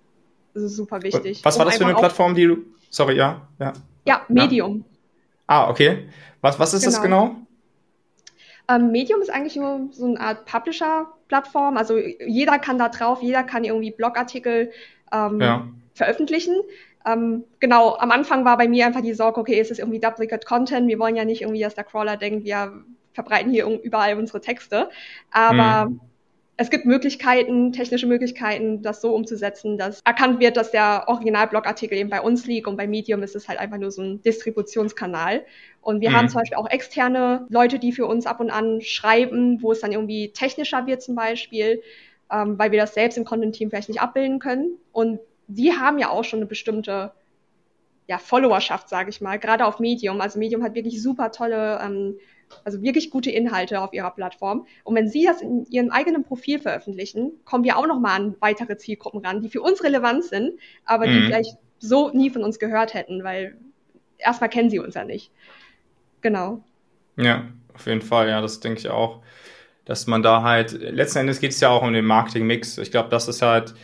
Das 0.53 0.63
ist 0.63 0.77
super 0.77 1.03
wichtig. 1.03 1.45
Was 1.45 1.59
war 1.59 1.65
das 1.65 1.79
für 1.79 1.85
eine 1.85 1.95
Plattform, 1.95 2.35
die 2.35 2.47
du, 2.47 2.59
sorry, 2.91 3.17
ja, 3.17 3.49
ja. 3.59 3.73
Ja, 4.07 4.23
Medium. 4.29 4.79
Ja. 4.79 4.85
Ah, 5.47 5.71
okay. 5.71 6.09
Was, 6.41 6.59
was 6.59 6.75
ist 6.75 6.83
genau. 6.83 6.93
das 6.93 7.03
genau? 7.03 7.37
Ähm, 8.69 8.93
Medium 8.93 9.21
ist 9.21 9.31
eigentlich 9.31 9.57
nur 9.57 9.89
so 9.91 10.07
eine 10.07 10.21
Art 10.21 10.47
Publisher-Plattform. 10.47 11.77
Also 11.77 11.99
jeder 11.99 12.59
kann 12.59 12.79
da 12.79 12.89
drauf, 12.89 13.23
jeder 13.23 13.43
kann 13.43 13.65
irgendwie 13.65 13.91
Blogartikel 13.91 14.71
ähm, 15.13 15.41
ja. 15.41 15.69
veröffentlichen. 15.95 16.55
Ähm, 17.07 17.45
genau, 17.61 17.97
am 17.97 18.11
Anfang 18.11 18.45
war 18.45 18.57
bei 18.57 18.69
mir 18.69 18.87
einfach 18.87 19.03
die 19.03 19.15
Sorge, 19.15 19.41
okay, 19.41 19.61
ist 19.61 19.71
es 19.71 19.79
irgendwie 19.79 20.01
Duplicate 20.01 20.47
Content? 20.47 20.89
Wir 20.89 20.99
wollen 20.99 21.17
ja 21.17 21.25
nicht 21.25 21.43
irgendwie, 21.43 21.61
dass 21.61 21.75
der 21.75 21.85
Crawler 21.85 22.17
denkt, 22.17 22.45
wir 22.45 22.85
verbreiten 23.13 23.53
hier 23.53 23.67
überall 23.67 24.19
unsere 24.19 24.41
Texte. 24.41 24.89
Aber 25.31 25.91
mhm. 25.91 26.01
es 26.57 26.71
gibt 26.71 26.87
Möglichkeiten, 26.87 27.73
technische 27.73 28.07
Möglichkeiten, 28.07 28.83
das 28.83 29.03
so 29.03 29.15
umzusetzen, 29.15 29.77
dass 29.77 30.01
erkannt 30.05 30.41
wird, 30.41 30.57
dass 30.57 30.71
der 30.71 31.05
Original-Blogartikel 31.07 31.97
eben 31.99 32.11
bei 32.11 32.21
uns 32.21 32.47
liegt 32.47 32.67
und 32.67 32.77
bei 32.77 32.87
Medium 32.87 33.23
ist 33.23 33.37
es 33.37 33.49
halt 33.49 33.59
einfach 33.59 33.79
nur 33.79 33.91
so 33.91 34.03
ein 34.03 34.23
Distributionskanal. 34.23 35.45
Und 35.83 36.01
wir 36.01 36.11
mhm. 36.11 36.17
haben 36.17 36.29
zum 36.29 36.41
Beispiel 36.41 36.57
auch 36.57 36.71
externe 36.71 37.47
Leute, 37.51 37.79
die 37.79 37.93
für 37.93 38.07
uns 38.07 38.27
ab 38.27 38.41
und 38.41 38.51
an 38.51 38.81
schreiben, 38.81 39.63
wo 39.63 39.73
es 39.73 39.81
dann 39.81 39.93
irgendwie 39.93 40.33
technischer 40.33 40.87
wird 40.87 41.03
zum 41.03 41.15
Beispiel, 41.15 41.83
ähm, 42.33 42.59
weil 42.59 42.73
wir 42.73 42.81
das 42.81 42.95
selbst 42.95 43.19
im 43.19 43.25
Content-Team 43.25 43.69
vielleicht 43.69 43.91
nicht 43.91 44.01
abbilden 44.01 44.39
können. 44.39 44.79
Und 44.93 45.21
die 45.47 45.73
haben 45.73 45.99
ja 45.99 46.11
auch 46.11 46.25
schon 46.25 46.41
eine 46.41 46.47
bestimmte 46.47 47.13
ja, 48.07 48.19
Followerschaft, 48.19 48.89
sage 48.89 49.11
ich 49.11 49.21
mal, 49.21 49.39
gerade 49.39 49.65
auf 49.65 49.81
Medium. 49.81 50.21
Also 50.21 50.39
Medium 50.39 50.63
hat 50.63 50.75
wirklich 50.75 51.03
super 51.03 51.33
tolle, 51.33 51.81
ähm, 51.83 52.17
also 52.65 52.83
wirklich 52.83 53.11
gute 53.11 53.31
Inhalte 53.31 53.81
auf 53.81 53.93
ihrer 53.93 54.11
Plattform. 54.11 54.67
Und 54.85 54.95
wenn 54.95 55.09
sie 55.09 55.25
das 55.25 55.41
in 55.41 55.65
ihrem 55.67 55.91
eigenen 55.91 56.25
Profil 56.25 56.59
veröffentlichen, 56.59 57.33
kommen 57.45 57.65
wir 57.65 57.79
auch 57.79 57.87
nochmal 57.87 58.21
an 58.21 58.37
weitere 58.41 58.77
Zielgruppen 58.77 59.25
ran, 59.25 59.41
die 59.41 59.49
für 59.49 59.63
uns 59.63 59.83
relevant 59.83 60.25
sind, 60.25 60.59
aber 60.85 61.07
die 61.07 61.19
mhm. 61.19 61.27
vielleicht 61.27 61.57
so 61.79 62.11
nie 62.11 62.31
von 62.31 62.45
uns 62.45 62.59
gehört 62.59 62.95
hätten, 62.95 63.25
weil 63.25 63.57
erstmal 64.19 64.51
kennen 64.51 64.71
sie 64.71 64.79
uns 64.79 64.95
ja 64.95 65.05
nicht. 65.05 65.31
Genau. 66.21 66.63
Ja, 67.17 67.49
auf 67.75 67.87
jeden 67.87 68.03
Fall, 68.03 68.29
ja, 68.29 68.41
das 68.41 68.61
denke 68.61 68.81
ich 68.81 68.89
auch. 68.89 69.23
Dass 69.85 70.07
man 70.07 70.23
da 70.23 70.43
halt, 70.43 70.73
letzten 70.73 71.19
Endes 71.19 71.41
geht 71.41 71.51
es 71.51 71.61
ja 71.61 71.69
auch 71.69 71.83
um 71.83 71.93
den 71.93 72.07
Marketing-Mix. 72.07 72.79
Ich 72.79 72.91
glaube, 72.91 73.11
das 73.11 73.29
ist 73.29 73.43
halt, 73.43 73.75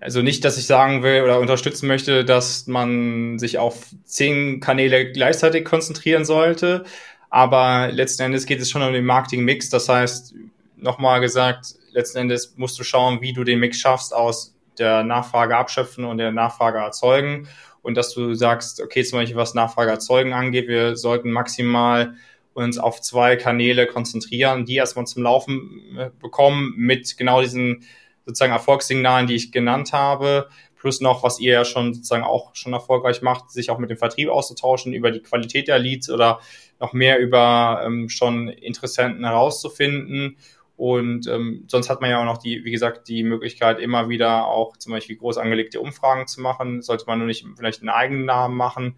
also 0.00 0.22
nicht, 0.22 0.44
dass 0.44 0.58
ich 0.58 0.66
sagen 0.66 1.02
will 1.02 1.22
oder 1.22 1.40
unterstützen 1.40 1.86
möchte, 1.86 2.24
dass 2.24 2.66
man 2.66 3.38
sich 3.38 3.58
auf 3.58 3.86
zehn 4.04 4.60
Kanäle 4.60 5.12
gleichzeitig 5.12 5.64
konzentrieren 5.64 6.24
sollte. 6.24 6.84
Aber 7.30 7.90
letzten 7.90 8.22
Endes 8.22 8.46
geht 8.46 8.60
es 8.60 8.70
schon 8.70 8.82
um 8.82 8.92
den 8.92 9.04
Marketing-Mix. 9.04 9.70
Das 9.70 9.88
heißt, 9.88 10.34
nochmal 10.76 11.20
gesagt, 11.20 11.74
letzten 11.92 12.18
Endes 12.18 12.54
musst 12.56 12.78
du 12.78 12.84
schauen, 12.84 13.20
wie 13.20 13.32
du 13.32 13.44
den 13.44 13.58
Mix 13.58 13.78
schaffst 13.78 14.14
aus 14.14 14.54
der 14.78 15.02
Nachfrage 15.02 15.56
abschöpfen 15.56 16.04
und 16.04 16.18
der 16.18 16.32
Nachfrage 16.32 16.78
erzeugen. 16.78 17.48
Und 17.82 17.96
dass 17.96 18.14
du 18.14 18.34
sagst, 18.34 18.80
okay, 18.80 19.02
zum 19.02 19.18
Beispiel 19.18 19.36
was 19.36 19.54
Nachfrage 19.54 19.90
erzeugen 19.90 20.32
angeht, 20.32 20.68
wir 20.68 20.96
sollten 20.96 21.30
maximal 21.30 22.14
uns 22.54 22.78
auf 22.78 23.00
zwei 23.00 23.36
Kanäle 23.36 23.86
konzentrieren, 23.86 24.64
die 24.64 24.76
erstmal 24.76 25.06
zum 25.06 25.22
Laufen 25.22 25.96
äh, 25.98 26.10
bekommen 26.20 26.74
mit 26.76 27.16
genau 27.16 27.40
diesen 27.40 27.84
sozusagen 28.24 28.52
Erfolgssignalen, 28.52 29.26
die 29.26 29.34
ich 29.34 29.52
genannt 29.52 29.92
habe, 29.92 30.48
plus 30.78 31.00
noch, 31.00 31.22
was 31.22 31.38
ihr 31.40 31.52
ja 31.52 31.64
schon 31.64 31.94
sozusagen 31.94 32.24
auch 32.24 32.54
schon 32.54 32.72
erfolgreich 32.72 33.22
macht, 33.22 33.50
sich 33.50 33.70
auch 33.70 33.78
mit 33.78 33.90
dem 33.90 33.98
Vertrieb 33.98 34.28
auszutauschen 34.28 34.92
über 34.92 35.10
die 35.10 35.20
Qualität 35.20 35.68
der 35.68 35.78
Leads 35.78 36.10
oder 36.10 36.40
noch 36.80 36.92
mehr 36.92 37.18
über 37.18 37.82
ähm, 37.84 38.08
schon 38.08 38.48
Interessenten 38.48 39.24
herauszufinden 39.24 40.36
und 40.82 41.28
ähm, 41.28 41.62
sonst 41.68 41.90
hat 41.90 42.00
man 42.00 42.10
ja 42.10 42.20
auch 42.20 42.24
noch 42.24 42.38
die, 42.38 42.64
wie 42.64 42.72
gesagt, 42.72 43.06
die 43.06 43.22
Möglichkeit, 43.22 43.78
immer 43.78 44.08
wieder 44.08 44.46
auch 44.46 44.76
zum 44.76 44.92
Beispiel 44.92 45.16
groß 45.16 45.38
angelegte 45.38 45.80
Umfragen 45.80 46.26
zu 46.26 46.40
machen. 46.40 46.82
Sollte 46.82 47.04
man 47.06 47.18
nur 47.18 47.28
nicht 47.28 47.46
vielleicht 47.56 47.82
einen 47.82 47.88
eigenen 47.88 48.24
Namen 48.24 48.56
machen. 48.56 48.96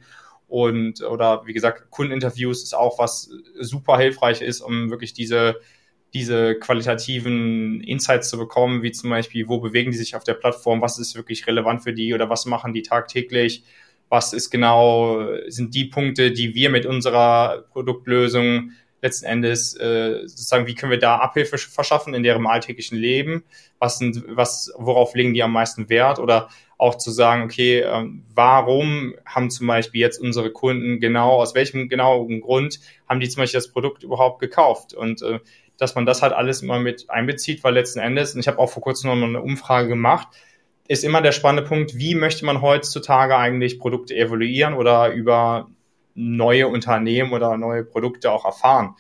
Und 0.48 1.02
oder 1.02 1.46
wie 1.46 1.52
gesagt, 1.52 1.90
Kundeninterviews 1.90 2.62
ist 2.62 2.74
auch 2.74 2.98
was 2.98 3.30
super 3.60 3.98
hilfreich 3.98 4.40
ist, 4.40 4.62
um 4.62 4.88
wirklich 4.88 5.12
diese 5.12 5.56
diese 6.14 6.55
qualitativen 6.55 7.81
Insights 7.81 8.31
zu 8.31 8.38
bekommen, 8.38 8.83
wie 8.83 8.92
zum 8.92 9.11
Beispiel, 9.11 9.48
wo 9.48 9.59
bewegen 9.59 9.90
die 9.90 9.98
sich 9.98 10.14
auf 10.16 10.24
der 10.24 10.35
Plattform, 10.35 10.81
was 10.81 10.98
ist 10.98 11.16
wirklich 11.16 11.46
relevant 11.46 11.83
für 11.83 11.92
die 11.92 12.14
oder 12.14 12.31
was 12.31 12.46
machen 12.46 12.72
die 12.72 12.83
tagtäglich, 12.83 13.64
was 14.09 14.33
ist 14.33 14.50
genau, 14.50 15.27
sind 15.48 15.74
die 15.74 15.87
Punkte, 15.87 16.31
die 16.31 16.55
wir 16.55 16.70
mit 16.70 16.87
unserer 16.87 17.64
Produktlösung 17.72 18.70
letzten 19.05 19.27
Endes 19.27 19.77
äh, 19.77 20.20
sozusagen, 20.22 20.66
wie 20.66 20.74
können 20.74 20.90
wir 20.90 20.98
da 20.98 21.18
Abhilfe 21.18 21.59
verschaffen 21.59 22.14
in 22.14 22.22
deren 22.22 22.46
alltäglichen 22.46 22.96
Leben? 22.96 23.44
Was 23.79 23.98
sind, 23.98 24.24
was, 24.29 24.72
worauf 24.79 25.14
legen 25.14 25.35
die 25.35 25.42
am 25.42 25.53
meisten 25.53 25.90
Wert? 25.90 26.18
Oder 26.18 26.48
auch 26.79 26.96
zu 26.96 27.11
sagen, 27.11 27.42
okay, 27.42 27.81
ähm, 27.81 28.24
warum 28.35 29.14
haben 29.27 29.50
zum 29.50 29.66
Beispiel 29.66 30.00
jetzt 30.00 30.18
unsere 30.18 30.50
Kunden 30.50 31.00
genau, 31.00 31.33
aus 31.33 31.55
welchem 31.55 31.90
genauen 31.90 32.40
Grund 32.40 32.81
haben 33.07 33.20
die 33.20 33.29
zum 33.29 33.42
Beispiel 33.42 33.59
das 33.59 33.70
Produkt 33.70 34.03
überhaupt 34.03 34.40
gekauft? 34.40 34.94
Und 34.94 35.20
äh, 35.20 35.40
dass 35.78 35.94
man 35.94 36.06
das 36.06 36.22
halt 36.22 36.32
alles 36.32 36.62
immer 36.62 36.78
mit 36.78 37.10
einbezieht, 37.10 37.64
weil 37.64 37.74
letzten 37.74 37.98
Endes, 37.98 38.34
und 38.34 38.40
ich 38.40 38.48
habe 38.48 38.58
auch 38.58 38.70
vor 38.70 38.82
kurzem 38.82 39.10
noch 39.10 39.16
mal 39.16 39.28
eine 39.28 39.42
Umfrage 39.42 39.88
gemacht, 39.88 40.28
ist 40.87 41.04
immer 41.04 41.22
der 41.22 41.32
spannende 41.32 41.68
Punkt, 41.68 41.96
wie 41.96 42.14
möchte 42.14 42.44
man 42.44 42.60
heutzutage 42.60 43.37
eigentlich 43.37 43.78
Produkte 43.78 44.14
evaluieren 44.14 44.74
oder 44.74 45.12
über 45.12 45.68
neue 46.14 46.68
Unternehmen 46.68 47.32
oder 47.32 47.56
neue 47.56 47.84
Produkte 47.84 48.30
auch 48.30 48.44
erfahren. 48.44 48.94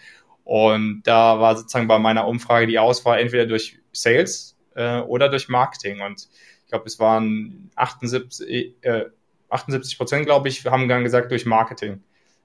Und 0.44 1.02
da 1.04 1.40
war 1.40 1.56
sozusagen 1.56 1.88
bei 1.88 1.98
meiner 1.98 2.26
Umfrage 2.26 2.66
die 2.66 2.78
Auswahl 2.78 3.20
entweder 3.20 3.46
durch 3.46 3.78
Sales 3.92 4.56
äh, 4.74 5.00
oder 5.00 5.28
durch 5.28 5.48
Marketing. 5.48 6.00
Und 6.00 6.28
ich 6.64 6.70
glaube, 6.70 6.86
es 6.86 6.98
waren 6.98 7.70
78, 7.76 8.74
äh, 8.82 9.04
78 9.48 9.96
Prozent, 9.96 10.26
glaube 10.26 10.48
ich, 10.48 10.64
haben 10.66 10.88
dann 10.88 11.04
gesagt 11.04 11.30
durch 11.30 11.46
Marketing. 11.46 12.02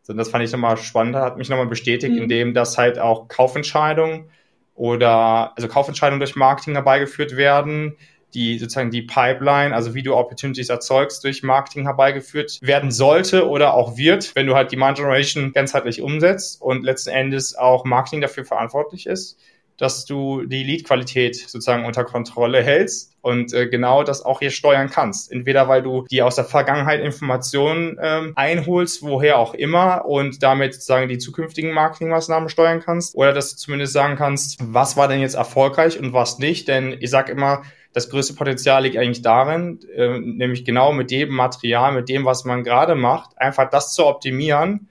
So, 0.09 0.15
das 0.15 0.29
fand 0.29 0.43
ich 0.43 0.51
nochmal 0.51 0.75
spannend, 0.77 1.15
hat 1.17 1.37
mich 1.37 1.49
nochmal 1.49 1.67
bestätigt, 1.67 2.15
mhm. 2.15 2.23
indem 2.23 2.53
das 2.55 2.79
halt 2.79 2.97
auch 2.97 3.27
Kaufentscheidungen 3.27 4.31
oder 4.73 5.55
also 5.55 5.67
Kaufentscheidungen 5.67 6.19
durch 6.19 6.35
Marketing 6.35 6.73
herbeigeführt 6.73 7.37
werden, 7.37 7.95
die 8.33 8.57
sozusagen 8.57 8.89
die 8.89 9.03
Pipeline, 9.03 9.75
also 9.75 9.93
wie 9.93 10.01
du 10.01 10.15
Opportunities 10.15 10.69
erzeugst, 10.69 11.23
durch 11.23 11.43
Marketing 11.43 11.83
herbeigeführt 11.83 12.57
werden 12.63 12.89
sollte 12.89 13.47
oder 13.47 13.75
auch 13.75 13.97
wird, 13.97 14.35
wenn 14.35 14.47
du 14.47 14.55
halt 14.55 14.71
Demand 14.71 14.97
Generation 14.97 15.53
ganzheitlich 15.53 16.01
umsetzt 16.01 16.59
und 16.59 16.83
letzten 16.83 17.11
Endes 17.11 17.55
auch 17.55 17.85
Marketing 17.85 18.21
dafür 18.21 18.45
verantwortlich 18.45 19.05
ist, 19.05 19.37
dass 19.79 20.05
du 20.05 20.43
die 20.45 20.63
Lead-Qualität 20.63 21.37
sozusagen 21.37 21.85
unter 21.85 22.03
Kontrolle 22.03 22.61
hältst 22.61 23.15
und 23.21 23.53
äh, 23.53 23.67
genau 23.67 24.03
das 24.03 24.23
auch 24.23 24.39
hier 24.39 24.51
steuern 24.51 24.89
kannst. 24.89 25.31
Entweder 25.31 25.69
weil 25.69 25.81
du 25.81 26.05
dir 26.11 26.25
aus 26.25 26.35
der 26.35 26.43
Vergangenheit 26.43 27.01
Informationen 27.01 27.97
ähm, 28.01 28.33
einholst, 28.35 29.01
woher 29.01 29.39
auch 29.39 29.53
immer, 29.53 30.05
und 30.05 30.43
damit 30.43 30.73
sozusagen 30.73 31.07
die 31.07 31.17
zukünftigen 31.17 31.71
Marketingmaßnahmen 31.71 32.49
steuern 32.49 32.81
kannst, 32.81 33.15
oder 33.15 33.31
dass 33.31 33.51
du 33.51 33.57
zumindest 33.57 33.93
sagen 33.93 34.17
kannst, 34.17 34.57
was 34.61 34.97
war 34.97 35.07
denn 35.07 35.21
jetzt 35.21 35.35
erfolgreich 35.35 35.97
und 35.97 36.11
was 36.11 36.39
nicht. 36.39 36.67
Denn 36.67 36.97
ich 36.99 37.09
sage 37.09 37.31
immer, 37.31 37.63
das 37.93 38.09
größte 38.09 38.33
Potenzial 38.33 38.83
liegt 38.83 38.97
eigentlich 38.97 39.21
darin, 39.21 39.79
äh, 39.95 40.19
nämlich 40.19 40.65
genau 40.65 40.91
mit 40.91 41.09
dem 41.09 41.29
Material, 41.29 41.93
mit 41.93 42.09
dem, 42.09 42.25
was 42.25 42.43
man 42.43 42.65
gerade 42.65 42.95
macht, 42.95 43.37
einfach 43.37 43.69
das 43.69 43.93
zu 43.93 44.05
optimieren 44.05 44.89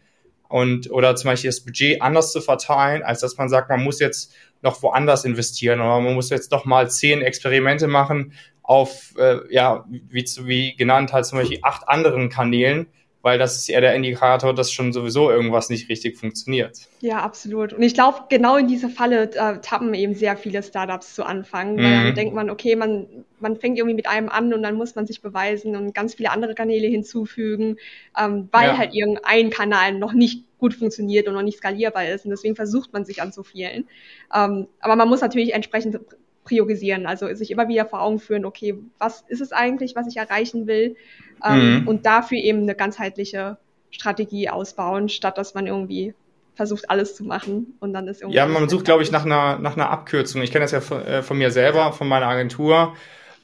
und 0.48 0.90
oder 0.90 1.14
zum 1.14 1.30
Beispiel 1.30 1.50
das 1.50 1.60
Budget 1.60 2.00
anders 2.02 2.32
zu 2.32 2.40
verteilen, 2.40 3.02
als 3.02 3.20
dass 3.20 3.36
man 3.36 3.48
sagt, 3.48 3.68
man 3.68 3.82
muss 3.82 4.00
jetzt 4.00 4.32
noch 4.62 4.82
woanders 4.82 5.24
investieren 5.24 5.80
oder 5.80 6.00
man 6.00 6.14
muss 6.14 6.30
jetzt 6.30 6.52
doch 6.52 6.64
mal 6.64 6.90
zehn 6.90 7.22
Experimente 7.22 7.86
machen 7.86 8.32
auf, 8.62 9.14
äh, 9.18 9.38
ja, 9.50 9.84
wie, 9.88 10.24
wie 10.42 10.76
genannt, 10.76 11.12
halt 11.12 11.24
zum 11.24 11.38
Beispiel 11.38 11.58
acht 11.62 11.88
anderen 11.88 12.28
Kanälen, 12.28 12.86
weil 13.22 13.38
das 13.38 13.56
ist 13.56 13.68
eher 13.68 13.80
der 13.80 13.94
Indikator, 13.94 14.54
dass 14.54 14.70
schon 14.70 14.92
sowieso 14.92 15.30
irgendwas 15.30 15.70
nicht 15.70 15.88
richtig 15.88 16.18
funktioniert. 16.18 16.78
Ja, 17.00 17.20
absolut. 17.20 17.72
Und 17.72 17.82
ich 17.82 17.94
glaube, 17.94 18.24
genau 18.28 18.56
in 18.56 18.68
diese 18.68 18.88
Falle 18.88 19.30
äh, 19.34 19.60
tappen 19.60 19.94
eben 19.94 20.14
sehr 20.14 20.36
viele 20.36 20.62
Startups 20.62 21.14
zu 21.14 21.24
Anfang, 21.24 21.76
mhm. 21.76 21.82
weil 21.82 22.04
dann 22.04 22.14
denkt 22.14 22.34
man, 22.34 22.50
okay, 22.50 22.76
man, 22.76 23.06
man 23.40 23.56
fängt 23.56 23.78
irgendwie 23.78 23.96
mit 23.96 24.06
einem 24.06 24.28
an 24.28 24.52
und 24.52 24.62
dann 24.62 24.74
muss 24.74 24.94
man 24.94 25.06
sich 25.06 25.22
beweisen 25.22 25.74
und 25.74 25.94
ganz 25.94 26.14
viele 26.14 26.30
andere 26.30 26.54
Kanäle 26.54 26.88
hinzufügen, 26.88 27.76
ähm, 28.18 28.48
weil 28.52 28.68
ja. 28.68 28.78
halt 28.78 28.94
irgendein 28.94 29.50
Kanal 29.50 29.94
noch 29.94 30.12
nicht 30.12 30.44
gut 30.58 30.74
funktioniert 30.74 31.28
und 31.28 31.34
noch 31.34 31.42
nicht 31.42 31.58
skalierbar 31.58 32.08
ist. 32.08 32.24
Und 32.24 32.30
deswegen 32.30 32.56
versucht 32.56 32.92
man 32.92 33.04
sich 33.04 33.22
an 33.22 33.32
so 33.32 33.42
vielen. 33.42 33.88
Ähm, 34.34 34.66
aber 34.80 34.96
man 34.96 35.08
muss 35.08 35.20
natürlich 35.20 35.54
entsprechend 35.54 36.00
priorisieren, 36.44 37.06
also 37.06 37.32
sich 37.34 37.50
immer 37.50 37.68
wieder 37.68 37.84
vor 37.84 38.00
Augen 38.00 38.18
führen, 38.18 38.46
okay, 38.46 38.78
was 38.98 39.22
ist 39.28 39.42
es 39.42 39.52
eigentlich, 39.52 39.94
was 39.94 40.06
ich 40.06 40.16
erreichen 40.16 40.66
will? 40.66 40.96
ähm, 41.44 41.80
mhm. 41.80 41.88
und 41.88 42.06
dafür 42.06 42.38
eben 42.38 42.62
eine 42.62 42.74
ganzheitliche 42.74 43.58
Strategie 43.90 44.48
ausbauen, 44.48 45.08
statt 45.08 45.38
dass 45.38 45.54
man 45.54 45.66
irgendwie 45.66 46.14
versucht, 46.54 46.90
alles 46.90 47.14
zu 47.14 47.24
machen 47.24 47.74
und 47.80 47.92
dann 47.92 48.08
ist 48.08 48.20
irgendwie. 48.20 48.36
Ja, 48.36 48.46
man 48.46 48.68
sucht, 48.68 48.84
glaube 48.84 49.02
ich, 49.02 49.12
nach 49.12 49.24
einer, 49.24 49.58
nach 49.58 49.76
einer 49.76 49.90
Abkürzung. 49.90 50.42
Ich 50.42 50.50
kenne 50.50 50.64
das 50.64 50.72
ja 50.72 50.80
von, 50.80 51.00
äh, 51.02 51.22
von, 51.22 51.38
mir 51.38 51.50
selber, 51.50 51.92
von 51.92 52.08
meiner 52.08 52.26
Agentur. 52.26 52.94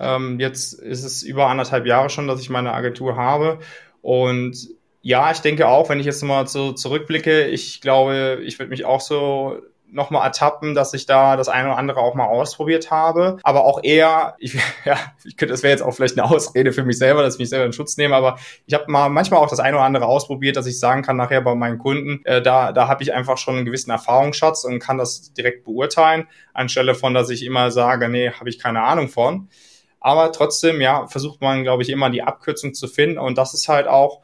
Ähm, 0.01 0.41
jetzt 0.41 0.75
ist 0.75 1.05
es 1.05 1.23
über 1.23 1.47
anderthalb 1.47 1.87
Jahre 1.87 2.11
schon, 2.11 2.27
dass 2.27 2.41
ich 2.41 2.51
meine 2.51 2.73
Agentur 2.73 3.17
habe. 3.17 3.61
Und 4.03 4.69
ja, 5.05 5.31
ich 5.31 5.41
denke 5.41 5.69
auch, 5.69 5.91
wenn 5.91 6.01
ich 6.01 6.07
jetzt 6.07 6.23
mal 6.23 6.47
so 6.47 6.73
zurückblicke, 6.73 7.45
ich 7.45 7.83
glaube, 7.83 8.39
ich 8.43 8.59
würde 8.59 8.71
mich 8.71 8.87
auch 8.87 9.03
so 9.03 9.61
nochmal 9.93 10.27
ertappen, 10.27 10.75
dass 10.75 10.95
ich 10.95 11.05
da 11.05 11.37
das 11.37 11.51
eine 11.51 11.69
oder 11.69 11.77
andere 11.77 12.01
auch 12.01 12.15
mal 12.15 12.25
ausprobiert 12.25 12.91
habe. 12.91 13.37
Aber 13.43 13.67
auch 13.67 13.81
eher, 13.83 14.35
ich, 14.39 14.55
ja, 14.87 14.97
ich 15.23 15.37
könnte, 15.37 15.53
das 15.53 15.63
wäre 15.63 15.73
jetzt 15.73 15.83
auch 15.83 15.93
vielleicht 15.93 16.19
eine 16.19 16.29
Ausrede 16.31 16.73
für 16.73 16.85
mich 16.85 16.97
selber, 16.97 17.23
dass 17.23 17.35
ich 17.35 17.39
mich 17.39 17.51
selber 17.51 17.67
in 17.67 17.75
Schutz 17.75 17.99
nehme, 17.99 18.17
aber 18.17 18.39
ich 18.65 18.73
habe 18.73 18.91
mal 18.91 19.11
manchmal 19.11 19.41
auch 19.41 19.51
das 19.51 19.61
eine 19.61 19.77
oder 19.77 19.85
andere 19.85 20.07
ausprobiert, 20.07 20.57
dass 20.57 20.65
ich 20.65 20.81
sagen 20.81 21.03
kann, 21.03 21.19
nachher 21.19 21.43
bei 21.43 21.55
meinen 21.55 21.77
Kunden, 21.77 22.25
äh, 22.25 22.41
da, 22.41 22.73
da 22.73 22.89
habe 22.89 23.03
ich 23.03 23.13
einfach 23.13 23.37
schon 23.37 23.57
einen 23.57 23.67
gewissen 23.67 23.91
Erfahrungsschatz 23.91 24.65
und 24.65 24.79
kann 24.79 24.97
das 24.97 25.35
direkt 25.35 25.65
beurteilen, 25.65 26.29
anstelle 26.55 26.95
von, 26.95 27.13
dass 27.13 27.29
ich 27.29 27.45
immer 27.45 27.71
sage, 27.71 28.09
nee, 28.09 28.31
habe 28.31 28.49
ich 28.49 28.59
keine 28.59 28.81
Ahnung 28.81 29.09
von. 29.09 29.51
Aber 30.01 30.33
trotzdem, 30.33 30.81
ja, 30.81 31.07
versucht 31.09 31.43
man, 31.43 31.63
glaube 31.63 31.83
ich, 31.83 31.91
immer 31.91 32.09
die 32.09 32.23
Abkürzung 32.23 32.73
zu 32.73 32.89
finden. 32.89 33.19
Und 33.19 33.37
das 33.37 33.53
ist 33.53 33.69
halt 33.69 33.87
auch, 33.87 34.21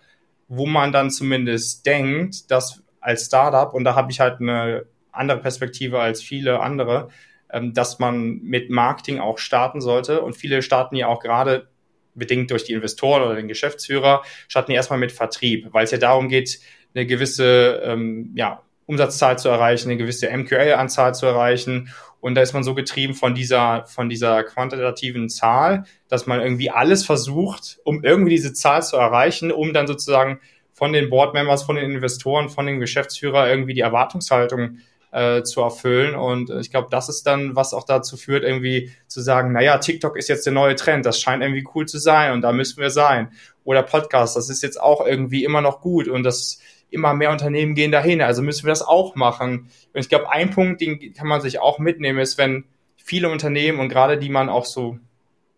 wo 0.51 0.67
man 0.67 0.91
dann 0.91 1.13
zumindest 1.13 1.87
denkt, 1.87 2.51
dass 2.51 2.83
als 3.01 3.27
Startup, 3.27 3.73
und 3.73 3.85
da 3.85 3.95
habe 3.95 4.11
ich 4.11 4.19
halt 4.19 4.41
eine 4.41 4.85
andere 5.13 5.39
Perspektive 5.39 6.01
als 6.01 6.21
viele 6.21 6.59
andere, 6.61 7.09
ähm, 7.53 7.73
dass 7.73 8.01
man 8.01 8.41
mit 8.43 8.69
Marketing 8.69 9.21
auch 9.21 9.39
starten 9.39 9.81
sollte. 9.81 10.21
Und 10.23 10.37
viele 10.37 10.63
starten 10.63 10.97
ja 10.97 11.07
auch 11.07 11.21
gerade 11.21 11.69
bedingt 12.15 12.51
durch 12.51 12.65
die 12.65 12.73
Investoren 12.73 13.23
oder 13.23 13.37
den 13.37 13.47
Geschäftsführer, 13.47 14.23
starten 14.49 14.73
ja 14.73 14.77
erstmal 14.79 14.99
mit 14.99 15.13
Vertrieb, 15.13 15.69
weil 15.71 15.85
es 15.85 15.93
ja 15.93 15.99
darum 15.99 16.29
geht, 16.29 16.59
eine 16.95 17.07
gewisse 17.07 17.81
ähm, 17.85 18.33
ja, 18.35 18.63
Umsatzzahl 18.87 19.39
zu 19.39 19.49
erreichen, 19.49 19.89
eine 19.89 19.99
gewisse 19.99 20.37
MQL-Anzahl 20.37 21.15
zu 21.15 21.27
erreichen. 21.27 21.95
Und 22.21 22.35
da 22.35 22.43
ist 22.43 22.53
man 22.53 22.63
so 22.63 22.75
getrieben 22.75 23.15
von 23.15 23.35
dieser, 23.35 23.87
von 23.87 24.09
dieser 24.09 24.45
quantitativen 24.45 25.29
Zahl, 25.29 25.85
dass 26.09 26.27
man 26.27 26.41
irgendwie 26.41 26.71
alles 26.71 27.05
versucht, 27.05 27.79
um 27.85 28.05
irgendwie 28.05 28.31
diese 28.31 28.53
Zahl 28.53 28.83
zu 28.83 28.97
erreichen, 28.97 29.51
um 29.51 29.73
dann 29.73 29.87
sozusagen 29.87 30.41
von 30.73 30.93
den 30.93 31.11
Board 31.11 31.35
Members, 31.35 31.63
von 31.63 31.77
den 31.77 31.91
Investoren, 31.91 32.49
von 32.49 32.67
den 32.67 32.81
Geschäftsführern 32.81 33.49
irgendwie 33.49 33.75
die 33.75 33.81
Erwartungshaltung 33.81 34.79
äh, 35.13 35.43
zu 35.43 35.61
erfüllen. 35.61 36.15
Und 36.15 36.51
ich 36.51 36.71
glaube, 36.71 36.89
das 36.91 37.09
ist 37.09 37.27
dann, 37.27 37.57
was 37.57 37.75
auch 37.75 37.85
dazu 37.85 38.17
führt, 38.17 38.45
irgendwie 38.45 38.93
zu 39.07 39.21
sagen, 39.21 39.53
naja, 39.53 39.79
TikTok 39.79 40.17
ist 40.17 40.29
jetzt 40.29 40.47
der 40.47 40.53
neue 40.53 40.77
Trend, 40.77 41.05
das 41.05 41.21
scheint 41.21 41.43
irgendwie 41.43 41.67
cool 41.75 41.87
zu 41.87 41.99
sein 41.99 42.33
und 42.33 42.43
da 42.43 42.53
müssen 42.53 42.81
wir 42.81 42.91
sein. 42.91 43.31
Oder 43.71 43.85
Podcast, 43.85 44.35
das 44.35 44.51
ist 44.51 44.65
jetzt 44.65 44.81
auch 44.81 45.07
irgendwie 45.07 45.45
immer 45.45 45.61
noch 45.61 45.81
gut 45.81 46.09
und 46.09 46.25
das 46.25 46.59
immer 46.91 47.15
mehr 47.15 47.31
Unternehmen 47.31 47.77
gehen 47.77 47.93
dahin, 47.93 48.21
also 48.21 48.43
müssen 48.43 48.65
wir 48.65 48.71
das 48.71 48.83
auch 48.83 49.15
machen. 49.15 49.71
Und 49.93 50.01
ich 50.01 50.09
glaube, 50.09 50.29
ein 50.29 50.51
Punkt, 50.51 50.81
den 50.81 51.15
kann 51.15 51.29
man 51.29 51.41
sich 51.41 51.61
auch 51.61 51.79
mitnehmen, 51.79 52.19
ist, 52.19 52.37
wenn 52.37 52.65
viele 52.97 53.31
Unternehmen 53.31 53.79
und 53.79 53.89
gerade 53.89 54.19
die 54.19 54.29
man 54.29 54.49
auch 54.49 54.65
so 54.65 54.99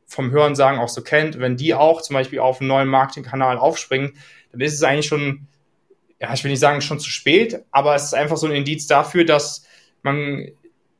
vom 0.04 0.30
Hören 0.30 0.54
sagen 0.54 0.78
auch 0.78 0.90
so 0.90 1.00
kennt, 1.00 1.38
wenn 1.38 1.56
die 1.56 1.72
auch 1.72 2.02
zum 2.02 2.12
Beispiel 2.12 2.40
auf 2.40 2.60
einen 2.60 2.68
neuen 2.68 2.88
Marketingkanal 2.88 3.56
aufspringen, 3.56 4.12
dann 4.50 4.60
ist 4.60 4.74
es 4.74 4.82
eigentlich 4.82 5.06
schon, 5.06 5.46
ja, 6.20 6.34
ich 6.34 6.44
will 6.44 6.50
nicht 6.50 6.60
sagen 6.60 6.82
schon 6.82 7.00
zu 7.00 7.08
spät, 7.08 7.64
aber 7.70 7.94
es 7.94 8.04
ist 8.04 8.14
einfach 8.14 8.36
so 8.36 8.46
ein 8.46 8.52
Indiz 8.52 8.86
dafür, 8.86 9.24
dass 9.24 9.64
man, 10.02 10.48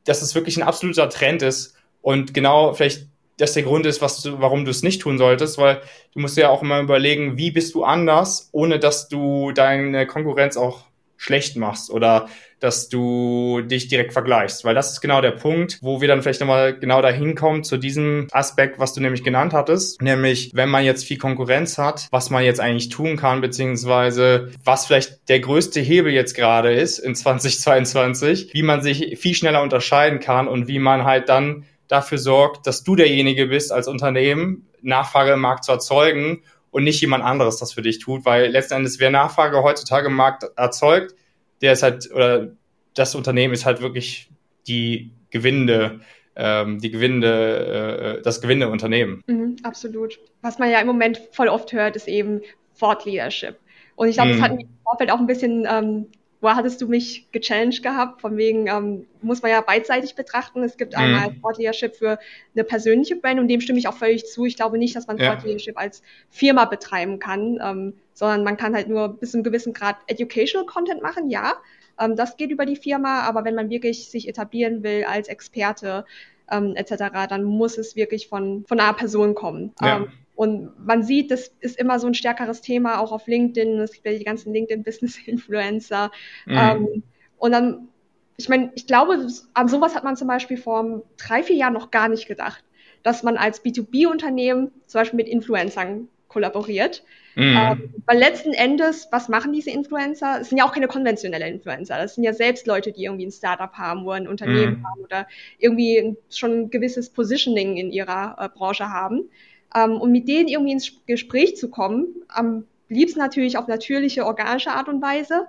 dass 0.03 0.23
es 0.23 0.33
wirklich 0.33 0.57
ein 0.57 0.63
absoluter 0.63 1.09
Trend 1.09 1.43
ist 1.43 1.75
und 2.01 2.33
genau 2.33 2.73
vielleicht 2.73 3.05
das 3.37 3.53
der 3.53 3.63
Grund 3.63 3.85
ist, 3.85 4.01
was 4.01 4.21
du, 4.21 4.39
warum 4.39 4.65
du 4.65 4.71
es 4.71 4.83
nicht 4.83 5.01
tun 5.01 5.17
solltest, 5.17 5.57
weil 5.57 5.81
du 6.13 6.19
musst 6.19 6.37
ja 6.37 6.49
auch 6.49 6.61
immer 6.61 6.79
überlegen, 6.79 7.37
wie 7.37 7.51
bist 7.51 7.73
du 7.73 7.83
anders, 7.83 8.49
ohne 8.51 8.79
dass 8.79 9.07
du 9.07 9.51
deine 9.51 10.05
Konkurrenz 10.07 10.57
auch 10.57 10.85
schlecht 11.17 11.55
machst 11.55 11.89
oder 11.89 12.27
dass 12.59 12.87
du 12.87 13.61
dich 13.61 13.89
direkt 13.89 14.13
vergleichst, 14.13 14.63
weil 14.63 14.75
das 14.75 14.93
ist 14.93 15.01
genau 15.01 15.21
der 15.21 15.31
Punkt, 15.31 15.79
wo 15.81 15.99
wir 15.99 16.07
dann 16.07 16.21
vielleicht 16.21 16.39
nochmal 16.39 16.77
genau 16.77 17.01
dahin 17.01 17.35
kommen 17.35 17.63
zu 17.63 17.77
diesem 17.77 18.27
Aspekt, 18.31 18.79
was 18.79 18.93
du 18.93 19.01
nämlich 19.01 19.23
genannt 19.23 19.53
hattest, 19.53 20.01
nämlich 20.01 20.51
wenn 20.53 20.69
man 20.69 20.85
jetzt 20.85 21.03
viel 21.05 21.17
Konkurrenz 21.17 21.77
hat, 21.77 22.07
was 22.11 22.29
man 22.29 22.43
jetzt 22.43 22.61
eigentlich 22.61 22.89
tun 22.89 23.17
kann, 23.17 23.41
beziehungsweise 23.41 24.51
was 24.63 24.85
vielleicht 24.85 25.27
der 25.27 25.41
größte 25.41 25.81
Hebel 25.81 26.13
jetzt 26.13 26.35
gerade 26.35 26.73
ist 26.73 26.99
in 26.99 27.15
2022, 27.23 28.53
wie 28.53 28.63
man 28.63 28.81
sich 28.81 29.17
viel 29.19 29.33
schneller 29.33 29.61
unterscheiden 29.61 30.19
kann 30.19 30.47
und 30.47 30.67
wie 30.67 30.79
man 30.79 31.03
halt 31.03 31.27
dann 31.29 31.65
dafür 31.87 32.17
sorgt, 32.17 32.67
dass 32.67 32.83
du 32.83 32.95
derjenige 32.95 33.47
bist 33.47 33.71
als 33.71 33.87
Unternehmen, 33.87 34.67
Nachfrage 34.81 35.33
im 35.33 35.41
Markt 35.41 35.63
zu 35.63 35.71
erzeugen 35.71 36.43
und 36.71 36.83
nicht 36.83 37.01
jemand 37.01 37.23
anderes 37.23 37.57
das 37.57 37.73
für 37.73 37.81
dich 37.81 37.99
tut, 37.99 38.25
weil 38.25 38.49
letzten 38.51 38.75
Endes, 38.75 38.99
wer 38.99 39.11
Nachfrage 39.11 39.61
heutzutage 39.63 40.07
im 40.07 40.15
Markt 40.15 40.45
erzeugt, 40.55 41.15
der 41.61 41.73
ist 41.73 41.83
halt, 41.83 42.11
oder 42.11 42.51
das 42.93 43.15
Unternehmen 43.15 43.53
ist 43.53 43.65
halt 43.65 43.81
wirklich 43.81 44.29
die 44.67 45.11
gewinnende, 45.29 46.01
ähm, 46.35 46.79
die 46.79 46.91
gewinnende, 46.91 48.17
äh, 48.19 48.21
das 48.23 48.41
gewinnende 48.41 48.69
Unternehmen. 48.69 49.21
Mhm, 49.27 49.57
absolut. 49.63 50.19
Was 50.41 50.59
man 50.59 50.69
ja 50.69 50.79
im 50.79 50.87
Moment 50.87 51.21
voll 51.31 51.47
oft 51.47 51.73
hört, 51.73 51.95
ist 51.95 52.07
eben 52.07 52.41
Thought 52.79 53.05
Leadership. 53.05 53.57
Und 53.95 54.07
ich 54.07 54.15
glaube, 54.15 54.33
mhm. 54.33 54.33
das 54.33 54.41
hat 54.41 54.55
mich 54.55 54.65
im 54.65 54.77
Vorfeld 54.83 55.11
auch 55.11 55.19
ein 55.19 55.27
bisschen 55.27 55.67
ähm, 55.69 56.07
wo 56.43 56.49
hattest 56.49 56.81
du 56.81 56.87
mich 56.87 57.25
gechallenged 57.31 57.81
gehabt? 57.81 58.21
Von 58.21 58.35
wegen, 58.35 58.67
ähm, 58.67 59.07
muss 59.21 59.41
man 59.41 59.51
ja 59.51 59.61
beidseitig 59.61 60.15
betrachten. 60.15 60.61
Es 60.61 60.75
gibt 60.75 60.93
einmal 60.93 61.31
mhm. 61.31 61.41
Thought 61.41 61.57
Leadership 61.57 61.95
für 61.95 62.19
eine 62.53 62.63
persönliche 62.65 63.15
Brand 63.15 63.39
und 63.39 63.47
dem 63.47 63.61
stimme 63.61 63.79
ich 63.79 63.87
auch 63.87 63.95
völlig 63.95 64.25
zu. 64.25 64.45
Ich 64.45 64.57
glaube 64.57 64.77
nicht, 64.77 64.95
dass 64.95 65.07
man 65.07 65.17
ja. 65.17 65.33
Thought 65.33 65.45
Leadership 65.45 65.77
als 65.77 66.03
Firma 66.29 66.65
betreiben 66.65 67.19
kann, 67.19 67.59
ähm, 67.63 67.93
sondern 68.13 68.43
man 68.43 68.57
kann 68.57 68.75
halt 68.75 68.89
nur 68.89 69.17
bis 69.17 69.31
zu 69.31 69.37
einem 69.37 69.43
gewissen 69.43 69.73
Grad 69.73 69.95
Educational 70.07 70.67
Content 70.67 71.01
machen, 71.01 71.29
ja. 71.29 71.53
Ähm, 71.97 72.17
das 72.17 72.35
geht 72.35 72.51
über 72.51 72.65
die 72.65 72.75
Firma, 72.75 73.21
aber 73.21 73.45
wenn 73.45 73.55
man 73.55 73.69
wirklich 73.69 74.09
sich 74.09 74.27
etablieren 74.27 74.83
will 74.83 75.05
als 75.05 75.29
Experte, 75.29 76.05
ähm, 76.51 76.75
etc., 76.75 77.05
dann 77.29 77.43
muss 77.43 77.77
es 77.77 77.95
wirklich 77.95 78.27
von, 78.27 78.65
von 78.67 78.79
einer 78.79 78.93
Person 78.93 79.33
kommen. 79.33 79.73
Ja. 79.81 79.97
Ähm, 79.97 80.11
und 80.43 80.85
man 80.85 81.03
sieht, 81.03 81.31
das 81.31 81.53
ist 81.61 81.79
immer 81.79 81.99
so 81.99 82.07
ein 82.07 82.13
stärkeres 82.13 82.59
Thema, 82.59 82.99
auch 82.99 83.13
auf 83.13 83.27
LinkedIn. 83.27 83.79
Es 83.79 83.93
gibt 83.93 84.05
ja 84.05 84.11
die 84.11 84.25
ganzen 84.25 84.51
LinkedIn-Business-Influencer. 84.53 86.11
Mhm. 86.45 86.57
Ähm, 86.57 87.03
und 87.37 87.53
dann, 87.53 87.87
ich 88.35 88.49
meine, 88.49 88.69
ich 88.75 88.85
glaube, 88.85 89.25
an 89.53 89.67
sowas 89.69 89.95
hat 89.95 90.03
man 90.03 90.17
zum 90.17 90.27
Beispiel 90.27 90.57
vor 90.57 91.03
drei, 91.15 91.43
vier 91.43 91.55
Jahren 91.55 91.71
noch 91.71 91.91
gar 91.91 92.09
nicht 92.09 92.27
gedacht, 92.27 92.61
dass 93.03 93.23
man 93.23 93.37
als 93.37 93.63
B2B-Unternehmen 93.63 94.71
zum 94.85 94.99
Beispiel 94.99 95.15
mit 95.15 95.29
Influencern 95.29 96.09
kollaboriert. 96.27 97.03
Mhm. 97.35 97.57
Ähm, 97.57 97.93
weil 98.05 98.17
letzten 98.17 98.51
Endes, 98.51 99.07
was 99.11 99.29
machen 99.29 99.53
diese 99.53 99.71
Influencer? 99.71 100.41
Es 100.41 100.49
sind 100.49 100.57
ja 100.57 100.65
auch 100.65 100.73
keine 100.73 100.89
konventionellen 100.89 101.55
Influencer. 101.55 101.97
Das 101.97 102.15
sind 102.15 102.25
ja 102.25 102.33
selbst 102.33 102.67
Leute, 102.67 102.91
die 102.91 103.05
irgendwie 103.05 103.27
ein 103.27 103.31
Startup 103.31 103.71
haben 103.71 104.03
oder 104.05 104.15
ein 104.15 104.27
Unternehmen 104.27 104.79
mhm. 104.79 104.85
haben 104.85 105.01
oder 105.03 105.27
irgendwie 105.57 106.17
schon 106.29 106.51
ein 106.51 106.69
gewisses 106.69 107.09
Positioning 107.11 107.77
in 107.77 107.91
ihrer 107.91 108.35
äh, 108.39 108.49
Branche 108.49 108.89
haben. 108.89 109.29
Ähm, 109.75 109.99
und 109.99 110.11
mit 110.11 110.27
denen 110.27 110.47
irgendwie 110.47 110.73
ins 110.73 110.91
Gespräch 111.05 111.55
zu 111.57 111.69
kommen, 111.69 112.07
am 112.27 112.65
liebsten 112.89 113.19
natürlich 113.19 113.57
auf 113.57 113.67
natürliche, 113.67 114.25
organische 114.25 114.71
Art 114.71 114.87
und 114.87 115.01
Weise 115.01 115.47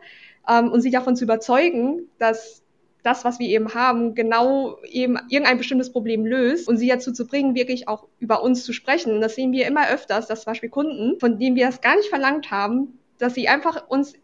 ähm, 0.48 0.70
und 0.70 0.80
sie 0.80 0.90
davon 0.90 1.16
zu 1.16 1.24
überzeugen, 1.24 2.08
dass 2.18 2.62
das, 3.02 3.24
was 3.24 3.38
wir 3.38 3.48
eben 3.48 3.74
haben, 3.74 4.14
genau 4.14 4.78
eben 4.84 5.18
irgendein 5.28 5.58
bestimmtes 5.58 5.92
Problem 5.92 6.24
löst 6.24 6.66
und 6.66 6.78
sie 6.78 6.88
dazu 6.88 7.12
zu 7.12 7.26
bringen, 7.26 7.54
wirklich 7.54 7.86
auch 7.86 8.08
über 8.18 8.42
uns 8.42 8.64
zu 8.64 8.72
sprechen. 8.72 9.12
Und 9.12 9.20
das 9.20 9.34
sehen 9.34 9.52
wir 9.52 9.66
immer 9.66 9.90
öfters, 9.90 10.26
dass 10.26 10.42
zum 10.42 10.52
Beispiel 10.52 10.70
Kunden, 10.70 11.20
von 11.20 11.38
denen 11.38 11.54
wir 11.54 11.66
das 11.66 11.82
gar 11.82 11.96
nicht 11.96 12.08
verlangt 12.08 12.50
haben, 12.50 12.98
dass 13.18 13.34
sie 13.34 13.46
einfach 13.46 13.88
uns 13.88 14.14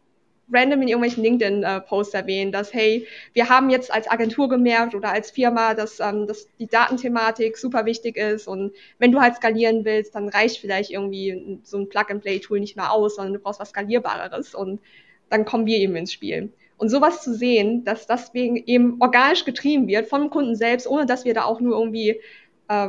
random 0.53 0.82
in 0.82 0.88
irgendwelchen 0.88 1.22
LinkedIn-Posts 1.22 2.14
erwähnen, 2.14 2.53
dass, 2.53 2.72
hey, 2.72 3.07
wir 3.32 3.48
haben 3.48 3.70
jetzt 3.70 3.92
als 3.92 4.11
Agentur 4.11 4.48
gemerkt 4.48 4.94
oder 4.94 5.12
als 5.12 5.30
Firma, 5.30 5.74
dass, 5.74 6.01
ähm, 6.01 6.26
dass 6.26 6.48
die 6.59 6.66
Datenthematik 6.66 7.57
super 7.57 7.84
wichtig 7.86 8.16
ist 8.16 8.48
und 8.48 8.72
wenn 8.98 9.12
du 9.12 9.20
halt 9.20 9.36
skalieren 9.36 9.84
willst, 9.84 10.14
dann 10.14 10.28
reicht 10.28 10.59
vielleicht 10.59 10.90
irgendwie 10.90 11.61
so 11.62 11.78
ein 11.78 11.88
Plug-and-Play-Tool 11.88 12.61
nicht 12.61 12.76
mehr 12.76 12.92
aus, 12.92 13.16
sondern 13.16 13.34
du 13.34 13.40
brauchst 13.40 13.61
was 13.61 13.70
Skalierbareres 13.70 14.55
und 14.55 14.80
dann 15.28 15.44
kommen 15.44 15.66
wir 15.66 15.78
eben 15.78 15.96
ins 15.96 16.12
Spiel. 16.12 16.53
Und 16.76 16.88
sowas 16.88 17.22
zu 17.22 17.34
sehen, 17.34 17.84
dass 17.84 18.07
das 18.07 18.32
wegen 18.32 18.57
eben 18.57 18.96
organisch 19.01 19.44
getrieben 19.44 19.86
wird 19.86 20.09
vom 20.09 20.30
Kunden 20.30 20.57
selbst, 20.57 20.86
ohne 20.86 21.05
dass 21.07 21.24
wir 21.24 21.34
da 21.34 21.44
auch 21.44 21.61
nur 21.61 21.78
irgendwie 21.78 22.20
äh, 22.68 22.88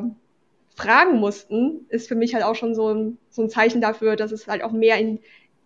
fragen 0.76 1.20
mussten, 1.20 1.86
ist 1.90 2.08
für 2.08 2.16
mich 2.16 2.34
halt 2.34 2.44
auch 2.44 2.56
schon 2.56 2.74
so 2.74 2.94
ein, 2.94 3.18
so 3.30 3.42
ein 3.42 3.50
Zeichen 3.50 3.82
dafür, 3.82 4.16
dass 4.16 4.32
es 4.32 4.48
halt 4.48 4.64
auch 4.64 4.72
mehr 4.72 4.98
in 4.98 5.20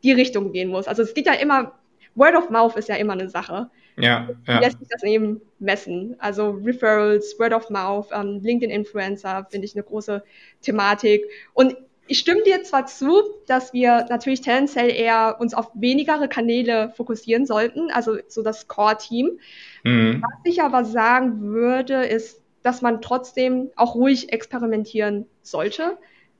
die 0.04 0.12
Richtung 0.12 0.52
gehen 0.52 0.70
muss. 0.70 0.88
Also 0.88 1.04
es 1.04 1.14
geht 1.14 1.28
ja 1.28 1.34
immer 1.34 1.74
Word 2.16 2.36
of 2.36 2.49
Mouth 2.49 2.76
ist 2.76 2.89
ja 2.89 2.95
immer 2.95 3.13
eine 3.13 3.30
Sache. 3.30 3.70
Ja, 3.97 4.28
ja. 4.47 4.59
Lässt 4.59 4.80
sich 4.80 4.88
das 4.89 5.03
eben 5.03 5.41
messen. 5.59 6.16
Also 6.20 6.51
Referrals, 6.51 7.38
Word 7.39 7.53
of 7.53 7.70
Mouth, 7.70 8.07
ähm, 8.11 8.41
LinkedIn-Influencer 8.41 9.47
finde 9.49 9.66
ich 9.66 9.76
eine 9.76 9.84
große 9.84 10.24
Thematik. 10.61 11.26
Und 11.53 11.78
ich 12.07 12.20
stimme 12.20 12.43
dir 12.43 12.63
zwar 12.63 12.86
zu, 12.86 13.22
dass 13.47 13.74
wir 13.74 14.05
natürlich 14.09 14.41
tendenziell 14.41 14.91
eher 14.91 15.38
uns 15.39 15.53
auf 15.53 15.72
wenigere 15.74 16.28
Kanäle 16.28 16.91
fokussieren 16.95 17.45
sollten, 17.45 17.89
also 17.91 18.18
so 18.28 18.43
das 18.43 18.68
Core-Team. 18.68 19.39
Mhm. 19.84 20.22
Was 20.22 20.39
ich 20.43 20.61
aber 20.61 20.86
sagen 20.86 21.41
würde, 21.41 22.05
ist, 22.05 22.41
dass 22.61 22.82
man 22.82 23.01
trotzdem 23.01 23.72
auch 23.76 23.95
ruhig 23.95 24.32
experimentieren 24.32 25.26
sollte. 25.41 25.97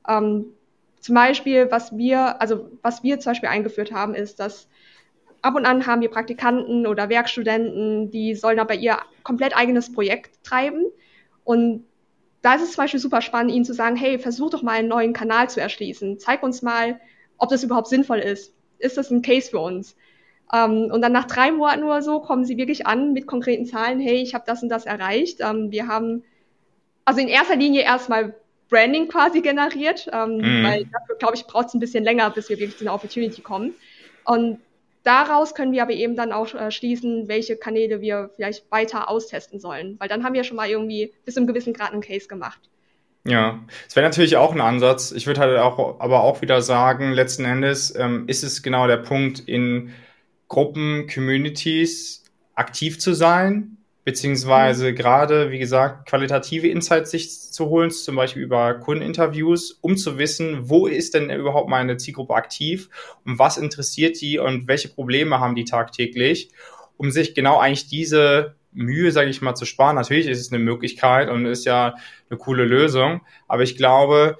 Ähm, 0.08 0.46
zum 1.00 1.14
Beispiel, 1.14 1.70
was 1.70 1.96
wir, 1.96 2.40
also 2.40 2.70
was 2.82 3.02
wir 3.02 3.18
zum 3.20 3.30
Beispiel 3.30 3.48
eingeführt 3.48 3.92
haben, 3.92 4.14
ist, 4.14 4.40
dass 4.40 4.68
ab 5.42 5.54
und 5.54 5.66
an 5.66 5.86
haben 5.86 6.00
wir 6.00 6.10
Praktikanten 6.10 6.86
oder 6.86 7.08
Werkstudenten, 7.08 8.10
die 8.10 8.34
sollen 8.34 8.58
aber 8.58 8.74
ihr 8.74 8.98
komplett 9.22 9.56
eigenes 9.56 9.92
Projekt 9.92 10.42
treiben. 10.44 10.86
Und 11.44 11.84
da 12.42 12.54
ist 12.54 12.62
es 12.62 12.72
zum 12.72 12.84
Beispiel 12.84 13.00
super 13.00 13.22
spannend, 13.22 13.52
ihnen 13.52 13.64
zu 13.64 13.74
sagen, 13.74 13.96
hey, 13.96 14.18
versuch 14.18 14.50
doch 14.50 14.62
mal 14.62 14.72
einen 14.72 14.88
neuen 14.88 15.12
Kanal 15.12 15.50
zu 15.50 15.60
erschließen. 15.60 16.18
Zeig 16.18 16.42
uns 16.42 16.62
mal, 16.62 17.00
ob 17.38 17.48
das 17.50 17.64
überhaupt 17.64 17.88
sinnvoll 17.88 18.18
ist. 18.18 18.52
Ist 18.78 18.96
das 18.96 19.10
ein 19.10 19.22
Case 19.22 19.50
für 19.50 19.58
uns? 19.60 19.96
Ähm, 20.52 20.90
und 20.92 21.02
dann 21.02 21.12
nach 21.12 21.26
drei 21.26 21.50
Monaten 21.50 21.84
oder 21.84 22.02
so 22.02 22.20
kommen 22.20 22.44
sie 22.44 22.56
wirklich 22.56 22.86
an 22.86 23.12
mit 23.12 23.26
konkreten 23.26 23.66
Zahlen, 23.66 24.00
hey, 24.00 24.22
ich 24.22 24.34
habe 24.34 24.44
das 24.46 24.62
und 24.62 24.68
das 24.68 24.86
erreicht. 24.86 25.40
Ähm, 25.40 25.70
wir 25.70 25.88
haben 25.88 26.22
also 27.04 27.20
in 27.20 27.28
erster 27.28 27.56
Linie 27.56 27.82
erstmal 27.82 28.34
Branding 28.68 29.08
quasi 29.08 29.40
generiert, 29.40 30.08
ähm, 30.12 30.38
mhm. 30.38 30.64
weil 30.64 30.84
dafür, 30.86 31.16
glaube 31.18 31.36
ich, 31.36 31.46
braucht 31.46 31.68
es 31.68 31.74
ein 31.74 31.80
bisschen 31.80 32.04
länger, 32.04 32.30
bis 32.30 32.48
wir 32.48 32.58
wirklich 32.58 32.78
zu 32.78 32.84
einer 32.84 32.94
Opportunity 32.94 33.40
kommen. 33.40 33.74
Und 34.24 34.58
Daraus 35.06 35.54
können 35.54 35.70
wir 35.70 35.82
aber 35.82 35.92
eben 35.92 36.16
dann 36.16 36.32
auch 36.32 36.52
äh, 36.52 36.72
schließen, 36.72 37.28
welche 37.28 37.56
Kanäle 37.56 38.00
wir 38.00 38.30
vielleicht 38.34 38.68
weiter 38.72 39.08
austesten 39.08 39.60
sollen, 39.60 39.94
weil 40.00 40.08
dann 40.08 40.24
haben 40.24 40.34
wir 40.34 40.42
schon 40.42 40.56
mal 40.56 40.68
irgendwie 40.68 41.12
bis 41.24 41.34
zu 41.34 41.40
einem 41.40 41.46
gewissen 41.46 41.72
Grad 41.72 41.92
einen 41.92 42.02
Case 42.02 42.26
gemacht. 42.26 42.58
Ja, 43.22 43.60
es 43.86 43.94
wäre 43.94 44.04
natürlich 44.04 44.36
auch 44.36 44.52
ein 44.52 44.60
Ansatz. 44.60 45.12
Ich 45.12 45.28
würde 45.28 45.40
halt 45.40 45.58
auch, 45.58 46.00
aber 46.00 46.24
auch 46.24 46.42
wieder 46.42 46.60
sagen, 46.60 47.12
letzten 47.12 47.44
Endes 47.44 47.94
ähm, 47.94 48.24
ist 48.26 48.42
es 48.42 48.64
genau 48.64 48.88
der 48.88 48.96
Punkt, 48.96 49.38
in 49.38 49.92
Gruppen, 50.48 51.06
Communities 51.06 52.24
aktiv 52.56 52.98
zu 52.98 53.14
sein, 53.14 53.75
beziehungsweise 54.06 54.92
mhm. 54.92 54.94
gerade, 54.94 55.50
wie 55.50 55.58
gesagt, 55.58 56.08
qualitative 56.08 56.68
Insights 56.68 57.10
sich 57.10 57.28
zu 57.28 57.66
holen, 57.66 57.90
zum 57.90 58.14
Beispiel 58.14 58.44
über 58.44 58.74
Kundeninterviews, 58.74 59.80
um 59.80 59.96
zu 59.96 60.16
wissen, 60.16 60.70
wo 60.70 60.86
ist 60.86 61.14
denn 61.14 61.28
überhaupt 61.28 61.68
meine 61.68 61.96
Zielgruppe 61.96 62.34
aktiv 62.34 62.88
und 63.24 63.40
was 63.40 63.56
interessiert 63.56 64.20
die 64.20 64.38
und 64.38 64.68
welche 64.68 64.88
Probleme 64.88 65.40
haben 65.40 65.56
die 65.56 65.64
tagtäglich, 65.64 66.50
um 66.96 67.10
sich 67.10 67.34
genau 67.34 67.58
eigentlich 67.58 67.88
diese 67.88 68.54
Mühe, 68.70 69.10
sage 69.10 69.28
ich 69.28 69.42
mal, 69.42 69.56
zu 69.56 69.64
sparen. 69.64 69.96
Natürlich 69.96 70.28
ist 70.28 70.38
es 70.38 70.52
eine 70.52 70.62
Möglichkeit 70.62 71.28
und 71.28 71.44
ist 71.44 71.64
ja 71.64 71.96
eine 72.30 72.38
coole 72.38 72.64
Lösung, 72.64 73.22
aber 73.48 73.64
ich 73.64 73.76
glaube, 73.76 74.38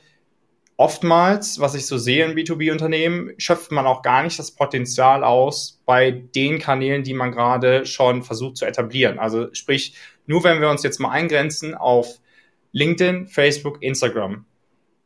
oftmals, 0.77 1.59
was 1.59 1.75
ich 1.75 1.87
so 1.87 1.97
sehe 1.99 2.25
in 2.25 2.37
B2B-Unternehmen, 2.37 3.33
schöpft 3.39 3.73
man 3.73 3.87
auch 3.87 4.03
gar 4.03 4.23
nicht 4.23 4.39
das 4.39 4.51
Potenzial 4.51 5.25
aus 5.25 5.81
bei 5.87 6.11
den 6.11 6.59
Kanälen, 6.59 7.03
die 7.03 7.15
man 7.15 7.33
gerade 7.33 7.87
schon 7.87 8.23
versucht 8.23 8.59
zu 8.59 8.67
etablieren. 8.67 9.19
Also 9.19 9.53
sprich, 9.55 9.95
nur 10.27 10.45
wenn 10.45 10.61
wir 10.61 10.69
uns 10.69 10.83
jetzt 10.83 11.01
mal 11.01 11.11
eingrenzen 11.11 11.75
auf 11.75 12.21
LinkedIn, 12.73 13.27
Facebook, 13.27 13.83
Instagram, 13.83 14.45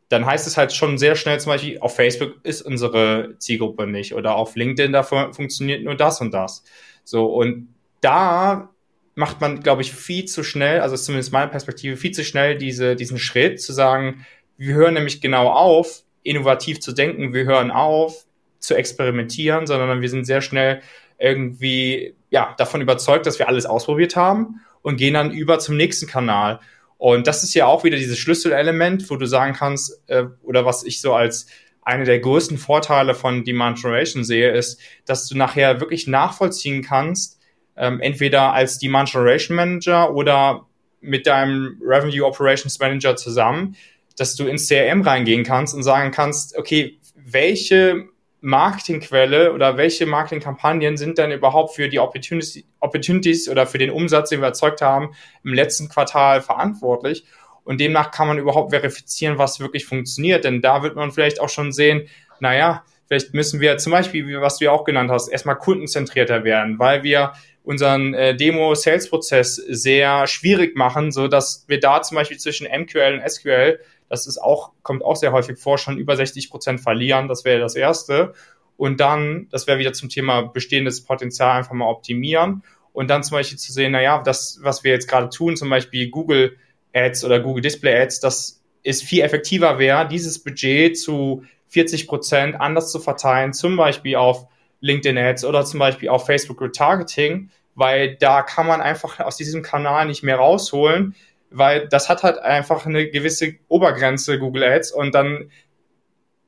dann 0.08 0.26
heißt 0.26 0.48
es 0.48 0.56
halt 0.56 0.72
schon 0.72 0.98
sehr 0.98 1.14
schnell 1.14 1.38
zum 1.38 1.52
Beispiel, 1.52 1.78
auf 1.78 1.94
Facebook 1.94 2.34
ist 2.42 2.62
unsere 2.62 3.36
Zielgruppe 3.38 3.86
nicht 3.86 4.12
oder 4.14 4.34
auf 4.34 4.56
LinkedIn 4.56 4.92
da 4.92 5.04
funktioniert 5.04 5.84
nur 5.84 5.94
das 5.94 6.20
und 6.20 6.34
das. 6.34 6.64
So, 7.04 7.26
und 7.26 7.72
da 8.00 8.70
macht 9.14 9.40
man, 9.40 9.60
glaube 9.60 9.82
ich, 9.82 9.92
viel 9.92 10.24
zu 10.24 10.42
schnell, 10.42 10.80
also 10.80 10.96
zumindest 10.96 11.32
meine 11.32 11.50
Perspektive, 11.50 11.96
viel 11.96 12.10
zu 12.10 12.24
schnell 12.24 12.56
diese, 12.56 12.96
diesen 12.96 13.18
Schritt 13.18 13.60
zu 13.60 13.72
sagen, 13.72 14.26
wir 14.60 14.74
hören 14.74 14.92
nämlich 14.92 15.22
genau 15.22 15.48
auf, 15.48 16.02
innovativ 16.22 16.80
zu 16.80 16.92
denken, 16.92 17.32
wir 17.32 17.46
hören 17.46 17.70
auf, 17.70 18.26
zu 18.58 18.74
experimentieren, 18.74 19.66
sondern 19.66 20.02
wir 20.02 20.08
sind 20.10 20.26
sehr 20.26 20.42
schnell 20.42 20.82
irgendwie 21.18 22.14
ja, 22.28 22.54
davon 22.58 22.82
überzeugt, 22.82 23.24
dass 23.24 23.38
wir 23.38 23.48
alles 23.48 23.64
ausprobiert 23.64 24.16
haben 24.16 24.60
und 24.82 24.98
gehen 24.98 25.14
dann 25.14 25.30
über 25.30 25.58
zum 25.60 25.78
nächsten 25.78 26.06
Kanal. 26.06 26.60
Und 26.98 27.26
das 27.26 27.42
ist 27.42 27.54
ja 27.54 27.64
auch 27.64 27.84
wieder 27.84 27.96
dieses 27.96 28.18
Schlüsselelement, 28.18 29.08
wo 29.08 29.16
du 29.16 29.24
sagen 29.24 29.54
kannst, 29.54 30.02
äh, 30.08 30.24
oder 30.42 30.66
was 30.66 30.84
ich 30.84 31.00
so 31.00 31.14
als 31.14 31.46
eine 31.80 32.04
der 32.04 32.20
größten 32.20 32.58
Vorteile 32.58 33.14
von 33.14 33.44
Demand 33.44 33.80
Generation 33.80 34.24
sehe, 34.24 34.50
ist, 34.52 34.78
dass 35.06 35.26
du 35.26 35.38
nachher 35.38 35.80
wirklich 35.80 36.06
nachvollziehen 36.06 36.82
kannst, 36.82 37.40
ähm, 37.78 37.98
entweder 38.00 38.52
als 38.52 38.78
Demand 38.78 39.10
Generation 39.10 39.56
Manager 39.56 40.14
oder 40.14 40.66
mit 41.00 41.26
deinem 41.26 41.80
Revenue 41.82 42.26
Operations 42.26 42.78
Manager 42.78 43.16
zusammen, 43.16 43.74
dass 44.20 44.34
du 44.36 44.46
ins 44.46 44.68
CRM 44.68 45.02
reingehen 45.02 45.44
kannst 45.44 45.74
und 45.74 45.82
sagen 45.82 46.10
kannst, 46.10 46.56
okay, 46.56 46.98
welche 47.14 48.04
Marketingquelle 48.42 49.52
oder 49.52 49.76
welche 49.76 50.06
Marketingkampagnen 50.06 50.96
sind 50.96 51.18
denn 51.18 51.30
überhaupt 51.30 51.74
für 51.74 51.88
die 51.88 51.98
Opportunities, 51.98 52.64
Opportunities 52.80 53.48
oder 53.48 53.66
für 53.66 53.78
den 53.78 53.90
Umsatz, 53.90 54.30
den 54.30 54.40
wir 54.40 54.48
erzeugt 54.48 54.82
haben, 54.82 55.14
im 55.44 55.54
letzten 55.54 55.88
Quartal 55.88 56.40
verantwortlich? 56.42 57.24
Und 57.64 57.80
demnach 57.80 58.10
kann 58.10 58.26
man 58.26 58.38
überhaupt 58.38 58.70
verifizieren, 58.70 59.38
was 59.38 59.60
wirklich 59.60 59.84
funktioniert. 59.84 60.44
Denn 60.44 60.62
da 60.62 60.82
wird 60.82 60.96
man 60.96 61.12
vielleicht 61.12 61.40
auch 61.40 61.50
schon 61.50 61.72
sehen, 61.72 62.08
naja, 62.40 62.84
vielleicht 63.06 63.34
müssen 63.34 63.60
wir 63.60 63.76
zum 63.78 63.92
Beispiel, 63.92 64.40
was 64.40 64.58
du 64.58 64.64
ja 64.66 64.70
auch 64.70 64.84
genannt 64.84 65.10
hast, 65.10 65.28
erstmal 65.28 65.56
kundenzentrierter 65.56 66.44
werden, 66.44 66.78
weil 66.78 67.02
wir 67.02 67.32
unseren 67.62 68.14
äh, 68.14 68.34
Demo-Sales-Prozess 68.34 69.56
sehr 69.56 70.26
schwierig 70.26 70.76
machen, 70.76 71.12
so 71.12 71.28
dass 71.28 71.64
wir 71.68 71.78
da 71.78 72.00
zum 72.02 72.16
Beispiel 72.16 72.38
zwischen 72.38 72.66
MQL 72.66 73.20
und 73.20 73.30
SQL 73.30 73.78
das 74.10 74.26
ist 74.26 74.38
auch, 74.38 74.72
kommt 74.82 75.04
auch 75.04 75.16
sehr 75.16 75.32
häufig 75.32 75.56
vor, 75.58 75.78
schon 75.78 75.96
über 75.96 76.16
60 76.16 76.50
Prozent 76.50 76.80
verlieren. 76.80 77.28
Das 77.28 77.44
wäre 77.44 77.60
das 77.60 77.76
Erste. 77.76 78.34
Und 78.76 78.98
dann, 78.98 79.46
das 79.50 79.66
wäre 79.68 79.78
wieder 79.78 79.92
zum 79.92 80.08
Thema 80.08 80.42
bestehendes 80.42 81.04
Potenzial 81.04 81.56
einfach 81.56 81.72
mal 81.72 81.88
optimieren. 81.88 82.64
Und 82.92 83.08
dann 83.08 83.22
zum 83.22 83.36
Beispiel 83.36 83.56
zu 83.56 83.72
sehen, 83.72 83.92
naja, 83.92 84.20
das, 84.20 84.58
was 84.62 84.82
wir 84.82 84.90
jetzt 84.90 85.08
gerade 85.08 85.28
tun, 85.28 85.56
zum 85.56 85.70
Beispiel 85.70 86.10
Google 86.10 86.56
Ads 86.92 87.24
oder 87.24 87.38
Google 87.38 87.62
Display 87.62 88.02
Ads, 88.02 88.18
das 88.18 88.60
ist 88.82 89.04
viel 89.04 89.22
effektiver 89.22 89.78
wäre, 89.78 90.08
dieses 90.08 90.42
Budget 90.42 90.98
zu 90.98 91.44
40 91.68 92.08
Prozent 92.08 92.60
anders 92.60 92.90
zu 92.90 92.98
verteilen, 92.98 93.52
zum 93.52 93.76
Beispiel 93.76 94.16
auf 94.16 94.48
LinkedIn 94.80 95.18
Ads 95.18 95.44
oder 95.44 95.64
zum 95.64 95.78
Beispiel 95.78 96.08
auf 96.08 96.26
Facebook 96.26 96.60
Retargeting, 96.60 97.50
weil 97.76 98.16
da 98.16 98.42
kann 98.42 98.66
man 98.66 98.80
einfach 98.80 99.20
aus 99.20 99.36
diesem 99.36 99.62
Kanal 99.62 100.06
nicht 100.06 100.24
mehr 100.24 100.36
rausholen, 100.36 101.14
weil 101.50 101.88
das 101.88 102.08
hat 102.08 102.22
halt 102.22 102.38
einfach 102.38 102.86
eine 102.86 103.08
gewisse 103.08 103.54
Obergrenze, 103.68 104.38
Google 104.38 104.64
Ads, 104.64 104.92
und 104.92 105.14
dann 105.14 105.50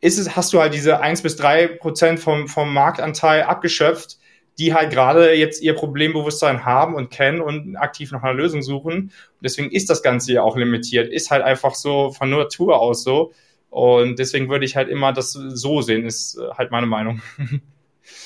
ist 0.00 0.18
es, 0.18 0.34
hast 0.34 0.52
du 0.52 0.60
halt 0.60 0.74
diese 0.74 1.00
eins 1.00 1.22
bis 1.22 1.36
drei 1.36 1.68
Prozent 1.68 2.18
vom, 2.20 2.48
vom 2.48 2.72
Marktanteil 2.74 3.42
abgeschöpft, 3.42 4.18
die 4.58 4.74
halt 4.74 4.90
gerade 4.90 5.32
jetzt 5.32 5.62
ihr 5.62 5.74
Problembewusstsein 5.74 6.64
haben 6.64 6.94
und 6.94 7.10
kennen 7.10 7.40
und 7.40 7.76
aktiv 7.76 8.10
nach 8.12 8.22
einer 8.22 8.34
Lösung 8.34 8.62
suchen. 8.62 8.94
Und 8.94 9.12
deswegen 9.42 9.70
ist 9.70 9.88
das 9.88 10.02
Ganze 10.02 10.32
ja 10.32 10.42
auch 10.42 10.56
limitiert, 10.56 11.10
ist 11.10 11.30
halt 11.30 11.42
einfach 11.42 11.74
so 11.74 12.10
von 12.10 12.30
Natur 12.30 12.80
aus 12.80 13.04
so. 13.04 13.32
Und 13.70 14.18
deswegen 14.18 14.50
würde 14.50 14.64
ich 14.64 14.76
halt 14.76 14.88
immer 14.88 15.12
das 15.12 15.32
so 15.32 15.80
sehen, 15.80 16.04
ist 16.04 16.38
halt 16.58 16.70
meine 16.70 16.86
Meinung. 16.86 17.22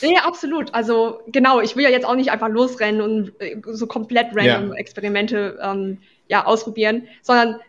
Ja, 0.00 0.24
absolut. 0.24 0.74
Also 0.74 1.20
genau, 1.28 1.60
ich 1.60 1.76
will 1.76 1.84
ja 1.84 1.90
jetzt 1.90 2.06
auch 2.06 2.14
nicht 2.14 2.30
einfach 2.30 2.48
losrennen 2.48 3.00
und 3.00 3.40
äh, 3.40 3.60
so 3.64 3.86
komplett 3.86 4.28
random 4.34 4.70
ja. 4.70 4.74
Experimente 4.74 5.58
ähm, 5.62 5.98
ja, 6.28 6.46
ausprobieren, 6.46 7.08
sondern 7.22 7.60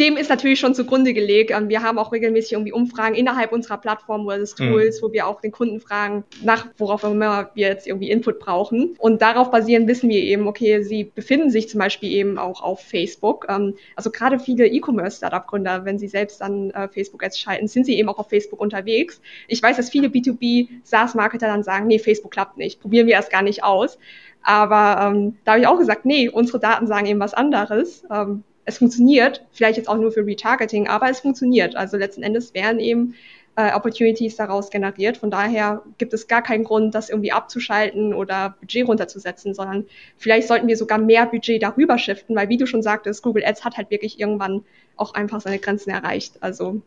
dem 0.00 0.16
ist 0.16 0.30
natürlich 0.30 0.58
schon 0.58 0.74
zugrunde 0.74 1.12
gelegt. 1.12 1.50
Ähm, 1.50 1.68
wir 1.68 1.82
haben 1.82 1.98
auch 1.98 2.12
regelmäßig 2.12 2.52
irgendwie 2.52 2.72
Umfragen 2.72 3.14
innerhalb 3.14 3.52
unserer 3.52 3.76
Plattform 3.76 4.26
oder 4.26 4.38
des 4.38 4.58
mhm. 4.58 4.70
Tools, 4.70 5.00
mhm. 5.00 5.06
wo 5.06 5.12
wir 5.12 5.26
auch 5.26 5.40
den 5.40 5.52
Kunden 5.52 5.80
fragen, 5.80 6.24
nach 6.42 6.66
worauf 6.78 7.04
immer 7.04 7.50
wir 7.54 7.68
jetzt 7.68 7.86
irgendwie 7.86 8.10
Input 8.10 8.38
brauchen. 8.38 8.96
Und 8.98 9.22
darauf 9.22 9.50
basieren 9.50 9.86
wissen 9.86 10.08
wir 10.08 10.18
eben, 10.18 10.48
okay, 10.48 10.82
sie 10.82 11.04
befinden 11.04 11.50
sich 11.50 11.68
zum 11.68 11.78
Beispiel 11.78 12.10
eben 12.10 12.38
auch 12.38 12.62
auf 12.62 12.80
Facebook. 12.80 13.46
Ähm, 13.48 13.74
also 13.94 14.10
gerade 14.10 14.38
viele 14.38 14.66
E-Commerce-Startup-Gründer, 14.66 15.84
wenn 15.84 15.98
sie 15.98 16.08
selbst 16.08 16.40
dann 16.40 16.70
äh, 16.70 16.88
Facebook-Ads 16.88 17.38
schalten, 17.38 17.68
sind 17.68 17.84
sie 17.84 17.98
eben 17.98 18.08
auch 18.08 18.18
auf 18.18 18.30
Facebook 18.30 18.60
unterwegs. 18.60 19.20
Ich 19.46 19.62
weiß, 19.62 19.76
dass 19.76 19.90
viele 19.90 20.08
B2B 20.08 20.68
SaaS-Marketer 20.84 21.46
dann 21.46 21.62
sagen, 21.62 21.86
nee, 21.86 21.98
Facebook 21.98 22.32
klappt 22.32 22.56
nicht, 22.56 22.80
probieren 22.80 23.06
wir 23.06 23.14
erst 23.14 23.30
gar 23.30 23.42
nicht 23.42 23.62
aus. 23.62 23.98
Aber 24.42 25.00
ähm, 25.00 25.36
da 25.44 25.52
habe 25.52 25.60
ich 25.60 25.66
auch 25.66 25.78
gesagt, 25.78 26.04
nee, 26.04 26.28
unsere 26.28 26.58
Daten 26.58 26.86
sagen 26.86 27.06
eben 27.06 27.20
was 27.20 27.34
anderes. 27.34 28.04
Ähm, 28.10 28.42
es 28.64 28.78
funktioniert, 28.78 29.44
vielleicht 29.50 29.76
jetzt 29.76 29.88
auch 29.88 29.96
nur 29.96 30.12
für 30.12 30.24
Retargeting, 30.24 30.88
aber 30.88 31.10
es 31.10 31.20
funktioniert. 31.20 31.76
Also 31.76 31.96
letzten 31.96 32.22
Endes 32.22 32.54
werden 32.54 32.78
eben 32.78 33.14
äh, 33.56 33.72
Opportunities 33.74 34.36
daraus 34.36 34.70
generiert. 34.70 35.16
Von 35.16 35.30
daher 35.30 35.82
gibt 35.98 36.12
es 36.14 36.28
gar 36.28 36.42
keinen 36.42 36.64
Grund, 36.64 36.94
das 36.94 37.10
irgendwie 37.10 37.32
abzuschalten 37.32 38.14
oder 38.14 38.56
Budget 38.60 38.86
runterzusetzen, 38.86 39.54
sondern 39.54 39.86
vielleicht 40.16 40.48
sollten 40.48 40.68
wir 40.68 40.76
sogar 40.76 40.98
mehr 40.98 41.26
Budget 41.26 41.62
darüber 41.62 41.98
shiften, 41.98 42.34
weil 42.36 42.48
wie 42.48 42.56
du 42.56 42.66
schon 42.66 42.82
sagtest, 42.82 43.22
Google 43.22 43.44
Ads 43.44 43.64
hat 43.64 43.76
halt 43.76 43.90
wirklich 43.90 44.18
irgendwann 44.18 44.64
auch 44.96 45.14
einfach 45.14 45.40
seine 45.40 45.58
Grenzen 45.58 45.90
erreicht. 45.90 46.38
Also 46.40 46.82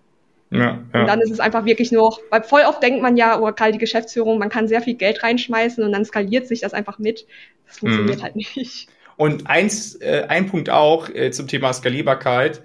ja, 0.51 0.59
ja. 0.93 1.01
Und 1.01 1.07
dann 1.07 1.21
ist 1.21 1.31
es 1.31 1.39
einfach 1.39 1.65
wirklich 1.65 1.91
nur, 1.91 2.17
weil 2.29 2.43
voll 2.43 2.61
oft 2.67 2.81
denkt 2.81 3.01
man 3.01 3.17
ja, 3.17 3.39
oh, 3.39 3.51
gerade 3.51 3.71
die 3.71 3.77
Geschäftsführung, 3.77 4.37
man 4.37 4.49
kann 4.49 4.67
sehr 4.67 4.81
viel 4.81 4.95
Geld 4.95 5.23
reinschmeißen 5.23 5.83
und 5.83 5.91
dann 5.91 6.05
skaliert 6.05 6.47
sich 6.47 6.61
das 6.61 6.73
einfach 6.73 6.99
mit. 6.99 7.25
Das 7.67 7.79
funktioniert 7.79 8.19
mhm. 8.19 8.23
halt 8.23 8.35
nicht. 8.35 8.87
Und 9.17 9.49
eins, 9.49 9.95
äh, 9.95 10.25
ein 10.27 10.47
Punkt 10.47 10.69
auch 10.69 11.09
äh, 11.09 11.31
zum 11.31 11.47
Thema 11.47 11.73
Skalierbarkeit. 11.73 12.61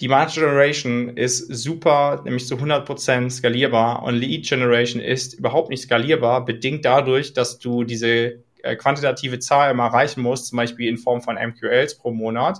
Die 0.00 0.08
Market 0.08 0.34
Generation 0.34 1.16
ist 1.16 1.46
super, 1.54 2.22
nämlich 2.24 2.46
zu 2.46 2.56
100% 2.56 3.30
skalierbar 3.30 4.02
und 4.02 4.14
Lead 4.14 4.48
Generation 4.48 5.00
ist 5.00 5.34
überhaupt 5.34 5.70
nicht 5.70 5.82
skalierbar, 5.82 6.44
bedingt 6.44 6.84
dadurch, 6.84 7.32
dass 7.32 7.58
du 7.58 7.84
diese 7.84 8.42
äh, 8.62 8.76
quantitative 8.76 9.38
Zahl 9.38 9.70
immer 9.70 9.84
erreichen 9.84 10.20
musst, 10.20 10.46
zum 10.46 10.56
Beispiel 10.56 10.88
in 10.88 10.98
Form 10.98 11.20
von 11.20 11.36
MQLs 11.36 11.98
pro 11.98 12.10
Monat. 12.10 12.58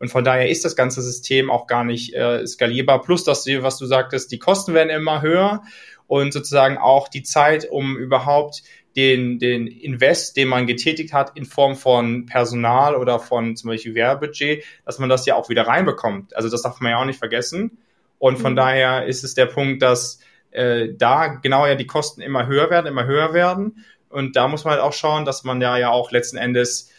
Und 0.00 0.08
von 0.08 0.24
daher 0.24 0.48
ist 0.48 0.64
das 0.64 0.74
ganze 0.74 1.02
System 1.02 1.50
auch 1.50 1.66
gar 1.66 1.84
nicht 1.84 2.14
äh, 2.14 2.46
skalierbar. 2.46 3.02
Plus, 3.02 3.22
dass 3.22 3.44
du, 3.44 3.62
was 3.62 3.78
du 3.78 3.86
sagtest, 3.86 4.32
die 4.32 4.38
Kosten 4.38 4.74
werden 4.74 4.88
immer 4.88 5.22
höher 5.22 5.62
und 6.06 6.32
sozusagen 6.32 6.78
auch 6.78 7.06
die 7.06 7.22
Zeit, 7.22 7.70
um 7.70 7.96
überhaupt 7.96 8.62
den, 8.96 9.38
den 9.38 9.66
Invest, 9.66 10.36
den 10.36 10.48
man 10.48 10.66
getätigt 10.66 11.12
hat 11.12 11.36
in 11.36 11.44
Form 11.44 11.76
von 11.76 12.26
Personal 12.26 12.96
oder 12.96 13.20
von 13.20 13.56
zum 13.56 13.68
Beispiel 13.68 13.94
Werbebudget, 13.94 14.64
dass 14.84 14.98
man 14.98 15.08
das 15.08 15.26
ja 15.26 15.36
auch 15.36 15.50
wieder 15.50 15.66
reinbekommt. 15.66 16.34
Also 16.34 16.48
das 16.48 16.62
darf 16.62 16.80
man 16.80 16.92
ja 16.92 17.00
auch 17.00 17.04
nicht 17.04 17.18
vergessen. 17.18 17.78
Und 18.18 18.38
von 18.38 18.52
mhm. 18.52 18.56
daher 18.56 19.06
ist 19.06 19.22
es 19.22 19.34
der 19.34 19.46
Punkt, 19.46 19.82
dass 19.82 20.18
äh, 20.50 20.88
da 20.96 21.26
genau 21.26 21.66
ja 21.66 21.74
die 21.74 21.86
Kosten 21.86 22.22
immer 22.22 22.46
höher 22.46 22.70
werden, 22.70 22.86
immer 22.86 23.04
höher 23.06 23.32
werden. 23.34 23.84
Und 24.08 24.34
da 24.34 24.48
muss 24.48 24.64
man 24.64 24.72
halt 24.72 24.82
auch 24.82 24.92
schauen, 24.92 25.24
dass 25.24 25.44
man 25.44 25.60
ja 25.60 25.78
ja 25.78 25.90
auch 25.90 26.10
letzten 26.10 26.36
Endes 26.36 26.90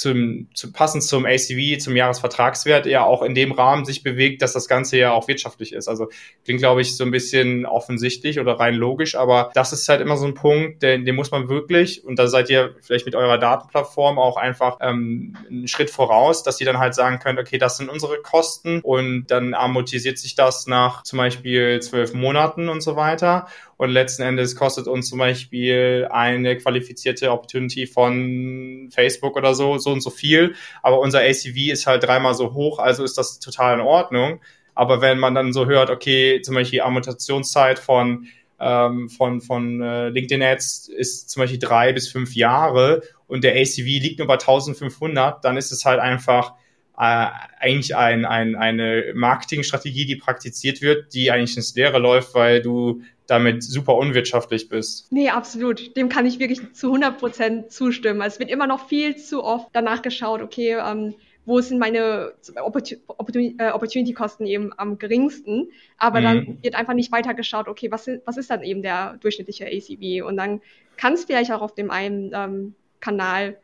zum, 0.00 0.48
zu, 0.54 0.72
passend 0.72 1.04
zum 1.04 1.26
ACV, 1.26 1.78
zum 1.78 1.94
Jahresvertragswert, 1.94 2.86
ja 2.86 3.04
auch 3.04 3.22
in 3.22 3.34
dem 3.34 3.52
Rahmen 3.52 3.84
sich 3.84 4.02
bewegt, 4.02 4.40
dass 4.40 4.54
das 4.54 4.66
Ganze 4.66 4.96
ja 4.96 5.12
auch 5.12 5.28
wirtschaftlich 5.28 5.74
ist. 5.74 5.88
Also 5.88 6.08
klingt, 6.44 6.60
glaube 6.60 6.80
ich, 6.80 6.96
so 6.96 7.04
ein 7.04 7.10
bisschen 7.10 7.66
offensichtlich 7.66 8.40
oder 8.40 8.54
rein 8.54 8.74
logisch, 8.74 9.14
aber 9.14 9.50
das 9.52 9.74
ist 9.74 9.86
halt 9.90 10.00
immer 10.00 10.16
so 10.16 10.26
ein 10.26 10.32
Punkt, 10.32 10.82
den, 10.82 11.04
den 11.04 11.14
muss 11.14 11.30
man 11.30 11.50
wirklich, 11.50 12.02
und 12.02 12.18
da 12.18 12.28
seid 12.28 12.48
ihr 12.48 12.74
vielleicht 12.80 13.04
mit 13.04 13.14
eurer 13.14 13.36
Datenplattform 13.36 14.18
auch 14.18 14.38
einfach 14.38 14.78
ähm, 14.80 15.36
einen 15.48 15.68
Schritt 15.68 15.90
voraus, 15.90 16.42
dass 16.42 16.60
ihr 16.60 16.66
dann 16.66 16.78
halt 16.78 16.94
sagen 16.94 17.18
könnt, 17.18 17.38
okay, 17.38 17.58
das 17.58 17.76
sind 17.76 17.90
unsere 17.90 18.22
Kosten 18.22 18.80
und 18.80 19.26
dann 19.26 19.52
amortisiert 19.52 20.18
sich 20.18 20.34
das 20.34 20.66
nach 20.66 21.02
zum 21.02 21.18
Beispiel 21.18 21.80
zwölf 21.80 22.14
Monaten 22.14 22.70
und 22.70 22.80
so 22.80 22.96
weiter. 22.96 23.46
Und 23.80 23.92
letzten 23.92 24.24
Endes 24.24 24.56
kostet 24.56 24.88
uns 24.88 25.08
zum 25.08 25.18
Beispiel 25.18 26.06
eine 26.10 26.58
qualifizierte 26.58 27.32
Opportunity 27.32 27.86
von 27.86 28.90
Facebook 28.92 29.38
oder 29.38 29.54
so 29.54 29.78
so 29.78 29.90
und 29.90 30.02
so 30.02 30.10
viel. 30.10 30.54
Aber 30.82 31.00
unser 31.00 31.20
ACV 31.20 31.70
ist 31.72 31.86
halt 31.86 32.02
dreimal 32.02 32.34
so 32.34 32.52
hoch, 32.52 32.78
also 32.78 33.04
ist 33.04 33.16
das 33.16 33.40
total 33.40 33.76
in 33.76 33.80
Ordnung. 33.80 34.42
Aber 34.74 35.00
wenn 35.00 35.18
man 35.18 35.34
dann 35.34 35.54
so 35.54 35.64
hört, 35.64 35.88
okay, 35.88 36.42
zum 36.42 36.56
Beispiel 36.56 36.82
Amortisationszeit 36.82 37.78
von 37.78 38.26
ähm, 38.60 39.08
von, 39.08 39.40
von 39.40 39.80
äh, 39.80 40.10
LinkedIn 40.10 40.42
Ads 40.42 40.88
ist 40.88 41.30
zum 41.30 41.40
Beispiel 41.40 41.58
drei 41.58 41.94
bis 41.94 42.06
fünf 42.06 42.34
Jahre 42.34 43.02
und 43.28 43.44
der 43.44 43.54
ACV 43.54 43.86
liegt 43.86 44.18
nur 44.18 44.28
bei 44.28 44.34
1500, 44.34 45.42
dann 45.42 45.56
ist 45.56 45.72
es 45.72 45.86
halt 45.86 46.00
einfach 46.00 46.52
äh, 46.98 47.28
eigentlich 47.58 47.96
ein, 47.96 48.26
ein, 48.26 48.56
eine 48.56 49.12
Marketingstrategie, 49.14 50.04
die 50.04 50.16
praktiziert 50.16 50.82
wird, 50.82 51.14
die 51.14 51.30
eigentlich 51.30 51.56
ins 51.56 51.74
Leere 51.74 51.98
läuft, 51.98 52.34
weil 52.34 52.60
du 52.60 53.00
damit 53.30 53.62
super 53.62 53.96
unwirtschaftlich 53.96 54.68
bist. 54.68 55.10
Nee, 55.12 55.30
absolut. 55.30 55.96
Dem 55.96 56.08
kann 56.08 56.26
ich 56.26 56.38
wirklich 56.38 56.72
zu 56.72 56.88
100 56.88 57.18
Prozent 57.18 57.72
zustimmen. 57.72 58.20
Es 58.22 58.38
wird 58.38 58.50
immer 58.50 58.66
noch 58.66 58.88
viel 58.88 59.16
zu 59.16 59.44
oft 59.44 59.68
danach 59.72 60.02
geschaut, 60.02 60.42
okay, 60.42 60.76
ähm, 60.84 61.14
wo 61.46 61.60
sind 61.60 61.78
meine 61.78 62.32
äh, 62.54 62.60
Opportunity-Kosten 62.60 64.46
eben 64.46 64.72
am 64.76 64.98
geringsten. 64.98 65.70
Aber 65.96 66.20
mhm. 66.20 66.24
dann 66.24 66.58
wird 66.62 66.74
einfach 66.74 66.94
nicht 66.94 67.12
weiter 67.12 67.34
geschaut, 67.34 67.68
okay, 67.68 67.90
was 67.90 68.06
ist, 68.06 68.22
was 68.26 68.36
ist 68.36 68.50
dann 68.50 68.62
eben 68.62 68.82
der 68.82 69.16
durchschnittliche 69.20 69.66
ACV? 69.66 70.26
Und 70.26 70.36
dann 70.36 70.60
kann 70.96 71.14
es 71.14 71.24
vielleicht 71.24 71.52
auch 71.52 71.62
auf 71.62 71.74
dem 71.74 71.90
einen 71.90 72.32
ähm, 72.34 72.74
Kanal 73.00 73.58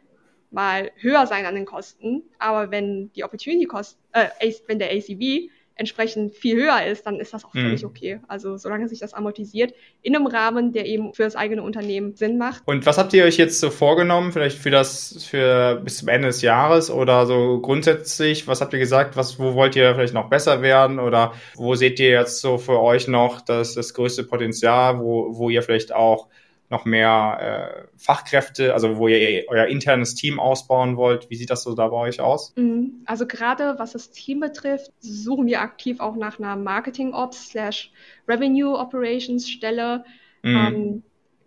mal 0.50 0.90
höher 0.96 1.26
sein 1.26 1.44
an 1.44 1.54
den 1.54 1.66
Kosten, 1.66 2.22
aber 2.38 2.70
wenn 2.70 3.12
die 3.12 3.24
Opportunity-Kosten, 3.24 4.00
äh, 4.12 4.52
wenn 4.66 4.78
der 4.78 4.90
ACV 4.90 5.50
entsprechend 5.76 6.34
viel 6.34 6.56
höher 6.56 6.86
ist, 6.86 7.06
dann 7.06 7.20
ist 7.20 7.34
das 7.34 7.44
auch 7.44 7.52
völlig 7.52 7.82
mhm. 7.82 7.88
okay. 7.88 8.20
Also 8.28 8.56
solange 8.56 8.88
sich 8.88 8.98
das 8.98 9.12
amortisiert, 9.12 9.74
in 10.02 10.16
einem 10.16 10.26
Rahmen, 10.26 10.72
der 10.72 10.86
eben 10.86 11.12
für 11.12 11.22
das 11.22 11.36
eigene 11.36 11.62
Unternehmen 11.62 12.16
Sinn 12.16 12.38
macht. 12.38 12.62
Und 12.64 12.86
was 12.86 12.96
habt 12.96 13.12
ihr 13.12 13.24
euch 13.24 13.36
jetzt 13.36 13.60
so 13.60 13.70
vorgenommen, 13.70 14.32
vielleicht 14.32 14.58
für 14.58 14.70
das, 14.70 15.24
für 15.24 15.80
bis 15.84 15.98
zum 15.98 16.08
Ende 16.08 16.28
des 16.28 16.40
Jahres 16.40 16.90
oder 16.90 17.26
so 17.26 17.60
grundsätzlich? 17.60 18.48
Was 18.48 18.62
habt 18.62 18.72
ihr 18.72 18.78
gesagt? 18.78 19.16
Was, 19.16 19.38
wo 19.38 19.54
wollt 19.54 19.76
ihr 19.76 19.94
vielleicht 19.94 20.14
noch 20.14 20.30
besser 20.30 20.62
werden 20.62 20.98
oder 20.98 21.34
wo 21.56 21.74
seht 21.74 22.00
ihr 22.00 22.10
jetzt 22.10 22.40
so 22.40 22.56
für 22.56 22.80
euch 22.80 23.06
noch 23.06 23.42
das, 23.42 23.74
das 23.74 23.92
größte 23.92 24.24
Potenzial, 24.24 24.98
wo, 24.98 25.36
wo 25.36 25.50
ihr 25.50 25.62
vielleicht 25.62 25.94
auch 25.94 26.28
noch 26.68 26.84
mehr 26.84 27.86
äh, 27.86 27.86
Fachkräfte, 27.96 28.74
also 28.74 28.96
wo 28.96 29.08
ihr 29.08 29.44
euer 29.48 29.66
internes 29.66 30.14
Team 30.14 30.40
ausbauen 30.40 30.96
wollt. 30.96 31.30
Wie 31.30 31.36
sieht 31.36 31.50
das 31.50 31.62
so 31.62 31.74
da 31.74 31.88
bei 31.88 31.96
euch 31.96 32.20
aus? 32.20 32.54
Mhm. 32.56 33.02
Also 33.06 33.26
gerade 33.26 33.74
was 33.78 33.92
das 33.92 34.10
Team 34.10 34.40
betrifft, 34.40 34.92
suchen 34.98 35.46
wir 35.46 35.60
aktiv 35.60 36.00
auch 36.00 36.16
nach 36.16 36.38
einer 36.38 36.56
Marketing 36.56 37.14
Ops 37.14 37.50
slash 37.50 37.92
Revenue 38.26 38.76
Operations 38.76 39.48
Stelle. 39.48 40.04
Mhm. 40.42 40.56
Ähm, 40.56 41.02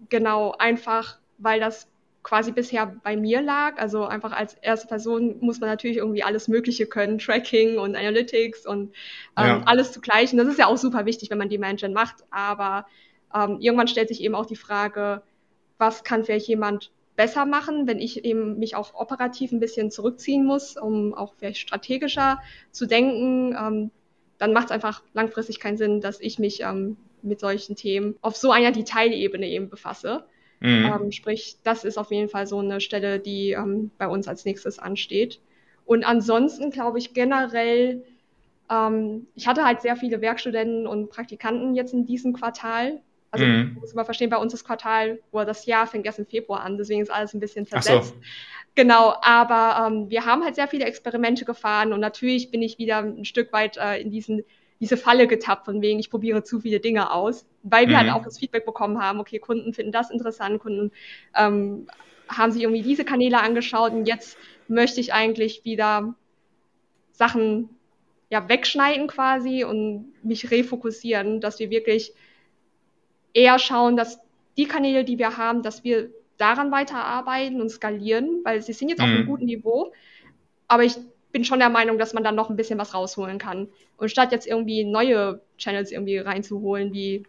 genau, 0.10 0.56
einfach 0.58 1.20
weil 1.38 1.60
das 1.60 1.88
quasi 2.24 2.52
bisher 2.52 2.86
bei 3.04 3.16
mir 3.16 3.42
lag. 3.42 3.78
Also 3.78 4.06
einfach 4.06 4.32
als 4.32 4.54
erste 4.56 4.88
Person 4.88 5.38
muss 5.40 5.60
man 5.60 5.70
natürlich 5.70 5.98
irgendwie 5.98 6.24
alles 6.24 6.48
Mögliche 6.48 6.86
können, 6.86 7.18
Tracking 7.18 7.78
und 7.78 7.96
Analytics 7.96 8.66
und 8.66 8.94
ähm, 9.38 9.46
ja. 9.46 9.62
alles 9.66 9.92
zugleichen. 9.92 10.38
Das 10.38 10.48
ist 10.48 10.60
ja 10.60 10.68
auch 10.68 10.78
super 10.78 11.06
wichtig, 11.06 11.30
wenn 11.30 11.38
man 11.38 11.50
Demand 11.50 11.80
Gen 11.80 11.94
macht, 11.94 12.18
aber 12.30 12.86
ähm, 13.34 13.58
irgendwann 13.60 13.88
stellt 13.88 14.10
sich 14.10 14.22
eben 14.22 14.36
auch 14.36 14.46
die 14.46 14.56
Frage, 14.56 15.22
was 15.78 16.04
kann 16.04 16.24
vielleicht 16.24 16.48
jemand 16.48 16.92
besser 17.16 17.46
machen, 17.46 17.86
wenn 17.86 18.00
ich 18.00 18.24
eben 18.24 18.60
mich 18.60 18.76
auch 18.76 18.94
operativ 18.94 19.52
ein 19.52 19.60
bisschen 19.60 19.92
zurückziehen 19.92 20.46
muss, 20.46 20.78
um 20.78 21.14
auch 21.14 21.34
vielleicht 21.38 21.60
strategischer 21.60 22.40
zu 22.72 22.86
denken, 22.86 23.56
ähm, 23.60 23.92
dann 24.38 24.54
macht 24.54 24.68
es 24.68 24.72
einfach 24.72 25.04
langfristig 25.14 25.60
keinen 25.60 25.78
Sinn, 25.78 26.00
dass 26.02 26.22
ich 26.22 26.40
mich 26.40 26.62
ähm, 26.62 26.96
mit 27.22 27.42
solchen 27.42 27.76
Themen 27.76 28.16
auf 28.22 28.38
so 28.38 28.52
einer 28.52 28.72
Detailebene 28.72 29.48
eben 29.48 29.70
befasse. 29.70 30.24
Mhm. 30.62 30.86
Ähm, 30.86 31.12
sprich, 31.12 31.58
das 31.64 31.84
ist 31.84 31.98
auf 31.98 32.12
jeden 32.12 32.30
Fall 32.30 32.48
so 32.48 32.60
eine 32.60 32.82
Stelle, 32.82 33.20
die 33.20 33.52
ähm, 33.52 33.92
bei 33.98 34.08
uns 34.08 34.28
als 34.28 34.46
nächstes 34.46 34.80
ansteht. 34.80 35.42
Und 35.86 36.06
ansonsten 36.06 36.72
glaube 36.72 37.00
ich 37.00 37.14
generell, 37.14 38.04
ähm, 38.70 39.28
ich 39.36 39.48
hatte 39.48 39.66
halt 39.66 39.82
sehr 39.82 39.96
viele 39.96 40.22
Werkstudenten 40.22 40.88
und 40.88 41.10
Praktikanten 41.10 41.76
jetzt 41.76 41.94
in 41.94 42.06
diesem 42.06 42.34
Quartal, 42.34 43.02
also 43.32 43.46
mhm. 43.46 43.78
muss 43.80 43.94
man 43.94 44.06
verstehen, 44.06 44.30
bei 44.30 44.38
uns 44.38 44.52
das 44.52 44.64
Quartal 44.64 45.20
oder 45.32 45.46
das 45.46 45.66
Jahr 45.66 45.88
fängt 45.88 46.06
erst 46.06 46.20
im 46.20 46.26
Februar 46.26 46.62
an, 46.62 46.78
deswegen 46.78 47.02
ist 47.02 47.12
alles 47.12 47.34
ein 47.34 47.40
bisschen 47.40 47.66
versetzt. 47.66 48.10
So. 48.10 48.22
Genau, 48.76 49.16
aber 49.22 49.88
ähm, 49.88 50.10
wir 50.10 50.26
haben 50.26 50.44
halt 50.44 50.56
sehr 50.56 50.68
viele 50.68 50.86
Experimente 50.86 51.46
gefahren 51.46 51.94
und 51.94 52.00
natürlich 52.00 52.52
bin 52.52 52.62
ich 52.62 52.78
wieder 52.78 53.00
ein 53.00 53.26
Stück 53.26 53.52
weit 53.52 53.78
äh, 53.78 54.02
in 54.02 54.12
diesen 54.12 54.44
diese 54.80 54.96
Falle 54.96 55.28
getappt, 55.28 55.66
von 55.66 55.82
wegen, 55.82 56.00
ich 56.00 56.10
probiere 56.10 56.44
zu 56.44 56.62
viele 56.62 56.80
Dinge 56.80 57.12
aus, 57.12 57.46
weil 57.64 57.90
wir 57.90 57.98
halt 57.98 58.08
mhm. 58.08 58.14
halt 58.14 58.22
auch 58.22 58.26
das 58.26 58.40
Feedback 58.40 58.66
bekommen 58.66 59.02
haben, 59.02 59.20
okay, 59.20 59.40
Kunden 59.40 59.74
finden 59.74 59.92
das 59.92 60.10
interessant, 60.10 60.62
Kunden 60.62 60.92
ähm, 61.36 61.88
haben 62.30 62.52
sich 62.52 62.62
irgendwie 62.62 62.84
diese 62.84 63.04
Kanäle 63.04 63.42
angeschaut 63.42 63.92
und 63.92 64.06
jetzt 64.06 64.38
möchte 64.68 65.02
ich 65.02 65.14
eigentlich 65.14 65.66
wieder 65.66 66.16
Sachen 67.12 67.70
ja 68.30 68.48
wegschneiden 68.48 69.08
quasi 69.08 69.64
und 69.64 70.14
mich 70.24 70.52
refokussieren, 70.52 71.42
dass 71.42 71.60
wir 71.60 71.70
wirklich 71.70 72.14
eher 73.34 73.60
schauen, 73.60 73.96
dass 73.96 74.20
die 74.58 74.66
Kanäle, 74.66 75.04
die 75.04 75.18
wir 75.18 75.38
haben, 75.38 75.62
dass 75.64 75.84
wir 75.84 76.10
daran 76.38 76.72
weiterarbeiten 76.72 77.62
und 77.62 77.70
skalieren, 77.70 78.42
weil 78.44 78.62
sie 78.62 78.74
sind 78.74 78.90
jetzt 78.90 79.00
mhm. 79.00 79.06
auf 79.06 79.10
einem 79.12 79.24
mhm. 79.24 79.28
guten 79.28 79.46
Niveau. 79.46 79.94
Aber 80.68 80.84
ich 80.84 80.96
bin 81.32 81.44
schon 81.44 81.60
der 81.60 81.70
Meinung, 81.70 81.98
dass 81.98 82.14
man 82.14 82.24
dann 82.24 82.36
noch 82.36 82.50
ein 82.50 82.56
bisschen 82.56 82.80
was 82.80 82.94
rausholen 82.94 83.38
kann. 83.38 83.68
Und 83.98 84.10
statt 84.10 84.32
jetzt 84.32 84.48
irgendwie 84.48 84.84
neue 84.84 85.42
Channels 85.58 85.92
irgendwie 85.92 86.18
reinzuholen, 86.18 86.94
wie 86.94 87.24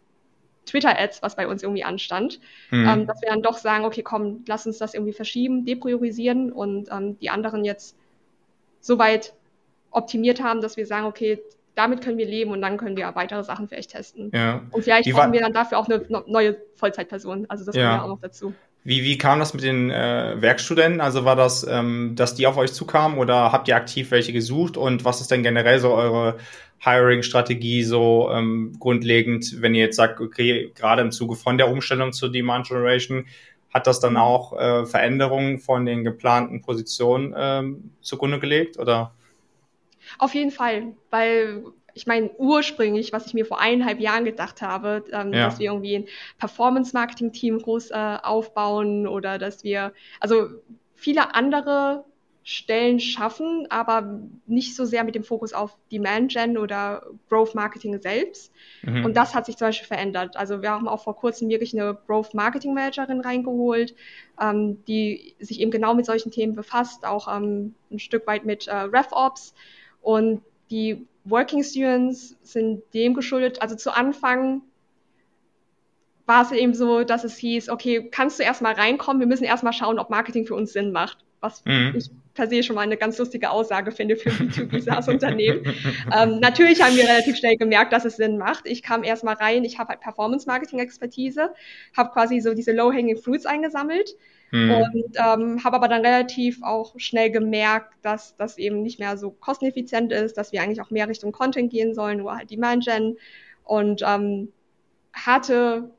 Twitter-Ads, 0.66 1.22
was 1.22 1.36
bei 1.36 1.48
uns 1.48 1.62
irgendwie 1.62 1.84
anstand, 1.84 2.40
mhm. 2.70 2.86
ähm, 2.88 3.06
dass 3.06 3.20
wir 3.20 3.28
dann 3.28 3.42
doch 3.42 3.58
sagen, 3.58 3.84
okay, 3.84 4.02
komm, 4.02 4.44
lass 4.46 4.66
uns 4.66 4.78
das 4.78 4.94
irgendwie 4.94 5.12
verschieben, 5.12 5.64
depriorisieren 5.64 6.52
und 6.52 6.88
ähm, 6.90 7.18
die 7.18 7.30
anderen 7.30 7.64
jetzt 7.64 7.96
so 8.80 8.98
weit 8.98 9.34
optimiert 9.90 10.40
haben, 10.42 10.60
dass 10.60 10.76
wir 10.76 10.86
sagen, 10.86 11.06
okay, 11.06 11.42
damit 11.74 12.02
können 12.02 12.18
wir 12.18 12.26
leben 12.26 12.50
und 12.50 12.60
dann 12.60 12.76
können 12.76 12.96
wir 12.96 13.10
weitere 13.14 13.42
Sachen 13.44 13.68
vielleicht 13.68 13.90
testen. 13.92 14.30
Ja. 14.34 14.62
Und 14.70 14.82
vielleicht 14.82 15.06
wie 15.06 15.12
brauchen 15.12 15.32
wir 15.32 15.40
dann 15.40 15.52
dafür 15.52 15.78
auch 15.78 15.88
eine 15.88 16.04
neue 16.26 16.56
Vollzeitperson. 16.76 17.46
Also 17.48 17.64
das 17.64 17.74
ja. 17.74 17.88
kommt 17.88 17.98
ja 17.98 18.04
auch 18.04 18.08
noch 18.08 18.20
dazu. 18.20 18.54
Wie, 18.82 19.04
wie 19.04 19.18
kam 19.18 19.38
das 19.40 19.52
mit 19.52 19.62
den 19.62 19.90
äh, 19.90 20.40
Werkstudenten? 20.40 21.00
Also 21.02 21.24
war 21.26 21.36
das, 21.36 21.66
ähm, 21.68 22.14
dass 22.16 22.34
die 22.34 22.46
auf 22.46 22.56
euch 22.56 22.72
zukamen 22.72 23.18
oder 23.18 23.52
habt 23.52 23.68
ihr 23.68 23.76
aktiv 23.76 24.10
welche 24.10 24.32
gesucht? 24.32 24.78
Und 24.78 25.04
was 25.04 25.20
ist 25.20 25.30
denn 25.30 25.42
generell 25.42 25.78
so 25.80 25.92
eure 25.92 26.38
Hiring-Strategie 26.82 27.84
so 27.84 28.30
ähm, 28.32 28.72
grundlegend, 28.78 29.60
wenn 29.60 29.74
ihr 29.74 29.84
jetzt 29.84 29.96
sagt, 29.96 30.20
okay, 30.20 30.72
gerade 30.74 31.02
im 31.02 31.12
Zuge 31.12 31.36
von 31.36 31.58
der 31.58 31.70
Umstellung 31.70 32.12
zur 32.14 32.32
Demand 32.32 32.68
Generation, 32.68 33.26
hat 33.72 33.86
das 33.86 34.00
dann 34.00 34.16
auch 34.16 34.58
äh, 34.58 34.86
Veränderungen 34.86 35.58
von 35.58 35.84
den 35.84 36.02
geplanten 36.02 36.62
Positionen 36.62 37.34
ähm, 37.36 37.90
zugrunde 38.00 38.40
gelegt? 38.40 38.78
Oder? 38.78 39.12
Auf 40.18 40.34
jeden 40.34 40.50
Fall, 40.50 40.94
weil 41.10 41.64
ich 41.94 42.06
meine, 42.06 42.30
ursprünglich, 42.38 43.12
was 43.12 43.26
ich 43.26 43.34
mir 43.34 43.44
vor 43.44 43.60
eineinhalb 43.60 44.00
Jahren 44.00 44.24
gedacht 44.24 44.62
habe, 44.62 45.04
ähm, 45.12 45.32
ja. 45.32 45.46
dass 45.46 45.58
wir 45.58 45.70
irgendwie 45.70 45.96
ein 45.96 46.04
Performance-Marketing-Team 46.38 47.58
groß 47.58 47.90
äh, 47.90 48.18
aufbauen 48.22 49.06
oder 49.06 49.38
dass 49.38 49.64
wir, 49.64 49.92
also 50.20 50.48
viele 50.94 51.34
andere 51.34 52.04
Stellen 52.42 53.00
schaffen, 53.00 53.66
aber 53.68 54.18
nicht 54.46 54.74
so 54.74 54.84
sehr 54.84 55.04
mit 55.04 55.14
dem 55.14 55.24
Fokus 55.24 55.52
auf 55.52 55.76
Demand 55.92 56.32
Gen 56.32 56.56
oder 56.56 57.06
Growth 57.28 57.54
Marketing 57.54 58.00
selbst. 58.00 58.52
Mhm. 58.82 59.04
Und 59.04 59.16
das 59.16 59.34
hat 59.34 59.46
sich 59.46 59.56
zum 59.56 59.68
Beispiel 59.68 59.86
verändert. 59.86 60.36
Also 60.36 60.62
wir 60.62 60.70
haben 60.70 60.88
auch 60.88 61.04
vor 61.04 61.16
kurzem 61.16 61.48
wirklich 61.50 61.78
eine 61.78 61.98
Growth 62.06 62.32
Marketing 62.32 62.72
Managerin 62.72 63.20
reingeholt, 63.20 63.94
ähm, 64.40 64.82
die 64.86 65.36
sich 65.38 65.60
eben 65.60 65.70
genau 65.70 65.94
mit 65.94 66.06
solchen 66.06 66.30
Themen 66.30 66.54
befasst, 66.54 67.04
auch 67.04 67.28
ähm, 67.34 67.74
ein 67.90 67.98
Stück 67.98 68.26
weit 68.26 68.46
mit 68.46 68.68
äh, 68.68 68.74
RevOps. 68.74 69.54
Und 70.00 70.42
die 70.70 71.06
Working 71.24 71.62
Students 71.62 72.36
sind 72.42 72.82
dem 72.94 73.14
geschuldet. 73.14 73.60
Also 73.62 73.76
zu 73.76 73.94
Anfang 73.94 74.62
war 76.26 76.42
es 76.42 76.52
eben 76.52 76.74
so, 76.74 77.02
dass 77.02 77.24
es 77.24 77.36
hieß, 77.36 77.70
okay, 77.70 78.08
kannst 78.10 78.38
du 78.38 78.44
erstmal 78.44 78.74
reinkommen, 78.74 79.20
wir 79.20 79.26
müssen 79.26 79.44
erstmal 79.44 79.72
schauen, 79.72 79.98
ob 79.98 80.10
Marketing 80.10 80.46
für 80.46 80.54
uns 80.54 80.72
Sinn 80.72 80.92
macht. 80.92 81.18
Was 81.40 81.64
mhm. 81.64 81.94
ich 81.96 82.10
per 82.34 82.48
se 82.48 82.62
schon 82.62 82.76
mal 82.76 82.82
eine 82.82 82.96
ganz 82.96 83.18
lustige 83.18 83.50
Aussage 83.50 83.92
finde 83.92 84.14
für 84.14 84.30
B2B-SaaS-Unternehmen. 84.30 85.62
ähm, 86.16 86.38
natürlich 86.38 86.82
haben 86.82 86.94
wir 86.94 87.04
relativ 87.04 87.36
schnell 87.36 87.56
gemerkt, 87.56 87.92
dass 87.92 88.04
es 88.04 88.16
Sinn 88.16 88.38
macht. 88.38 88.66
Ich 88.66 88.82
kam 88.82 89.02
erstmal 89.02 89.34
rein, 89.34 89.64
ich 89.64 89.78
habe 89.78 89.88
halt 89.88 90.00
Performance-Marketing-Expertise, 90.00 91.50
habe 91.96 92.10
quasi 92.10 92.40
so 92.40 92.54
diese 92.54 92.72
Low-Hanging 92.72 93.16
Fruits 93.16 93.46
eingesammelt 93.46 94.14
Mhm. 94.52 94.70
Und 94.70 95.16
ähm, 95.16 95.64
habe 95.64 95.76
aber 95.76 95.88
dann 95.88 96.04
relativ 96.04 96.62
auch 96.62 96.94
schnell 96.98 97.30
gemerkt, 97.30 97.94
dass 98.02 98.36
das 98.36 98.58
eben 98.58 98.82
nicht 98.82 98.98
mehr 98.98 99.16
so 99.16 99.30
kosteneffizient 99.30 100.12
ist, 100.12 100.36
dass 100.36 100.52
wir 100.52 100.62
eigentlich 100.62 100.80
auch 100.80 100.90
mehr 100.90 101.08
Richtung 101.08 101.32
Content 101.32 101.70
gehen 101.70 101.94
sollen, 101.94 102.18
nur 102.18 102.36
halt 102.36 102.50
Demand 102.50 102.84
Gen. 102.84 103.16
Und 103.64 104.02
ähm, 104.04 104.52
hatte, 105.12 105.90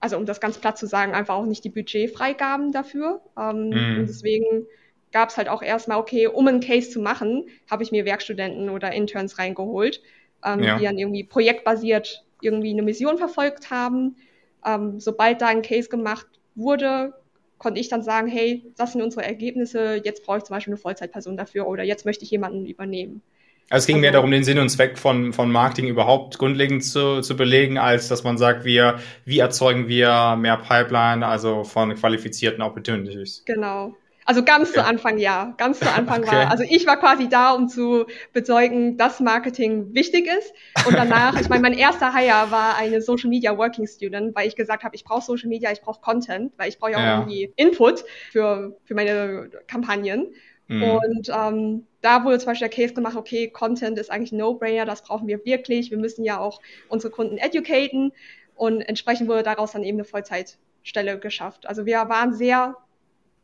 also 0.00 0.16
um 0.16 0.26
das 0.26 0.40
ganz 0.40 0.58
platt 0.58 0.78
zu 0.78 0.86
sagen, 0.86 1.14
einfach 1.14 1.34
auch 1.34 1.46
nicht 1.46 1.64
die 1.64 1.70
Budgetfreigaben 1.70 2.72
dafür. 2.72 3.20
Ähm, 3.38 3.70
mhm. 3.70 3.98
Und 3.98 4.06
deswegen 4.08 4.66
gab 5.10 5.30
es 5.30 5.36
halt 5.36 5.48
auch 5.48 5.62
erstmal, 5.62 5.98
okay, 5.98 6.26
um 6.26 6.46
einen 6.46 6.60
Case 6.60 6.90
zu 6.90 7.00
machen, 7.00 7.46
habe 7.70 7.82
ich 7.82 7.92
mir 7.92 8.04
Werkstudenten 8.04 8.68
oder 8.68 8.92
Interns 8.92 9.38
reingeholt, 9.38 10.02
ähm, 10.44 10.62
ja. 10.62 10.78
die 10.78 10.84
dann 10.84 10.98
irgendwie 10.98 11.24
projektbasiert 11.24 12.24
irgendwie 12.40 12.70
eine 12.70 12.82
Mission 12.82 13.18
verfolgt 13.18 13.70
haben. 13.70 14.16
Ähm, 14.64 15.00
sobald 15.00 15.40
da 15.40 15.46
ein 15.46 15.62
Case 15.62 15.88
gemacht 15.88 16.26
wurde, 16.54 17.14
konnte 17.58 17.80
ich 17.80 17.88
dann 17.88 18.02
sagen, 18.02 18.28
hey, 18.28 18.64
das 18.76 18.92
sind 18.92 19.02
unsere 19.02 19.24
Ergebnisse, 19.24 20.00
jetzt 20.04 20.24
brauche 20.24 20.38
ich 20.38 20.44
zum 20.44 20.54
Beispiel 20.54 20.72
eine 20.72 20.80
Vollzeitperson 20.80 21.36
dafür 21.36 21.66
oder 21.66 21.82
jetzt 21.82 22.04
möchte 22.04 22.24
ich 22.24 22.30
jemanden 22.30 22.66
übernehmen. 22.66 23.22
Also 23.70 23.84
es 23.84 23.86
ging 23.86 24.00
mehr 24.00 24.12
darum, 24.12 24.30
den 24.30 24.44
Sinn 24.44 24.58
und 24.58 24.68
Zweck 24.68 24.98
von, 24.98 25.32
von 25.32 25.50
Marketing 25.50 25.88
überhaupt 25.88 26.38
grundlegend 26.38 26.84
zu, 26.84 27.22
zu 27.22 27.34
belegen, 27.34 27.78
als 27.78 28.08
dass 28.08 28.22
man 28.22 28.36
sagt, 28.36 28.64
wir, 28.64 28.98
wie 29.24 29.38
erzeugen 29.38 29.88
wir 29.88 30.36
mehr 30.36 30.58
Pipeline, 30.58 31.26
also 31.26 31.64
von 31.64 31.94
qualifizierten 31.94 32.62
Opportunities. 32.62 33.42
Genau. 33.46 33.94
Also 34.24 34.42
ganz 34.42 34.72
zu 34.72 34.82
Anfang 34.82 35.18
ja, 35.18 35.54
ganz 35.58 35.80
zu 35.80 35.90
Anfang 35.90 36.22
okay. 36.22 36.32
war, 36.32 36.50
also 36.50 36.64
ich 36.66 36.86
war 36.86 36.98
quasi 36.98 37.28
da, 37.28 37.52
um 37.52 37.68
zu 37.68 38.06
bezeugen, 38.32 38.96
dass 38.96 39.20
Marketing 39.20 39.94
wichtig 39.94 40.26
ist. 40.26 40.52
Und 40.86 40.94
danach, 40.94 41.38
ich 41.40 41.48
meine, 41.48 41.62
mein 41.62 41.74
erster 41.74 42.14
Hire 42.14 42.50
war 42.50 42.76
eine 42.76 43.02
Social 43.02 43.28
Media 43.28 43.56
Working 43.56 43.86
Student, 43.86 44.34
weil 44.34 44.48
ich 44.48 44.56
gesagt 44.56 44.82
habe, 44.82 44.96
ich 44.96 45.04
brauche 45.04 45.22
Social 45.22 45.48
Media, 45.48 45.72
ich 45.72 45.82
brauche 45.82 46.00
Content, 46.00 46.52
weil 46.56 46.68
ich 46.68 46.78
brauche 46.78 46.92
ja 46.92 46.98
auch 46.98 47.02
ja. 47.02 47.18
irgendwie 47.18 47.52
Input 47.56 48.04
für, 48.30 48.76
für 48.84 48.94
meine 48.94 49.50
Kampagnen. 49.66 50.34
Mhm. 50.68 50.82
Und 50.82 51.28
ähm, 51.28 51.86
da 52.00 52.24
wurde 52.24 52.38
zum 52.38 52.46
Beispiel 52.46 52.68
der 52.68 52.76
Case 52.76 52.94
gemacht, 52.94 53.16
okay, 53.16 53.48
Content 53.48 53.98
ist 53.98 54.10
eigentlich 54.10 54.32
ein 54.32 54.38
No-Brainer, 54.38 54.86
das 54.86 55.02
brauchen 55.02 55.28
wir 55.28 55.44
wirklich. 55.44 55.90
Wir 55.90 55.98
müssen 55.98 56.24
ja 56.24 56.38
auch 56.38 56.60
unsere 56.88 57.12
Kunden 57.12 57.36
educaten. 57.36 58.12
Und 58.54 58.80
entsprechend 58.80 59.28
wurde 59.28 59.42
daraus 59.42 59.72
dann 59.72 59.82
eben 59.82 59.98
eine 59.98 60.04
Vollzeitstelle 60.04 61.18
geschafft. 61.18 61.66
Also 61.66 61.86
wir 61.86 62.08
waren 62.08 62.32
sehr 62.32 62.76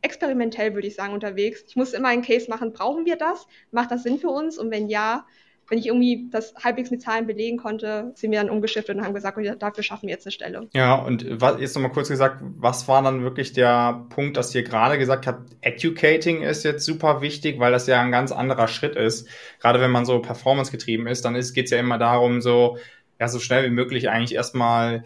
experimentell, 0.01 0.73
würde 0.73 0.87
ich 0.87 0.95
sagen, 0.95 1.13
unterwegs. 1.13 1.63
Ich 1.67 1.75
musste 1.75 1.97
immer 1.97 2.09
einen 2.09 2.23
Case 2.23 2.49
machen, 2.49 2.73
brauchen 2.73 3.05
wir 3.05 3.15
das? 3.15 3.47
Macht 3.71 3.91
das 3.91 4.03
Sinn 4.03 4.17
für 4.17 4.29
uns? 4.29 4.57
Und 4.57 4.71
wenn 4.71 4.89
ja, 4.89 5.25
wenn 5.69 5.77
ich 5.77 5.87
irgendwie 5.87 6.27
das 6.31 6.53
halbwegs 6.61 6.91
mit 6.91 7.01
Zahlen 7.01 7.27
belegen 7.27 7.57
konnte, 7.57 8.11
sind 8.15 8.31
wir 8.31 8.39
dann 8.39 8.49
umgeschiftet 8.49 8.97
und 8.97 9.05
haben 9.05 9.13
gesagt, 9.13 9.37
okay, 9.37 9.55
dafür 9.57 9.83
schaffen 9.83 10.07
wir 10.07 10.13
jetzt 10.13 10.25
eine 10.25 10.31
Stelle. 10.31 10.67
Ja, 10.73 10.95
und 10.95 11.25
was, 11.39 11.61
jetzt 11.61 11.75
nochmal 11.75 11.91
kurz 11.91 12.09
gesagt, 12.09 12.37
was 12.41 12.87
war 12.87 13.01
dann 13.03 13.23
wirklich 13.23 13.53
der 13.53 14.05
Punkt, 14.09 14.37
dass 14.37 14.53
ihr 14.53 14.63
gerade 14.63 14.97
gesagt 14.97 15.27
habt, 15.27 15.51
Educating 15.61 16.41
ist 16.41 16.63
jetzt 16.63 16.85
super 16.85 17.21
wichtig, 17.21 17.59
weil 17.59 17.71
das 17.71 17.87
ja 17.87 18.01
ein 18.01 18.11
ganz 18.11 18.31
anderer 18.31 18.67
Schritt 18.67 18.95
ist. 18.95 19.27
Gerade 19.59 19.79
wenn 19.79 19.91
man 19.91 20.05
so 20.05 20.19
performance 20.19 20.71
getrieben 20.71 21.07
ist, 21.07 21.23
dann 21.23 21.35
geht 21.35 21.65
es 21.65 21.71
ja 21.71 21.77
immer 21.77 21.97
darum, 21.97 22.41
so, 22.41 22.77
ja, 23.19 23.27
so 23.27 23.39
schnell 23.39 23.63
wie 23.63 23.73
möglich 23.73 24.09
eigentlich 24.09 24.35
erstmal 24.35 25.03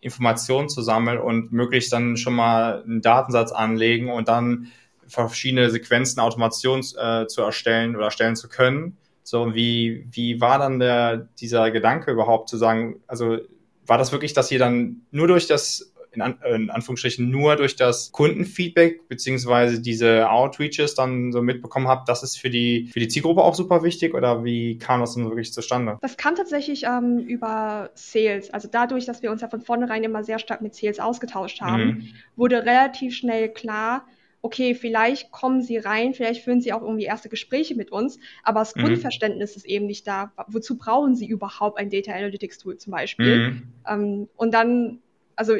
Informationen 0.00 0.68
zu 0.68 0.82
sammeln 0.82 1.18
und 1.18 1.52
möglichst 1.52 1.92
dann 1.92 2.16
schon 2.16 2.34
mal 2.34 2.82
einen 2.82 3.00
Datensatz 3.00 3.52
anlegen 3.52 4.10
und 4.10 4.28
dann 4.28 4.68
verschiedene 5.08 5.70
Sequenzen 5.70 6.20
Automation 6.20 6.80
äh, 6.98 7.26
zu 7.26 7.42
erstellen 7.42 7.96
oder 7.96 8.06
erstellen 8.06 8.36
zu 8.36 8.48
können. 8.48 8.96
So, 9.22 9.54
wie, 9.54 10.06
wie 10.10 10.40
war 10.40 10.58
dann 10.58 10.78
der, 10.78 11.28
dieser 11.40 11.70
Gedanke 11.70 12.12
überhaupt 12.12 12.48
zu 12.48 12.56
sagen, 12.56 13.00
also 13.06 13.38
war 13.84 13.98
das 13.98 14.12
wirklich, 14.12 14.32
dass 14.32 14.50
ihr 14.50 14.58
dann 14.58 15.02
nur 15.10 15.28
durch 15.28 15.46
das 15.46 15.92
in, 16.16 16.22
An 16.22 16.38
in 16.54 16.70
Anführungsstrichen 16.70 17.30
nur 17.30 17.56
durch 17.56 17.76
das 17.76 18.10
Kundenfeedback 18.12 19.08
beziehungsweise 19.08 19.80
diese 19.80 20.30
Outreaches 20.30 20.94
dann 20.94 21.32
so 21.32 21.42
mitbekommen 21.42 21.88
habt, 21.88 22.08
das 22.08 22.22
ist 22.22 22.38
für 22.38 22.50
die, 22.50 22.88
für 22.92 23.00
die 23.00 23.08
Zielgruppe 23.08 23.42
auch 23.42 23.54
super 23.54 23.82
wichtig 23.82 24.14
oder 24.14 24.44
wie 24.44 24.78
kam 24.78 25.00
das 25.00 25.14
dann 25.14 25.24
wirklich 25.24 25.52
zustande? 25.52 25.98
Das 26.00 26.16
kam 26.16 26.34
tatsächlich 26.34 26.84
ähm, 26.84 27.18
über 27.18 27.90
Sales. 27.94 28.50
Also 28.50 28.68
dadurch, 28.70 29.04
dass 29.04 29.22
wir 29.22 29.30
uns 29.30 29.42
ja 29.42 29.48
von 29.48 29.60
vornherein 29.60 30.02
immer 30.02 30.24
sehr 30.24 30.38
stark 30.38 30.62
mit 30.62 30.74
Sales 30.74 30.98
ausgetauscht 30.98 31.60
haben, 31.60 31.84
mhm. 31.84 32.08
wurde 32.34 32.64
relativ 32.64 33.14
schnell 33.14 33.48
klar, 33.52 34.06
okay, 34.46 34.74
vielleicht 34.74 35.32
kommen 35.32 35.60
sie 35.60 35.76
rein, 35.76 36.14
vielleicht 36.14 36.44
führen 36.44 36.60
sie 36.60 36.72
auch 36.72 36.82
irgendwie 36.82 37.04
erste 37.04 37.28
Gespräche 37.28 37.74
mit 37.74 37.90
uns, 37.90 38.18
aber 38.44 38.60
das 38.60 38.76
mhm. 38.76 38.82
Grundverständnis 38.82 39.56
ist 39.56 39.66
eben 39.66 39.86
nicht 39.86 40.06
da. 40.06 40.32
Wozu 40.46 40.78
brauchen 40.78 41.16
sie 41.16 41.26
überhaupt 41.26 41.78
ein 41.78 41.90
Data 41.90 42.12
Analytics 42.12 42.58
Tool 42.58 42.76
zum 42.76 42.92
Beispiel? 42.92 43.50
Mhm. 43.50 43.62
Ähm, 43.88 44.28
und 44.36 44.54
dann, 44.54 45.00
also 45.34 45.56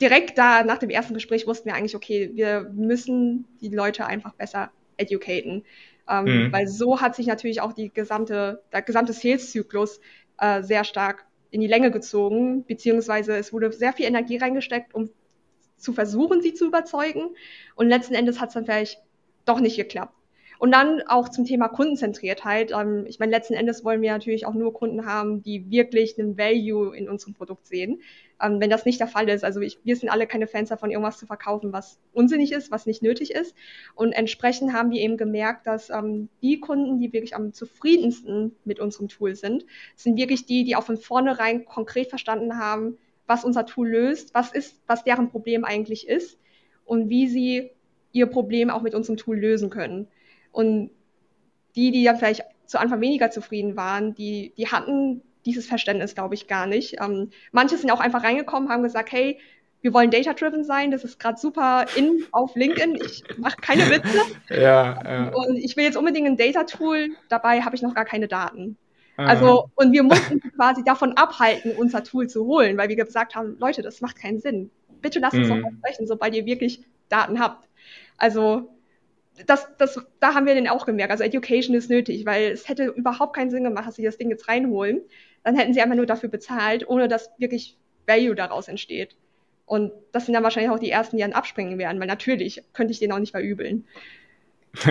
direkt 0.00 0.38
da 0.38 0.64
nach 0.64 0.78
dem 0.78 0.90
ersten 0.90 1.14
Gespräch 1.14 1.46
wussten 1.46 1.66
wir 1.66 1.74
eigentlich, 1.74 1.96
okay, 1.96 2.30
wir 2.34 2.70
müssen 2.74 3.46
die 3.60 3.68
Leute 3.68 4.06
einfach 4.06 4.34
besser 4.34 4.70
educaten. 4.96 5.64
Ähm, 6.08 6.24
mhm. 6.24 6.52
Weil 6.52 6.68
so 6.68 7.00
hat 7.00 7.16
sich 7.16 7.26
natürlich 7.26 7.60
auch 7.60 7.72
die 7.72 7.92
gesamte, 7.92 8.62
der 8.72 8.82
gesamte 8.82 9.12
Sales-Zyklus 9.12 10.00
äh, 10.38 10.62
sehr 10.62 10.84
stark 10.84 11.24
in 11.50 11.60
die 11.60 11.66
Länge 11.66 11.90
gezogen, 11.90 12.64
beziehungsweise 12.64 13.36
es 13.36 13.52
wurde 13.52 13.72
sehr 13.72 13.92
viel 13.92 14.06
Energie 14.06 14.36
reingesteckt, 14.36 14.94
um 14.94 15.10
zu 15.76 15.92
versuchen, 15.92 16.42
sie 16.42 16.54
zu 16.54 16.66
überzeugen. 16.66 17.36
Und 17.76 17.88
letzten 17.88 18.14
Endes 18.14 18.40
hat 18.40 18.48
es 18.48 18.54
dann 18.54 18.64
vielleicht 18.64 19.00
doch 19.44 19.60
nicht 19.60 19.76
geklappt. 19.76 20.14
Und 20.58 20.72
dann 20.72 21.02
auch 21.08 21.28
zum 21.28 21.44
Thema 21.44 21.68
Kundenzentriertheit. 21.68 22.72
Ähm, 22.72 23.04
ich 23.06 23.18
meine, 23.18 23.32
letzten 23.32 23.54
Endes 23.54 23.84
wollen 23.84 24.02
wir 24.02 24.12
natürlich 24.12 24.46
auch 24.46 24.54
nur 24.54 24.72
Kunden 24.72 25.06
haben, 25.06 25.42
die 25.42 25.70
wirklich 25.70 26.18
einen 26.18 26.38
Value 26.38 26.96
in 26.96 27.08
unserem 27.08 27.34
Produkt 27.34 27.66
sehen. 27.66 28.02
Ähm, 28.40 28.60
wenn 28.60 28.70
das 28.70 28.84
nicht 28.84 29.00
der 29.00 29.06
Fall 29.08 29.28
ist, 29.28 29.44
also 29.44 29.60
ich, 29.60 29.78
wir 29.84 29.96
sind 29.96 30.08
alle 30.08 30.26
keine 30.26 30.46
Fans 30.46 30.68
davon, 30.68 30.90
irgendwas 30.90 31.18
zu 31.18 31.26
verkaufen, 31.26 31.72
was 31.72 31.98
unsinnig 32.12 32.52
ist, 32.52 32.70
was 32.70 32.86
nicht 32.86 33.02
nötig 33.02 33.32
ist. 33.32 33.54
Und 33.94 34.12
entsprechend 34.12 34.72
haben 34.72 34.90
wir 34.90 35.00
eben 35.00 35.16
gemerkt, 35.16 35.66
dass 35.66 35.90
ähm, 35.90 36.28
die 36.42 36.60
Kunden, 36.60 36.98
die 36.98 37.12
wirklich 37.12 37.34
am 37.34 37.52
zufriedensten 37.52 38.54
mit 38.64 38.80
unserem 38.80 39.08
Tool 39.08 39.34
sind, 39.34 39.64
sind 39.96 40.16
wirklich 40.16 40.46
die, 40.46 40.64
die 40.64 40.76
auch 40.76 40.84
von 40.84 40.96
vornherein 40.96 41.64
konkret 41.64 42.08
verstanden 42.08 42.58
haben, 42.58 42.98
was 43.26 43.44
unser 43.44 43.66
Tool 43.66 43.88
löst, 43.88 44.34
was 44.34 44.52
ist, 44.52 44.82
was 44.86 45.04
deren 45.04 45.30
Problem 45.30 45.64
eigentlich 45.64 46.08
ist 46.08 46.38
und 46.84 47.08
wie 47.08 47.28
sie 47.28 47.70
ihr 48.12 48.26
Problem 48.26 48.70
auch 48.70 48.82
mit 48.82 48.94
unserem 48.94 49.16
Tool 49.16 49.38
lösen 49.38 49.70
können. 49.70 50.08
Und 50.54 50.90
die, 51.74 51.90
die 51.90 52.04
ja 52.04 52.14
vielleicht 52.14 52.44
zu 52.66 52.78
Anfang 52.78 53.00
weniger 53.00 53.30
zufrieden 53.30 53.76
waren, 53.76 54.14
die, 54.14 54.54
die 54.56 54.68
hatten 54.68 55.22
dieses 55.44 55.66
Verständnis, 55.66 56.14
glaube 56.14 56.34
ich, 56.34 56.46
gar 56.46 56.66
nicht. 56.66 56.96
Ähm, 57.02 57.30
manche 57.52 57.76
sind 57.76 57.90
auch 57.90 58.00
einfach 58.00 58.22
reingekommen, 58.22 58.70
haben 58.70 58.84
gesagt, 58.84 59.12
hey, 59.12 59.38
wir 59.82 59.92
wollen 59.92 60.10
data-driven 60.10 60.64
sein, 60.64 60.90
das 60.90 61.04
ist 61.04 61.20
gerade 61.20 61.38
super 61.38 61.84
in 61.96 62.24
auf 62.30 62.54
LinkedIn, 62.54 62.94
ich 62.94 63.24
mache 63.36 63.56
keine 63.60 63.90
Witze. 63.90 64.18
ja, 64.48 64.98
ja. 65.04 65.28
Und 65.34 65.56
ich 65.56 65.76
will 65.76 65.84
jetzt 65.84 65.96
unbedingt 65.96 66.26
ein 66.26 66.36
Data-Tool, 66.38 67.10
dabei 67.28 67.60
habe 67.62 67.76
ich 67.76 67.82
noch 67.82 67.94
gar 67.94 68.06
keine 68.06 68.28
Daten. 68.28 68.78
Also, 69.16 69.70
und 69.74 69.92
wir 69.92 70.02
mussten 70.02 70.40
quasi 70.56 70.82
davon 70.84 71.16
abhalten, 71.16 71.72
unser 71.76 72.02
Tool 72.02 72.28
zu 72.28 72.46
holen, 72.46 72.78
weil 72.78 72.88
wir 72.88 72.96
gesagt 72.96 73.34
haben, 73.34 73.56
Leute, 73.58 73.82
das 73.82 74.00
macht 74.00 74.16
keinen 74.16 74.40
Sinn. 74.40 74.70
Bitte 75.02 75.18
lasst 75.18 75.36
uns 75.36 75.48
mhm. 75.48 75.56
doch 75.56 75.62
mal 75.62 75.72
sprechen, 75.78 76.06
sobald 76.06 76.34
ihr 76.34 76.46
wirklich 76.46 76.80
Daten 77.08 77.38
habt. 77.38 77.68
Also, 78.16 78.73
das, 79.46 79.68
das, 79.78 80.00
da 80.20 80.34
haben 80.34 80.46
wir 80.46 80.54
den 80.54 80.68
auch 80.68 80.86
gemerkt. 80.86 81.10
Also 81.10 81.24
Education 81.24 81.74
ist 81.74 81.90
nötig, 81.90 82.24
weil 82.26 82.52
es 82.52 82.68
hätte 82.68 82.86
überhaupt 82.86 83.34
keinen 83.34 83.50
Sinn 83.50 83.64
gemacht, 83.64 83.86
dass 83.86 83.96
sie 83.96 84.04
das 84.04 84.16
Ding 84.16 84.30
jetzt 84.30 84.48
reinholen 84.48 85.02
dann 85.44 85.56
hätten 85.56 85.74
sie 85.74 85.82
einfach 85.82 85.94
nur 85.94 86.06
dafür 86.06 86.30
bezahlt, 86.30 86.88
ohne 86.88 87.06
dass 87.06 87.30
wirklich 87.38 87.76
Value 88.06 88.34
daraus 88.34 88.66
entsteht. 88.66 89.14
Und 89.66 89.92
das 90.12 90.24
sind 90.24 90.34
dann 90.34 90.42
wahrscheinlich 90.42 90.72
auch 90.72 90.78
die 90.78 90.90
ersten, 90.90 91.16
die 91.16 91.22
dann 91.22 91.32
abspringen 91.32 91.78
werden, 91.78 92.00
weil 92.00 92.08
natürlich 92.08 92.62
könnte 92.72 92.92
ich 92.92 92.98
denen 92.98 93.12
auch 93.12 93.18
nicht 93.18 93.32
verübeln. 93.32 93.86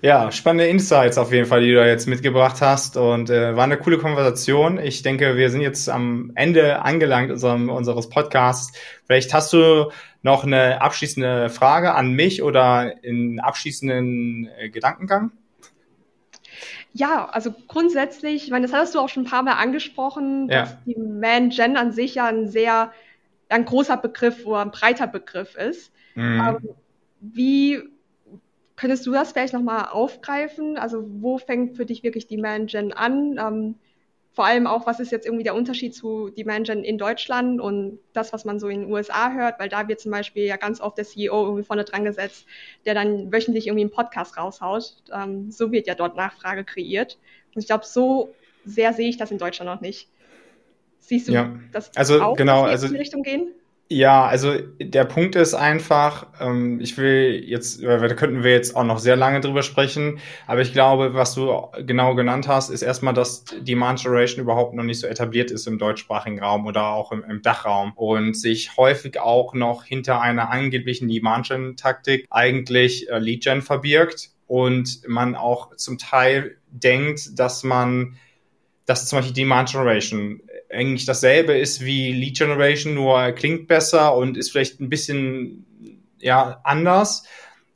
Ja, 0.00 0.30
spannende 0.30 0.66
Insights 0.68 1.18
auf 1.18 1.32
jeden 1.32 1.46
Fall, 1.46 1.62
die 1.62 1.70
du 1.70 1.76
da 1.76 1.86
jetzt 1.86 2.06
mitgebracht 2.06 2.60
hast 2.60 2.96
und 2.96 3.30
äh, 3.30 3.56
war 3.56 3.64
eine 3.64 3.76
coole 3.76 3.98
Konversation. 3.98 4.78
Ich 4.78 5.02
denke, 5.02 5.36
wir 5.36 5.50
sind 5.50 5.60
jetzt 5.60 5.88
am 5.88 6.30
Ende 6.36 6.82
angelangt 6.82 7.32
unserem, 7.32 7.68
unseres 7.68 8.08
Podcasts. 8.08 8.78
Vielleicht 9.06 9.34
hast 9.34 9.52
du 9.52 9.90
noch 10.22 10.44
eine 10.44 10.80
abschließende 10.80 11.48
Frage 11.50 11.94
an 11.94 12.12
mich 12.12 12.42
oder 12.42 12.94
einen 13.04 13.40
abschließenden 13.40 14.48
äh, 14.58 14.68
Gedankengang? 14.70 15.32
Ja, 16.92 17.26
also 17.26 17.52
grundsätzlich, 17.66 18.44
ich 18.44 18.50
meine, 18.50 18.66
das 18.66 18.74
hast 18.74 18.94
du 18.94 19.00
auch 19.00 19.08
schon 19.08 19.24
ein 19.24 19.30
paar 19.30 19.42
Mal 19.42 19.54
angesprochen, 19.54 20.48
ja. 20.48 20.60
dass 20.60 20.76
die 20.84 20.96
Man-Gen 20.96 21.76
an 21.76 21.92
sich 21.92 22.14
ja 22.14 22.26
ein 22.26 22.48
sehr 22.48 22.92
ein 23.48 23.64
großer 23.64 23.96
Begriff 23.96 24.46
oder 24.46 24.60
ein 24.60 24.70
breiter 24.70 25.06
Begriff 25.06 25.54
ist. 25.56 25.92
Mhm. 26.14 26.40
Ähm, 26.40 26.68
wie 27.20 27.82
könntest 28.78 29.04
du 29.06 29.12
das 29.12 29.32
vielleicht 29.32 29.52
nochmal 29.52 29.88
aufgreifen? 29.90 30.78
Also 30.78 31.04
wo 31.20 31.38
fängt 31.38 31.76
für 31.76 31.84
dich 31.84 32.02
wirklich 32.02 32.28
die 32.28 32.36
Man-Gen 32.38 32.92
an? 32.92 33.38
Ähm, 33.38 33.74
vor 34.32 34.46
allem 34.46 34.68
auch, 34.68 34.86
was 34.86 35.00
ist 35.00 35.10
jetzt 35.10 35.26
irgendwie 35.26 35.42
der 35.42 35.56
Unterschied 35.56 35.96
zu 35.96 36.30
Demand 36.30 36.68
Gen 36.68 36.84
in 36.84 36.96
Deutschland 36.96 37.60
und 37.60 37.98
das, 38.12 38.32
was 38.32 38.44
man 38.44 38.60
so 38.60 38.68
in 38.68 38.82
den 38.82 38.92
USA 38.92 39.32
hört, 39.32 39.58
weil 39.58 39.68
da 39.68 39.88
wird 39.88 39.98
zum 39.98 40.12
Beispiel 40.12 40.44
ja 40.44 40.56
ganz 40.56 40.80
oft 40.80 40.96
der 40.96 41.04
CEO 41.04 41.44
irgendwie 41.44 41.64
vorne 41.64 41.82
dran 41.82 42.04
gesetzt, 42.04 42.46
der 42.86 42.94
dann 42.94 43.32
wöchentlich 43.32 43.66
irgendwie 43.66 43.82
einen 43.82 43.90
Podcast 43.90 44.36
raushaut. 44.36 45.02
Ähm, 45.12 45.50
so 45.50 45.72
wird 45.72 45.88
ja 45.88 45.96
dort 45.96 46.14
Nachfrage 46.14 46.62
kreiert. 46.62 47.18
Und 47.52 47.62
ich 47.62 47.66
glaube, 47.66 47.84
so 47.84 48.32
sehr 48.64 48.92
sehe 48.92 49.08
ich 49.08 49.16
das 49.16 49.32
in 49.32 49.38
Deutschland 49.38 49.68
noch 49.68 49.80
nicht. 49.80 50.08
Siehst 51.00 51.26
du 51.26 51.32
ja. 51.32 51.52
das 51.72 51.96
also, 51.96 52.22
auch, 52.22 52.36
genau, 52.36 52.62
dass 52.62 52.70
also, 52.70 52.86
in 52.86 52.92
die 52.92 52.98
Richtung 52.98 53.24
gehen? 53.24 53.48
Ja, 53.90 54.26
also 54.26 54.54
der 54.78 55.06
Punkt 55.06 55.34
ist 55.34 55.54
einfach, 55.54 56.26
ähm, 56.40 56.78
ich 56.78 56.98
will 56.98 57.42
jetzt, 57.46 57.82
da 57.82 58.06
könnten 58.08 58.44
wir 58.44 58.50
jetzt 58.50 58.76
auch 58.76 58.84
noch 58.84 58.98
sehr 58.98 59.16
lange 59.16 59.40
drüber 59.40 59.62
sprechen, 59.62 60.18
aber 60.46 60.60
ich 60.60 60.74
glaube, 60.74 61.14
was 61.14 61.34
du 61.34 61.68
genau 61.86 62.14
genannt 62.14 62.48
hast, 62.48 62.68
ist 62.68 62.82
erstmal, 62.82 63.14
dass 63.14 63.46
Demand 63.62 64.02
Generation 64.02 64.42
überhaupt 64.42 64.74
noch 64.74 64.84
nicht 64.84 65.00
so 65.00 65.06
etabliert 65.06 65.50
ist 65.50 65.66
im 65.66 65.78
deutschsprachigen 65.78 66.38
Raum 66.38 66.66
oder 66.66 66.88
auch 66.88 67.12
im, 67.12 67.24
im 67.24 67.40
Dachraum 67.40 67.94
und 67.94 68.34
sich 68.34 68.76
häufig 68.76 69.20
auch 69.20 69.54
noch 69.54 69.84
hinter 69.84 70.20
einer 70.20 70.50
angeblichen 70.50 71.08
Demand 71.08 71.48
Gen 71.48 71.76
Taktik 71.76 72.26
eigentlich 72.28 73.08
äh, 73.08 73.18
Lead 73.18 73.42
Gen 73.42 73.62
verbirgt 73.62 74.32
und 74.46 75.00
man 75.08 75.34
auch 75.34 75.74
zum 75.76 75.96
Teil 75.96 76.58
denkt, 76.70 77.38
dass 77.38 77.64
man 77.64 78.18
dass 78.88 79.06
zum 79.06 79.18
Beispiel 79.18 79.34
Demand 79.34 79.70
Generation 79.70 80.40
eigentlich 80.70 81.06
dasselbe 81.06 81.56
ist 81.56 81.84
wie 81.84 82.12
Lead 82.12 82.36
Generation, 82.36 82.94
nur 82.94 83.32
klingt 83.32 83.68
besser 83.68 84.14
und 84.14 84.36
ist 84.36 84.50
vielleicht 84.50 84.80
ein 84.80 84.88
bisschen 84.88 85.66
ja 86.18 86.60
anders. 86.64 87.24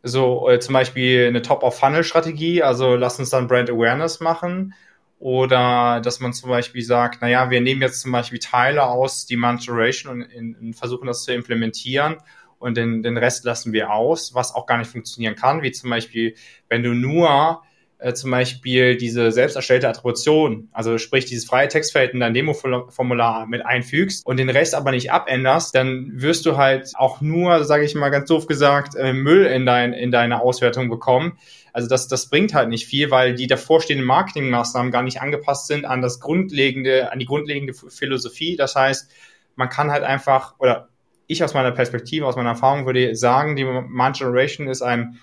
So 0.03 0.49
äh, 0.49 0.59
zum 0.59 0.73
Beispiel 0.75 1.27
eine 1.29 1.43
Top-of-Funnel-Strategie, 1.43 2.63
also 2.63 2.97
lass 2.97 3.19
uns 3.19 3.31
dann 3.31 3.47
Brand 3.47 3.71
Awareness 3.71 4.21
machen. 4.21 4.75
Oder 5.19 6.01
dass 6.01 6.19
man 6.19 6.33
zum 6.33 6.51
Beispiel 6.51 6.83
sagt, 6.83 7.19
na 7.21 7.29
ja, 7.29 7.49
wir 7.49 7.61
nehmen 7.61 7.81
jetzt 7.81 8.01
zum 8.01 8.11
Beispiel 8.11 8.41
Teile 8.41 8.83
aus 8.83 9.25
Demand 9.27 9.65
Generation 9.65 10.11
und, 10.11 10.23
in, 10.23 10.57
in 10.61 10.75
versuchen 10.75 11.07
das 11.07 11.23
zu 11.23 11.33
implementieren 11.33 12.17
und 12.63 12.77
den, 12.77 13.03
den 13.03 13.17
Rest 13.17 13.45
lassen 13.45 13.73
wir 13.73 13.93
aus, 13.93 14.35
was 14.35 14.55
auch 14.55 14.67
gar 14.67 14.79
nicht 14.79 14.91
funktionieren 14.91 15.35
kann, 15.35 15.63
wie 15.63 15.73
zum 15.73 15.91
Beispiel, 15.91 16.35
wenn 16.69 16.83
du 16.83 16.95
nur 16.95 17.63
äh, 18.03 18.15
zum 18.15 18.31
Beispiel 18.31 18.97
diese 18.97 19.31
selbst 19.31 19.55
erstellte 19.55 19.89
Attribution, 19.89 20.69
also 20.73 20.99
sprich 20.99 21.25
dieses 21.25 21.45
freie 21.45 21.69
Textfeld 21.69 22.13
in 22.15 22.21
dein 22.21 22.35
Demo-Formular 22.35 23.47
mit 23.47 23.65
einfügst 23.65 24.27
und 24.27 24.39
den 24.39 24.51
Rest 24.51 24.75
aber 24.75 24.91
nicht 24.91 25.13
abänderst, 25.13 25.75
dann 25.75 26.11
wirst 26.15 26.45
du 26.45 26.57
halt 26.57 26.93
auch 26.95 27.21
nur, 27.21 27.65
sage 27.65 27.85
ich 27.85 27.95
mal 27.95 28.11
ganz 28.11 28.29
doof 28.29 28.47
gesagt, 28.47 28.97
äh, 28.97 29.13
Müll 29.13 29.47
in, 29.47 29.67
dein, 29.67 29.93
in 29.93 30.11
deine 30.11 30.41
Auswertung 30.41 30.89
bekommen. 30.89 31.39
Also 31.73 31.89
das, 31.89 32.09
das 32.09 32.29
bringt 32.29 32.55
halt 32.55 32.69
nicht 32.69 32.87
viel, 32.87 33.11
weil 33.11 33.35
die 33.35 33.47
davorstehenden 33.47 34.07
Marketingmaßnahmen 34.07 34.93
gar 34.93 35.03
nicht 35.03 35.21
angepasst 35.21 35.69
sind 35.69 35.85
an 35.85 36.03
das 36.03 36.21
grundlegende, 36.21 37.13
an 37.13 37.19
die 37.19 37.27
grundlegende 37.27 37.73
Philosophie. 37.73 38.57
Das 38.57 38.75
heißt, 38.75 39.11
man 39.57 39.69
kann 39.69 39.91
halt 39.91 40.03
einfach, 40.03 40.55
oder 40.59 40.89
ich 41.27 41.43
aus 41.43 41.55
meiner 41.55 41.71
Perspektive, 41.71 42.27
aus 42.27 42.37
meiner 42.37 42.51
Erfahrung 42.51 42.85
würde 42.85 43.15
sagen, 43.17 43.57
die 43.57 43.63
Demand 43.63 44.19
Generation 44.19 44.69
ist 44.69 44.83
ein 44.83 45.19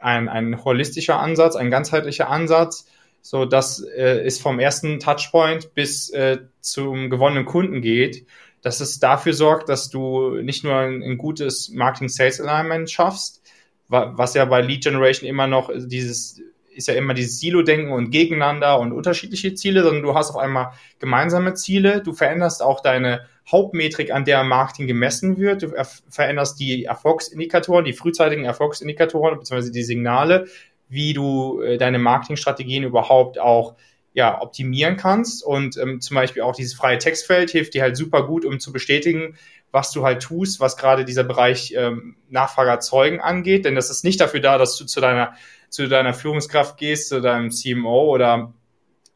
ein, 0.00 0.28
ein 0.28 0.64
holistischer 0.64 1.20
Ansatz, 1.20 1.56
ein 1.56 1.70
ganzheitlicher 1.70 2.28
Ansatz. 2.28 2.86
So, 3.22 3.44
dass 3.44 3.80
äh, 3.82 4.22
es 4.24 4.40
vom 4.40 4.58
ersten 4.58 4.98
Touchpoint 4.98 5.74
bis 5.74 6.08
äh, 6.08 6.38
zum 6.62 7.10
gewonnenen 7.10 7.44
Kunden 7.44 7.82
geht, 7.82 8.26
dass 8.62 8.80
es 8.80 8.98
dafür 8.98 9.34
sorgt, 9.34 9.68
dass 9.68 9.90
du 9.90 10.36
nicht 10.36 10.64
nur 10.64 10.74
ein, 10.76 11.02
ein 11.02 11.18
gutes 11.18 11.68
Marketing-Sales-Alignment 11.68 12.90
schaffst, 12.90 13.42
wa 13.88 14.12
was 14.16 14.34
ja 14.34 14.46
bei 14.46 14.62
Lead 14.62 14.84
Generation 14.84 15.28
immer 15.28 15.46
noch 15.46 15.70
dieses 15.74 16.40
ist 16.72 16.88
ja 16.88 16.94
immer 16.94 17.14
dieses 17.14 17.40
Silo-Denken 17.40 17.92
und 17.92 18.10
gegeneinander 18.10 18.78
und 18.78 18.92
unterschiedliche 18.92 19.54
Ziele, 19.54 19.82
sondern 19.82 20.02
du 20.02 20.14
hast 20.14 20.30
auf 20.30 20.36
einmal 20.36 20.72
gemeinsame 20.98 21.54
Ziele. 21.54 22.00
Du 22.00 22.12
veränderst 22.12 22.62
auch 22.62 22.80
deine 22.80 23.26
Hauptmetrik, 23.50 24.12
an 24.12 24.24
der 24.24 24.44
Marketing 24.44 24.86
gemessen 24.86 25.36
wird. 25.38 25.62
Du 25.62 25.72
veränderst 26.08 26.60
die 26.60 26.84
Erfolgsindikatoren, 26.84 27.84
die 27.84 27.92
frühzeitigen 27.92 28.44
Erfolgsindikatoren 28.44 29.38
beziehungsweise 29.38 29.72
die 29.72 29.82
Signale, 29.82 30.46
wie 30.88 31.12
du 31.12 31.60
äh, 31.62 31.78
deine 31.78 31.98
Marketingstrategien 31.98 32.84
überhaupt 32.84 33.38
auch 33.38 33.74
ja, 34.12 34.40
optimieren 34.40 34.96
kannst. 34.96 35.44
Und 35.44 35.76
ähm, 35.76 36.00
zum 36.00 36.14
Beispiel 36.16 36.42
auch 36.42 36.54
dieses 36.54 36.74
freie 36.74 36.98
Textfeld 36.98 37.50
hilft 37.50 37.74
dir 37.74 37.82
halt 37.82 37.96
super 37.96 38.26
gut, 38.26 38.44
um 38.44 38.58
zu 38.60 38.72
bestätigen, 38.72 39.36
was 39.72 39.92
du 39.92 40.04
halt 40.04 40.22
tust, 40.22 40.60
was 40.60 40.76
gerade 40.76 41.04
dieser 41.04 41.24
Bereich 41.24 41.72
ähm, 41.76 42.16
Nachfrage 42.28 42.72
angeht. 43.22 43.64
Denn 43.64 43.74
das 43.74 43.90
ist 43.90 44.04
nicht 44.04 44.20
dafür 44.20 44.40
da, 44.40 44.58
dass 44.58 44.76
du 44.76 44.84
zu 44.84 45.00
deiner, 45.00 45.34
zu 45.68 45.88
deiner 45.88 46.12
Führungskraft 46.12 46.76
gehst, 46.76 47.08
zu 47.08 47.20
deinem 47.20 47.50
CMO 47.50 48.12
oder 48.12 48.52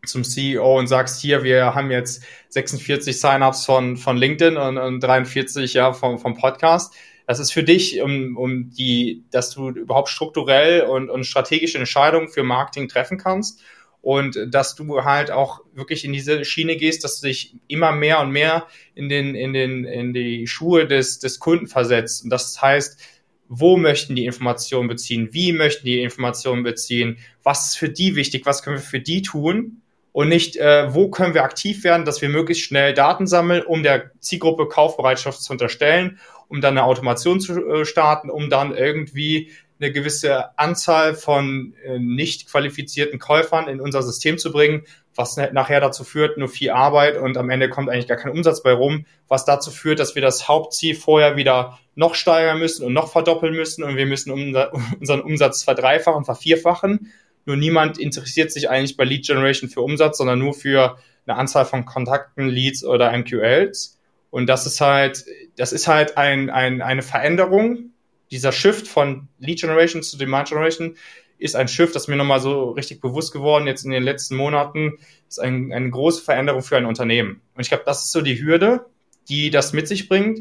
zum 0.07 0.25
CEO 0.25 0.79
und 0.79 0.87
sagst, 0.87 1.21
hier, 1.21 1.43
wir 1.43 1.75
haben 1.75 1.91
jetzt 1.91 2.23
46 2.51 3.19
Sign-ups 3.19 3.65
von, 3.65 3.97
von 3.97 4.17
LinkedIn 4.17 4.57
und, 4.57 4.79
und 4.79 5.01
43 5.01 5.75
ja 5.75 5.93
vom, 5.93 6.19
vom 6.19 6.35
Podcast. 6.35 6.95
Das 7.27 7.39
ist 7.39 7.53
für 7.53 7.63
dich, 7.63 8.03
um, 8.03 8.37
um 8.37 8.71
die, 8.71 9.25
dass 9.31 9.51
du 9.51 9.71
überhaupt 9.71 10.09
strukturell 10.09 10.83
und, 10.83 11.11
und 11.11 11.25
strategische 11.25 11.79
Entscheidungen 11.79 12.29
für 12.29 12.43
Marketing 12.43 12.89
treffen 12.89 13.19
kannst 13.19 13.63
und 14.05 14.39
dass 14.51 14.75
du 14.75 15.03
halt 15.05 15.31
auch 15.31 15.61
wirklich 15.73 16.05
in 16.05 16.13
diese 16.13 16.45
Schiene 16.45 16.77
gehst, 16.77 17.05
dass 17.05 17.21
du 17.21 17.29
dich 17.29 17.57
immer 17.69 17.93
mehr 17.93 18.21
und 18.21 18.31
mehr 18.31 18.67
in 18.95 19.09
den, 19.09 19.35
in 19.35 19.55
den, 19.55 19.87
in 19.87 20.13
die 20.13 20.47
Schuhe 20.47 20.87
des, 20.87 21.21
des 21.21 21.39
Kunden 21.39 21.67
versetzt. 21.67 22.23
Und 22.23 22.31
das 22.31 22.61
heißt, 22.61 23.01
wo 23.49 23.79
möchten 23.79 24.15
die 24.15 24.27
Informationen 24.27 24.89
beziehen? 24.89 25.31
Wie 25.33 25.53
möchten 25.53 25.87
die 25.87 26.03
Informationen 26.03 26.63
beziehen? 26.63 27.19
Was 27.43 27.69
ist 27.69 27.79
für 27.79 27.89
die 27.89 28.15
wichtig? 28.15 28.45
Was 28.45 28.63
können 28.63 28.77
wir 28.77 28.83
für 28.83 29.01
die 29.01 29.23
tun? 29.23 29.81
Und 30.15 30.29
nicht, 30.29 30.57
äh, 30.57 30.95
wo 30.95 31.11
können 31.11 31.35
wir 31.35 31.43
aktiv 31.43 31.83
werden, 31.83 32.05
dass 32.05 32.23
wir 32.23 32.29
möglichst 32.29 32.63
schnell 32.63 32.95
Daten 32.95 33.27
sammeln, 33.27 33.65
um 33.65 33.83
der 33.83 34.13
Zielgruppe 34.21 34.69
Kaufbereitschaft 34.69 35.43
zu 35.43 35.53
unterstellen, 35.53 36.21
um 36.47 36.61
dann 36.61 36.79
eine 36.79 36.87
Automation 36.87 37.41
zu 37.41 37.61
äh, 37.67 37.85
starten, 37.85 38.31
um 38.31 38.49
dann 38.49 38.77
irgendwie 38.77 39.51
eine 39.81 39.91
gewisse 39.91 40.57
Anzahl 40.57 41.15
von 41.17 41.75
äh, 41.85 41.99
nicht 41.99 42.49
qualifizierten 42.49 43.19
Käufern 43.19 43.67
in 43.67 43.81
unser 43.81 44.05
System 44.05 44.39
zu 44.39 44.53
bringen, 44.53 44.85
was 45.17 45.37
nachher 45.37 45.81
dazu 45.81 46.05
führt, 46.05 46.39
nur 46.39 46.49
viel 46.49 46.71
Arbeit 46.71 47.17
und 47.17 47.37
am 47.37 47.51
Ende 47.51 47.69
kommt 47.69 47.91
eigentlich 47.91 48.07
gar 48.07 48.17
kein 48.17 48.31
Umsatz 48.31 48.63
bei 48.63 48.73
rum, 48.73 49.07
was 49.27 49.45
dazu 49.45 49.73
führt, 49.73 49.99
dass 49.99 50.15
wir 50.15 50.23
das 50.23 50.47
Hauptziel 50.47 50.95
vorher 50.95 51.37
wieder 51.37 51.81
noch 51.97 52.15
steigern 52.15 52.61
müssen 52.61 52.87
und 52.87 52.93
noch 52.93 53.11
verdoppeln 53.11 53.53
müssen 53.53 53.83
und 53.83 53.97
wir 53.97 54.07
müssen 54.07 54.31
unseren 55.01 55.23
Umsatz 55.23 55.65
verdreifachen, 55.65 56.25
vervierfachen 56.25 57.11
nur 57.47 57.57
niemand 57.57 57.99
interessiert 57.99 58.53
sich 58.53 58.71
eigentlich 58.71 58.97
bei 58.97 59.05
Lead 59.05 59.27
Generation 59.27 59.69
für 59.69 59.83
Umsatz, 59.83 60.19
sondern 60.19 60.39
nur 60.39 60.55
für 60.55 60.99
eine 61.27 61.37
Anzahl 61.37 61.65
von 61.65 61.85
Kontakten, 61.85 62.49
Leads 62.49 62.85
oder 62.85 63.17
MQLs. 63.17 63.99
Und 64.31 64.47
das 64.47 64.67
ist 64.67 64.81
halt, 64.81 65.25
das 65.57 65.73
ist 65.73 65.87
halt 65.87 66.17
ein, 66.17 66.51
ein, 66.51 66.83
eine 66.83 67.03
Veränderung. 67.03 67.91
Dieser 68.31 68.53
Shift 68.53 68.89
von 68.89 69.29
Lead 69.39 69.61
Generation 69.61 70.03
zu 70.03 70.19
Demand 70.19 70.49
Generation 70.49 70.97
ist 71.39 71.57
ein 71.57 71.69
Shift, 71.69 71.95
das 71.95 72.09
mir 72.09 72.17
nochmal 72.17 72.41
so 72.41 72.71
richtig 72.71 73.01
bewusst 73.01 73.33
geworden 73.33 73.67
jetzt 73.67 73.85
in 73.85 73.91
den 73.91 74.03
letzten 74.03 74.37
Monaten, 74.37 74.99
ist 75.29 75.41
ein, 75.41 75.73
eine 75.73 75.91
große 75.91 76.23
Veränderung 76.23 76.63
für 76.63 76.77
ein 76.77 76.87
Unternehmen. 76.87 77.43
Und 77.55 77.61
ich 77.61 77.69
glaube, 77.69 77.85
das 77.87 78.07
ist 78.07 78.13
so 78.13 78.23
die 78.23 78.41
Hürde, 78.41 78.87
die 79.29 79.51
das 79.51 79.73
mit 79.73 79.89
sich 79.89 80.09
bringt, 80.09 80.41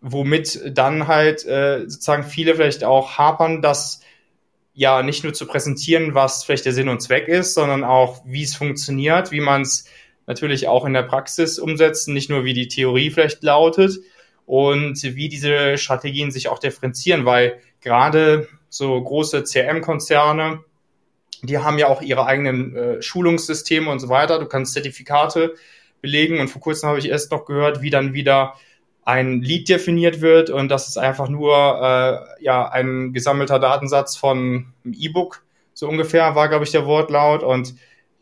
womit 0.00 0.60
dann 0.76 1.06
halt 1.06 1.44
äh, 1.46 1.80
sozusagen 1.88 2.24
viele 2.24 2.54
vielleicht 2.54 2.84
auch 2.84 3.18
hapern, 3.18 3.60
dass 3.62 4.00
ja 4.80 5.02
nicht 5.02 5.24
nur 5.24 5.34
zu 5.34 5.46
präsentieren, 5.46 6.14
was 6.14 6.42
vielleicht 6.42 6.64
der 6.64 6.72
Sinn 6.72 6.88
und 6.88 7.02
Zweck 7.02 7.28
ist, 7.28 7.52
sondern 7.52 7.84
auch, 7.84 8.22
wie 8.24 8.44
es 8.44 8.54
funktioniert, 8.54 9.30
wie 9.30 9.42
man 9.42 9.60
es 9.60 9.84
natürlich 10.26 10.68
auch 10.68 10.86
in 10.86 10.94
der 10.94 11.02
Praxis 11.02 11.58
umsetzt, 11.58 12.08
nicht 12.08 12.30
nur 12.30 12.44
wie 12.44 12.54
die 12.54 12.66
Theorie 12.66 13.10
vielleicht 13.10 13.42
lautet 13.42 13.98
und 14.46 15.02
wie 15.02 15.28
diese 15.28 15.76
Strategien 15.76 16.30
sich 16.30 16.48
auch 16.48 16.58
differenzieren, 16.58 17.26
weil 17.26 17.58
gerade 17.82 18.48
so 18.70 18.98
große 18.98 19.42
CRM-Konzerne, 19.42 20.64
die 21.42 21.58
haben 21.58 21.78
ja 21.78 21.88
auch 21.88 22.00
ihre 22.00 22.24
eigenen 22.24 22.74
äh, 22.74 23.02
Schulungssysteme 23.02 23.90
und 23.90 23.98
so 23.98 24.08
weiter. 24.08 24.38
Du 24.38 24.46
kannst 24.46 24.72
Zertifikate 24.72 25.56
belegen 26.00 26.40
und 26.40 26.48
vor 26.48 26.62
kurzem 26.62 26.88
habe 26.88 27.00
ich 27.00 27.10
erst 27.10 27.30
noch 27.32 27.44
gehört, 27.44 27.82
wie 27.82 27.90
dann 27.90 28.14
wieder 28.14 28.54
ein 29.10 29.42
Lead 29.42 29.68
definiert 29.68 30.20
wird 30.20 30.50
und 30.50 30.68
das 30.68 30.88
ist 30.88 30.96
einfach 30.96 31.28
nur 31.28 31.54
äh, 31.54 32.44
ja 32.44 32.68
ein 32.68 33.12
gesammelter 33.12 33.58
Datensatz 33.58 34.16
von 34.16 34.72
einem 34.84 34.94
E-Book 34.94 35.44
so 35.74 35.88
ungefähr 35.88 36.34
war 36.34 36.48
glaube 36.48 36.64
ich 36.64 36.70
der 36.70 36.86
Wortlaut 36.86 37.42
und 37.42 37.74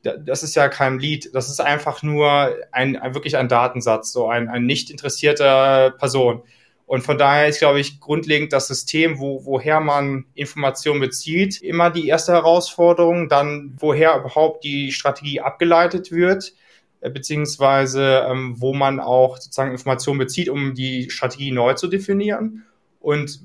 das 0.03 0.43
ist 0.43 0.55
ja 0.55 0.69
kein 0.69 0.99
Lead, 0.99 1.31
das 1.35 1.49
ist 1.51 1.61
einfach 1.61 2.03
nur 2.03 2.55
ein, 2.73 2.97
ein 2.97 3.15
wirklich 3.15 3.37
ein 3.37 3.49
Datensatz, 3.49 4.13
so 4.13 4.29
ein, 4.29 4.49
ein 4.49 4.65
nicht 4.65 4.91
interessierter 4.91 5.91
Person. 5.91 6.43
Und 6.87 7.03
von 7.03 7.19
daher 7.19 7.49
ist, 7.49 7.59
glaube 7.59 7.81
ich, 7.81 8.01
grundlegend 8.01 8.53
das 8.53 8.69
System, 8.69 9.19
wo, 9.19 9.45
woher 9.45 9.81
man 9.81 10.25
Informationen 10.35 11.01
bezieht, 11.01 11.61
immer 11.61 11.91
die 11.91 12.09
erste 12.09 12.33
Herausforderung, 12.33 13.29
dann 13.29 13.77
woher 13.79 14.17
überhaupt 14.17 14.65
die 14.65 14.93
Strategie 14.93 15.41
abgeleitet 15.41 16.11
wird 16.11 16.55
beziehungsweise 17.01 18.27
ähm, 18.29 18.55
wo 18.59 18.75
man 18.75 19.01
auch 19.01 19.37
sozusagen 19.37 19.73
Informationen 19.73 20.19
bezieht, 20.19 20.49
um 20.49 20.75
die 20.75 21.11
Strategie 21.11 21.53
neu 21.53 21.75
zu 21.75 21.87
definieren 21.89 22.65
und 23.01 23.41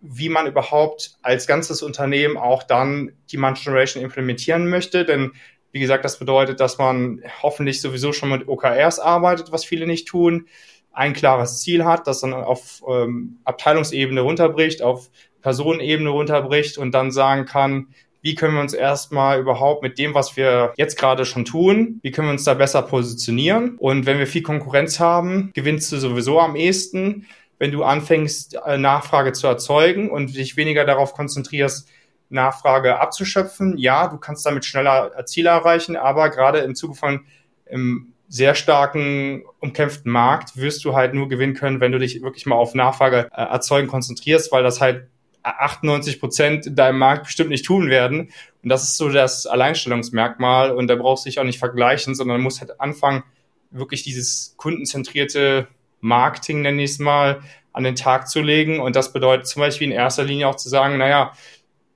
wie 0.00 0.28
man 0.28 0.46
überhaupt 0.46 1.16
als 1.22 1.46
ganzes 1.46 1.82
Unternehmen 1.82 2.36
auch 2.36 2.62
dann 2.62 3.12
die 3.30 3.36
Demand 3.36 3.62
Generation 3.62 4.02
implementieren 4.02 4.68
möchte. 4.68 5.04
Denn 5.04 5.32
wie 5.72 5.80
gesagt, 5.80 6.04
das 6.04 6.18
bedeutet, 6.18 6.60
dass 6.60 6.78
man 6.78 7.22
hoffentlich 7.42 7.80
sowieso 7.80 8.12
schon 8.12 8.28
mit 8.28 8.46
OKRs 8.46 9.00
arbeitet, 9.00 9.50
was 9.50 9.64
viele 9.64 9.86
nicht 9.86 10.06
tun, 10.06 10.46
ein 10.92 11.14
klares 11.14 11.60
Ziel 11.60 11.84
hat, 11.84 12.06
das 12.06 12.20
dann 12.20 12.32
auf 12.32 12.82
ähm, 12.88 13.38
Abteilungsebene 13.44 14.20
runterbricht, 14.20 14.82
auf 14.82 15.10
Personenebene 15.42 16.10
runterbricht 16.10 16.78
und 16.78 16.92
dann 16.92 17.10
sagen 17.10 17.44
kann, 17.44 17.88
wie 18.24 18.34
können 18.34 18.54
wir 18.54 18.62
uns 18.62 18.72
erstmal 18.72 19.38
überhaupt 19.38 19.82
mit 19.82 19.98
dem, 19.98 20.14
was 20.14 20.34
wir 20.34 20.72
jetzt 20.78 20.96
gerade 20.98 21.26
schon 21.26 21.44
tun, 21.44 22.00
wie 22.02 22.10
können 22.10 22.28
wir 22.28 22.32
uns 22.32 22.44
da 22.44 22.54
besser 22.54 22.80
positionieren? 22.80 23.76
Und 23.76 24.06
wenn 24.06 24.18
wir 24.18 24.26
viel 24.26 24.42
Konkurrenz 24.42 24.98
haben, 24.98 25.50
gewinnst 25.52 25.92
du 25.92 25.98
sowieso 25.98 26.40
am 26.40 26.56
ehesten. 26.56 27.26
Wenn 27.58 27.70
du 27.70 27.84
anfängst, 27.84 28.56
äh, 28.64 28.78
Nachfrage 28.78 29.34
zu 29.34 29.46
erzeugen 29.46 30.10
und 30.10 30.34
dich 30.34 30.56
weniger 30.56 30.86
darauf 30.86 31.12
konzentrierst, 31.12 31.86
Nachfrage 32.30 32.98
abzuschöpfen, 32.98 33.76
ja, 33.76 34.08
du 34.08 34.16
kannst 34.16 34.46
damit 34.46 34.64
schneller 34.64 35.26
Ziele 35.26 35.50
erreichen, 35.50 35.94
aber 35.94 36.30
gerade 36.30 36.60
im 36.60 36.74
Zuge 36.74 36.94
von 36.94 37.26
im 37.66 38.14
sehr 38.26 38.54
starken, 38.54 39.44
umkämpften 39.60 40.10
Markt 40.10 40.56
wirst 40.56 40.82
du 40.86 40.94
halt 40.96 41.12
nur 41.12 41.28
gewinnen 41.28 41.52
können, 41.52 41.80
wenn 41.80 41.92
du 41.92 41.98
dich 41.98 42.22
wirklich 42.22 42.46
mal 42.46 42.56
auf 42.56 42.74
Nachfrage 42.74 43.28
äh, 43.30 43.42
erzeugen 43.42 43.86
konzentrierst, 43.86 44.50
weil 44.50 44.62
das 44.62 44.80
halt 44.80 45.08
98 45.44 46.20
Prozent 46.20 46.66
in 46.66 46.74
deinem 46.74 46.98
Markt 46.98 47.24
bestimmt 47.24 47.50
nicht 47.50 47.64
tun 47.64 47.88
werden. 47.90 48.30
Und 48.62 48.68
das 48.68 48.82
ist 48.82 48.96
so 48.96 49.08
das 49.08 49.46
Alleinstellungsmerkmal. 49.46 50.72
Und 50.72 50.88
da 50.88 50.96
brauchst 50.96 51.24
du 51.24 51.28
dich 51.28 51.38
auch 51.38 51.44
nicht 51.44 51.58
vergleichen, 51.58 52.14
sondern 52.14 52.40
musst 52.40 52.60
halt 52.60 52.80
anfangen, 52.80 53.22
wirklich 53.70 54.02
dieses 54.02 54.54
kundenzentrierte 54.56 55.68
Marketing, 56.00 56.62
nenne 56.62 56.82
ich 56.82 56.92
es 56.92 56.98
mal, 56.98 57.40
an 57.72 57.84
den 57.84 57.96
Tag 57.96 58.28
zu 58.28 58.40
legen. 58.40 58.80
Und 58.80 58.96
das 58.96 59.12
bedeutet 59.12 59.46
zum 59.46 59.60
Beispiel 59.60 59.88
in 59.88 59.92
erster 59.92 60.24
Linie 60.24 60.48
auch 60.48 60.56
zu 60.56 60.68
sagen, 60.68 60.98
naja, 60.98 61.32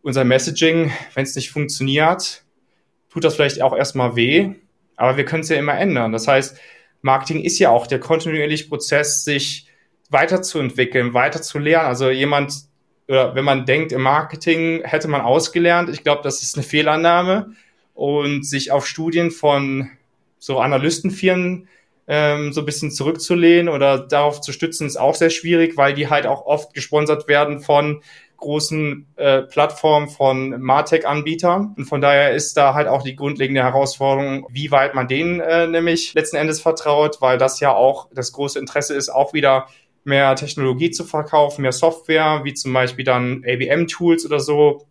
unser 0.03 0.25
Messaging, 0.25 0.93
wenn 1.15 1.25
es 1.25 1.37
nicht 1.37 1.51
funktioniert, 1.51 2.45
tut 3.11 3.25
das 3.25 3.35
vielleicht 3.35 3.63
auch 3.63 3.75
erstmal 3.75 4.17
weh, 4.17 4.55
aber 4.97 5.17
wir 5.17 5.25
können 5.25 5.43
es 5.43 5.49
ja 5.49 5.57
immer 5.57 5.79
ändern. 5.79 6.13
Das 6.13 6.27
heißt, 6.29 6.59
Marketing 7.03 7.43
ist 7.43 7.59
ja 7.59 7.71
auch 7.71 7.87
der 7.87 8.01
kontinuierliche 8.01 8.69
Prozess, 8.69 9.25
sich 9.25 9.69
weiterzuentwickeln, 10.11 11.15
weiter 11.15 11.43
zu 11.43 11.59
lernen. 11.59 11.87
Also 11.87 12.11
jemand, 12.11 12.55
oder 13.09 13.35
wenn 13.35 13.45
man 13.45 13.65
denkt, 13.65 13.93
im 13.93 14.03
Marketing 14.03 14.83
hätte 14.85 15.09
man 15.09 15.23
ausgelernt, 15.23 15.89
ich 15.89 16.05
glaube, 16.05 16.23
das 16.23 16.43
ist 16.43 16.57
eine 16.57 16.65
Fehlannahme. 16.65 17.53
Und 17.95 18.47
sich 18.47 18.71
auf 18.71 18.87
Studien 18.87 19.33
von 19.33 19.91
so 20.39 20.61
Analystenfirmen 20.61 21.67
ähm, 22.07 22.53
so 22.53 22.61
ein 22.61 22.67
bisschen 22.67 22.93
zurückzulehnen 22.93 23.69
oder 23.69 23.99
darauf 23.99 24.41
zu 24.41 24.53
stützen, 24.53 24.87
ist 24.87 24.97
auch 24.97 25.17
sehr 25.17 25.31
schwierig, 25.31 25.77
weil 25.77 25.95
die 25.95 26.09
halt 26.09 26.27
auch 26.27 26.47
oft 26.47 26.75
gesponsert 26.75 27.27
werden 27.27 27.61
von 27.61 28.03
großen 28.37 29.07
äh, 29.17 29.43
Plattformen 29.43 30.09
von 30.09 30.61
Martech-Anbietern. 30.61 31.75
Und 31.77 31.87
von 31.87 32.01
daher 32.01 32.33
ist 32.35 32.57
da 32.57 32.75
halt 32.75 32.87
auch 32.87 33.03
die 33.03 33.17
grundlegende 33.17 33.63
Herausforderung, 33.63 34.47
wie 34.51 34.71
weit 34.71 34.95
man 34.95 35.09
denen 35.09 35.41
äh, 35.41 35.67
nämlich 35.67 36.15
letzten 36.15 36.37
Endes 36.37 36.61
vertraut, 36.61 37.21
weil 37.21 37.37
das 37.37 37.59
ja 37.59 37.73
auch 37.75 38.09
das 38.15 38.33
große 38.33 38.59
Interesse 38.59 38.95
ist, 38.95 39.09
auch 39.09 39.33
wieder 39.33 39.67
mehr 40.09 40.35
Technologie 40.35 40.91
zu 40.91 41.05
verkaufen, 41.05 41.63
mehr 41.63 41.73
Software, 41.73 42.41
wie 42.43 42.55
zum 42.55 42.73
Beispiel 42.73 43.05
dann 43.05 43.45
ABM-Tools 43.47 44.27
oder 44.27 44.41
so. 44.41 44.87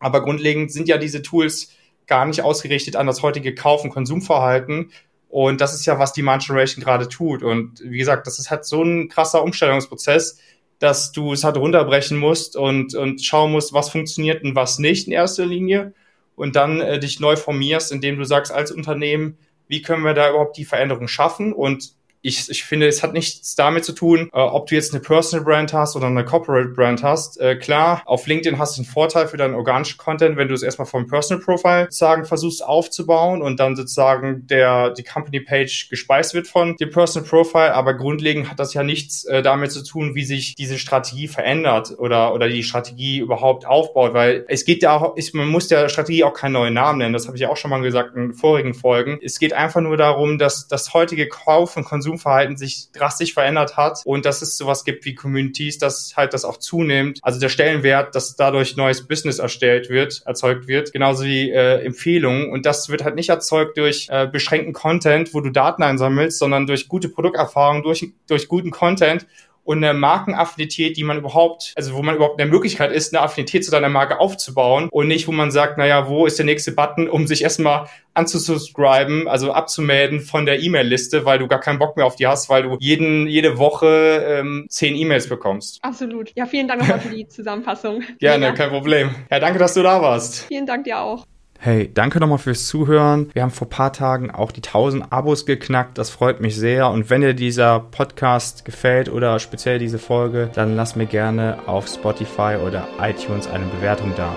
Aber 0.00 0.22
grundlegend 0.22 0.72
sind 0.72 0.88
ja 0.88 0.98
diese 0.98 1.22
Tools 1.22 1.72
gar 2.06 2.26
nicht 2.26 2.42
ausgerichtet 2.42 2.96
an 2.96 3.06
das 3.06 3.22
heutige 3.22 3.54
Kauf- 3.54 3.84
und 3.84 3.90
Konsumverhalten. 3.90 4.90
Und 5.28 5.60
das 5.60 5.74
ist 5.74 5.86
ja, 5.86 5.98
was 5.98 6.14
die 6.14 6.22
Demand 6.22 6.44
Generation 6.44 6.82
gerade 6.82 7.08
tut. 7.08 7.42
Und 7.42 7.82
wie 7.84 7.98
gesagt, 7.98 8.26
das 8.26 8.38
ist 8.38 8.50
halt 8.50 8.64
so 8.64 8.82
ein 8.82 9.08
krasser 9.08 9.42
Umstellungsprozess, 9.42 10.40
dass 10.78 11.12
du 11.12 11.32
es 11.32 11.44
halt 11.44 11.56
runterbrechen 11.56 12.16
musst 12.16 12.56
und, 12.56 12.94
und 12.94 13.22
schauen 13.22 13.52
musst, 13.52 13.74
was 13.74 13.90
funktioniert 13.90 14.42
und 14.42 14.54
was 14.54 14.78
nicht 14.78 15.06
in 15.06 15.12
erster 15.12 15.44
Linie. 15.44 15.92
Und 16.34 16.56
dann 16.56 16.80
äh, 16.80 16.98
dich 16.98 17.20
neu 17.20 17.36
formierst, 17.36 17.92
indem 17.92 18.16
du 18.16 18.24
sagst 18.24 18.52
als 18.52 18.72
Unternehmen, 18.72 19.36
wie 19.66 19.82
können 19.82 20.04
wir 20.04 20.14
da 20.14 20.30
überhaupt 20.30 20.56
die 20.56 20.64
Veränderung 20.64 21.08
schaffen? 21.08 21.52
Und 21.52 21.92
ich, 22.22 22.48
ich 22.50 22.64
finde, 22.64 22.88
es 22.88 23.02
hat 23.02 23.12
nichts 23.12 23.54
damit 23.54 23.84
zu 23.84 23.92
tun, 23.92 24.28
äh, 24.32 24.38
ob 24.38 24.68
du 24.68 24.74
jetzt 24.74 24.92
eine 24.92 25.02
Personal 25.02 25.44
Brand 25.44 25.72
hast 25.72 25.96
oder 25.96 26.06
eine 26.06 26.24
Corporate 26.24 26.70
Brand 26.70 27.02
hast. 27.02 27.40
Äh, 27.40 27.56
klar, 27.56 28.02
auf 28.06 28.26
LinkedIn 28.26 28.58
hast 28.58 28.76
du 28.76 28.82
einen 28.82 28.90
Vorteil 28.90 29.28
für 29.28 29.36
deinen 29.36 29.54
organischen 29.54 29.98
Content, 29.98 30.36
wenn 30.36 30.48
du 30.48 30.54
es 30.54 30.62
erstmal 30.62 30.86
vom 30.86 31.06
Personal 31.06 31.42
Profile 31.42 31.84
sozusagen 31.84 32.24
versuchst 32.24 32.64
aufzubauen 32.64 33.42
und 33.42 33.60
dann 33.60 33.76
sozusagen 33.76 34.46
der, 34.46 34.90
die 34.90 35.04
Company 35.04 35.40
Page 35.40 35.88
gespeist 35.88 36.34
wird 36.34 36.48
von 36.48 36.76
dem 36.76 36.90
Personal 36.90 37.28
Profile. 37.28 37.74
Aber 37.74 37.94
grundlegend 37.94 38.50
hat 38.50 38.58
das 38.58 38.74
ja 38.74 38.82
nichts 38.82 39.24
äh, 39.24 39.42
damit 39.42 39.72
zu 39.72 39.84
tun, 39.84 40.14
wie 40.14 40.24
sich 40.24 40.54
diese 40.54 40.78
Strategie 40.78 41.28
verändert 41.28 41.94
oder, 41.98 42.34
oder 42.34 42.48
die 42.48 42.62
Strategie 42.62 43.18
überhaupt 43.18 43.66
aufbaut, 43.66 44.14
weil 44.14 44.44
es 44.48 44.64
geht 44.64 44.82
ja 44.82 44.96
auch, 44.96 45.16
ist, 45.16 45.34
man 45.34 45.48
muss 45.48 45.68
der 45.68 45.88
Strategie 45.88 46.24
auch 46.24 46.34
keinen 46.34 46.52
neuen 46.52 46.74
Namen 46.74 46.98
nennen. 46.98 47.12
Das 47.12 47.26
habe 47.26 47.36
ich 47.36 47.46
auch 47.46 47.56
schon 47.56 47.70
mal 47.70 47.80
gesagt 47.80 48.16
in 48.16 48.34
vorigen 48.34 48.74
Folgen. 48.74 49.18
Es 49.22 49.38
geht 49.38 49.52
einfach 49.52 49.80
nur 49.80 49.96
darum, 49.96 50.38
dass 50.38 50.66
das 50.66 50.94
heutige 50.94 51.28
Kauf- 51.28 51.76
und 51.76 51.84
Konsum 51.84 52.07
Konsumverhalten 52.08 52.56
sich 52.56 52.90
drastisch 52.92 53.34
verändert 53.34 53.76
hat 53.76 54.00
und 54.04 54.24
dass 54.24 54.40
es 54.42 54.56
sowas 54.56 54.84
gibt 54.84 55.04
wie 55.04 55.14
Communities, 55.14 55.78
dass 55.78 56.14
halt 56.16 56.32
das 56.32 56.44
auch 56.44 56.56
zunimmt. 56.56 57.18
Also 57.22 57.38
der 57.38 57.48
Stellenwert, 57.48 58.14
dass 58.14 58.36
dadurch 58.36 58.76
neues 58.76 59.06
Business 59.06 59.38
erstellt 59.38 59.90
wird, 59.90 60.22
erzeugt 60.24 60.68
wird, 60.68 60.92
genauso 60.92 61.24
wie 61.24 61.50
äh, 61.50 61.84
Empfehlungen. 61.84 62.50
Und 62.50 62.64
das 62.64 62.88
wird 62.88 63.04
halt 63.04 63.14
nicht 63.14 63.28
erzeugt 63.28 63.76
durch 63.76 64.08
äh, 64.10 64.26
beschränkten 64.26 64.72
Content, 64.72 65.34
wo 65.34 65.40
du 65.40 65.50
Daten 65.50 65.82
einsammelst, 65.82 66.38
sondern 66.38 66.66
durch 66.66 66.88
gute 66.88 67.08
Produkterfahrung, 67.08 67.82
durch, 67.82 68.06
durch 68.26 68.48
guten 68.48 68.70
Content 68.70 69.26
und 69.68 69.84
eine 69.84 69.92
Markenaffinität, 69.92 70.96
die 70.96 71.04
man 71.04 71.18
überhaupt, 71.18 71.74
also 71.76 71.92
wo 71.94 72.02
man 72.02 72.14
überhaupt 72.16 72.40
eine 72.40 72.50
Möglichkeit 72.50 72.90
ist, 72.90 73.14
eine 73.14 73.22
Affinität 73.22 73.66
zu 73.66 73.70
deiner 73.70 73.90
Marke 73.90 74.18
aufzubauen 74.18 74.88
und 74.90 75.08
nicht, 75.08 75.28
wo 75.28 75.32
man 75.32 75.50
sagt, 75.50 75.76
naja, 75.76 76.08
wo 76.08 76.24
ist 76.24 76.38
der 76.38 76.46
nächste 76.46 76.72
Button, 76.72 77.06
um 77.06 77.26
sich 77.26 77.42
erstmal 77.42 77.86
anzusubscriben, 78.14 79.28
also 79.28 79.52
abzumelden 79.52 80.20
von 80.20 80.46
der 80.46 80.62
E-Mail-Liste, 80.62 81.26
weil 81.26 81.38
du 81.38 81.48
gar 81.48 81.60
keinen 81.60 81.78
Bock 81.78 81.98
mehr 81.98 82.06
auf 82.06 82.16
die 82.16 82.26
hast, 82.26 82.48
weil 82.48 82.62
du 82.62 82.78
jeden, 82.80 83.26
jede 83.26 83.58
Woche 83.58 84.24
ähm, 84.26 84.64
zehn 84.70 84.96
E-Mails 84.96 85.28
bekommst. 85.28 85.80
Absolut. 85.82 86.32
Ja, 86.34 86.46
vielen 86.46 86.66
Dank 86.66 86.80
nochmal 86.80 87.00
für 87.00 87.14
die 87.14 87.28
Zusammenfassung. 87.28 88.02
Gerne, 88.20 88.46
Mega. 88.46 88.56
kein 88.56 88.70
Problem. 88.70 89.14
Ja, 89.30 89.38
danke, 89.38 89.58
dass 89.58 89.74
du 89.74 89.82
da 89.82 90.00
warst. 90.00 90.46
Vielen 90.46 90.64
Dank 90.64 90.84
dir 90.84 90.98
auch. 90.98 91.26
Hey, 91.60 91.90
danke 91.92 92.20
nochmal 92.20 92.38
fürs 92.38 92.68
Zuhören. 92.68 93.30
Wir 93.34 93.42
haben 93.42 93.50
vor 93.50 93.68
paar 93.68 93.92
Tagen 93.92 94.30
auch 94.30 94.52
die 94.52 94.62
1000 94.62 95.12
Abos 95.12 95.44
geknackt. 95.44 95.98
Das 95.98 96.08
freut 96.08 96.40
mich 96.40 96.54
sehr. 96.54 96.88
Und 96.88 97.10
wenn 97.10 97.20
dir 97.20 97.34
dieser 97.34 97.80
Podcast 97.80 98.64
gefällt 98.64 99.08
oder 99.08 99.40
speziell 99.40 99.80
diese 99.80 99.98
Folge, 99.98 100.50
dann 100.54 100.76
lass 100.76 100.94
mir 100.94 101.06
gerne 101.06 101.58
auf 101.66 101.88
Spotify 101.88 102.56
oder 102.64 102.86
iTunes 103.00 103.48
eine 103.48 103.64
Bewertung 103.66 104.12
da. 104.16 104.32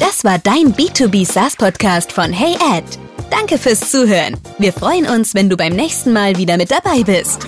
Das 0.00 0.24
war 0.24 0.40
dein 0.40 0.74
B2B 0.74 1.24
SaaS 1.24 1.54
Podcast 1.54 2.10
von 2.10 2.32
Hey 2.32 2.56
Ed. 2.76 2.84
Danke 3.30 3.56
fürs 3.56 3.88
Zuhören. 3.88 4.36
Wir 4.58 4.72
freuen 4.72 5.06
uns, 5.06 5.36
wenn 5.36 5.48
du 5.48 5.56
beim 5.56 5.74
nächsten 5.74 6.12
Mal 6.12 6.36
wieder 6.38 6.56
mit 6.56 6.72
dabei 6.72 7.04
bist. 7.04 7.46